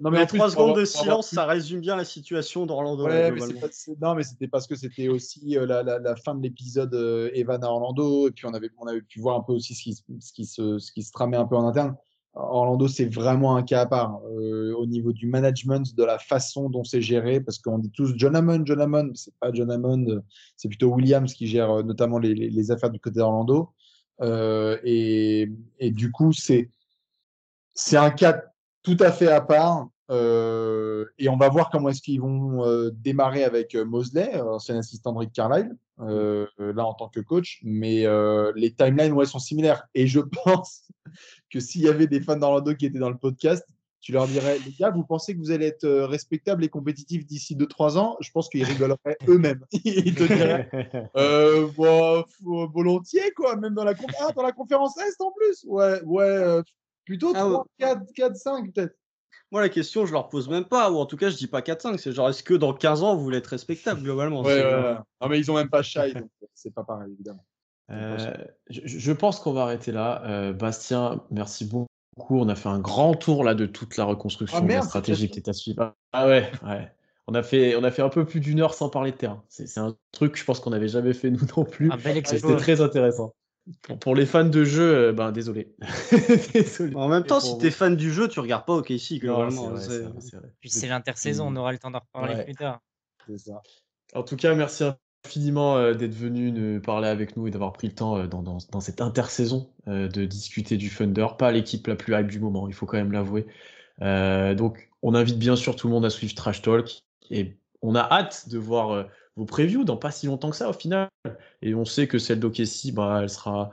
[0.01, 3.05] Non, mais les trois secondes avoir- de silence, ça résume bien la situation d'Orlando.
[3.05, 3.33] Ouais,
[3.71, 6.93] c'est- non, mais c'était parce que c'était aussi la, la- la fin de l'épisode
[7.33, 9.81] Evan à Orlando, et puis on avait, on avait pu voir un peu aussi ce
[9.81, 11.95] qui, se- ce qui, se, ce qui se tramait un peu en interne.
[12.35, 16.69] Orlando, c'est vraiment un cas à part euh, au niveau du management, de la façon
[16.69, 20.21] dont c'est géré, parce qu'on dit tous John Hammond, John Hammond, c'est pas John Hammond,
[20.57, 23.71] c'est plutôt Williams qui gère euh, notamment les affaires du côté d'Orlando.
[24.21, 26.69] Euh, et, et du coup, c'est
[27.73, 28.41] c'est un cas
[28.83, 29.89] tout à fait à part.
[30.11, 34.77] Euh, et on va voir comment est-ce qu'ils vont euh, démarrer avec euh, Mosley, ancien
[34.77, 37.59] assistant de Rick Carlisle, euh, euh, là en tant que coach.
[37.63, 39.87] Mais euh, les timelines ouais, sont similaires.
[39.95, 40.83] Et je pense
[41.49, 43.65] que s'il y avait des fans d'Orlando qui étaient dans le podcast,
[44.01, 47.55] tu leur dirais, les gars, vous pensez que vous allez être respectables et compétitifs d'ici
[47.55, 48.17] 2-3 ans?
[48.19, 48.97] Je pense qu'ils rigoleraient
[49.27, 49.65] eux-mêmes.
[49.83, 50.69] Ils te diraient,
[51.17, 55.31] euh, bon, faut- volontiers, quoi, même dans la, conf- ah, dans la conférence Est en
[55.31, 55.65] plus?
[55.67, 56.61] Ouais, ouais, euh,
[57.03, 58.95] plutôt Ah 3, 4, 4, 5 peut-être.
[59.51, 61.61] Moi, la question, je leur pose même pas, ou en tout cas, je dis pas
[61.61, 61.97] 4-5.
[61.97, 64.41] C'est genre, est-ce que dans 15 ans, vous voulez être respectable globalement?
[64.41, 64.95] Ouais, ouais, ouais.
[65.21, 67.45] Non, mais ils ont même pas Shai, donc c'est pas pareil, évidemment.
[67.91, 68.17] Euh,
[68.69, 70.23] je, je pense qu'on va arrêter là.
[70.25, 71.87] Euh, Bastien, merci beaucoup.
[72.29, 74.87] On a fait un grand tour là de toute la reconstruction Ah, de la merde,
[74.87, 75.93] stratégie que tu à suivre.
[76.13, 76.91] Ah ouais, ouais.
[77.27, 79.43] On a fait, on a fait un peu plus d'une heure sans parler de terrain.
[79.49, 81.91] C'est c'est un truc, je pense qu'on n'avait jamais fait nous non plus.
[82.23, 83.33] C'était très intéressant.
[83.81, 85.73] Pour, pour les fans de jeu, euh, ben désolé.
[86.53, 86.95] désolé.
[86.95, 89.19] En même temps, si t'es fan du jeu, tu regardes pas au KC Non, c'est
[89.19, 89.69] globalement.
[89.69, 90.53] vrai, c'est- c'est vrai, c'est vrai.
[90.59, 92.45] Puis c'est l'intersaison, on aura le temps d'en reparler Ouais.
[92.45, 92.81] plus tard.
[93.37, 93.61] Ça.
[94.13, 94.83] En tout cas, merci
[95.25, 98.43] infiniment euh, d'être venu nous parler avec nous et d'avoir pris le temps euh, dans,
[98.43, 101.25] dans- dans cette intersaison euh, de discuter du Thunder.
[101.39, 103.47] Pas l'équipe la plus hype du moment, il faut quand même l'avouer.
[104.03, 107.01] Euh, donc, on invite bien sûr tout le monde à suivre Trash Talk
[107.31, 109.03] et on a hâte de voir euh,
[109.35, 111.09] vos previews dans pas si longtemps que ça au final.
[111.61, 113.71] Et on sait que celle d'Okessi, bah, elle sera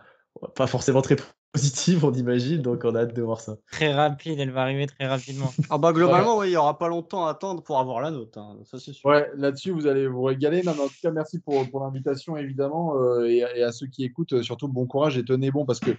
[0.54, 1.16] pas forcément très
[1.52, 3.56] positive, on imagine, donc on a hâte de voir ça.
[3.70, 5.52] Très rapide, elle va arriver très rapidement.
[5.70, 8.36] Ah bah globalement, ouais, il y aura pas longtemps à attendre pour avoir la note.
[8.38, 9.08] hein, Ça c'est sûr.
[9.10, 10.62] Ouais, là-dessus, vous allez vous régaler.
[10.62, 12.96] Non, mais en tout cas, merci pour, pour l'invitation, évidemment.
[12.96, 15.80] euh, et, et à ceux qui écoutent, euh, surtout bon courage et tenez bon, parce
[15.80, 15.90] que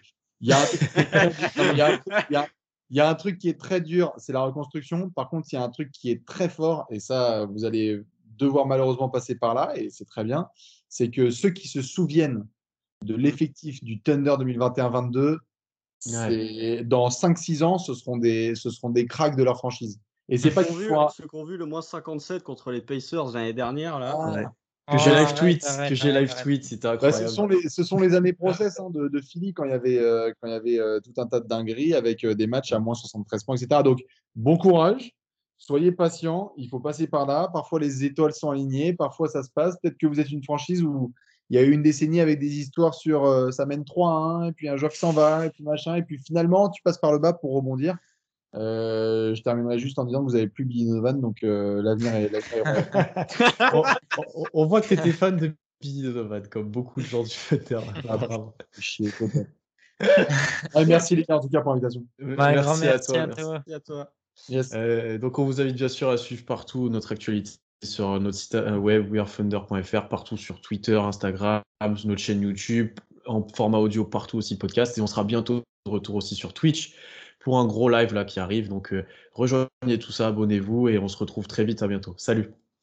[0.41, 0.65] il y, y a un
[1.97, 2.47] truc- il y a-
[2.89, 5.09] il y a un truc qui est très dur, c'est la reconstruction.
[5.11, 8.03] Par contre, il y a un truc qui est très fort, et ça, vous allez
[8.37, 10.47] devoir malheureusement passer par là, et c'est très bien.
[10.89, 12.47] C'est que ceux qui se souviennent
[13.03, 15.37] de l'effectif du Thunder 2021-22,
[15.99, 19.99] c'est- dans 5-6 ans, ce seront, des, ce seront des cracks de leur franchise.
[20.29, 21.65] Et c'est pas Ceux qui qu'il ont vu- faut un- Ceux qui ont vu le
[21.65, 24.15] moins 57 contre les Pacers l'année dernière, là.
[24.17, 24.45] Ah, Ouais.
[24.89, 26.43] Oh, Que j'ai live arrête, tweet, arrête, que j'ai live arrête.
[26.43, 27.29] tweet, c'était Bah, incroyable.
[27.29, 29.73] ce, sont les, ce sont les années process hein, de, de Philly quand il y
[29.73, 32.47] avait, euh, quand il y avait euh, tout un tas de dingueries avec euh, des
[32.47, 33.81] matchs à moins 73 points, etc.
[33.81, 33.99] Donc,
[34.35, 35.13] bon courage,
[35.65, 37.49] soyez patients, il faut passer par là.
[37.53, 39.77] Parfois, les étoiles sont alignées, parfois, ça se passe.
[39.81, 41.13] Peut-être que vous êtes une franchise où
[41.49, 44.13] il y a eu une décennie avec des histoires sur euh, ça mène 3 à
[44.13, 46.81] 1, et puis un joueur qui s'en va, et puis machin, et puis finalement, tu
[46.83, 47.97] passes par le bas pour rebondir.
[48.55, 52.13] Euh, je terminerai juste en disant que vous avez plus Billy Donovan, donc euh, l'avenir
[52.15, 52.29] est,
[53.73, 53.83] on,
[54.35, 57.29] on- on voit que tu étais fan de Billy Donovan, comme beaucoup de gens du
[57.49, 57.81] Thunder.
[58.09, 58.53] Ah, bravo.
[58.79, 59.47] Chier, total.
[60.75, 62.05] Ouais, merci les gars, en tout cas, pour l'invitation.
[62.19, 63.15] Bah, merci à toi.
[63.27, 64.13] Merci à toi.
[64.73, 67.53] Euh, donc on vous invite bien sûr à suivre partout notre actualité
[67.83, 72.91] sur notre site euh, web wearethunder.fr, partout sur Twitter, Instagram, notre chaîne YouTube,
[73.25, 74.97] en format audio partout aussi podcast.
[74.97, 76.95] Et on sera bientôt de retour aussi sur Twitch
[77.39, 78.69] pour un gros live là qui arrive.
[78.69, 81.83] Donc euh, rejoignez tout ça, abonnez-vous et on se retrouve très vite.
[81.83, 82.13] À bientôt.
[82.17, 82.62] Salut.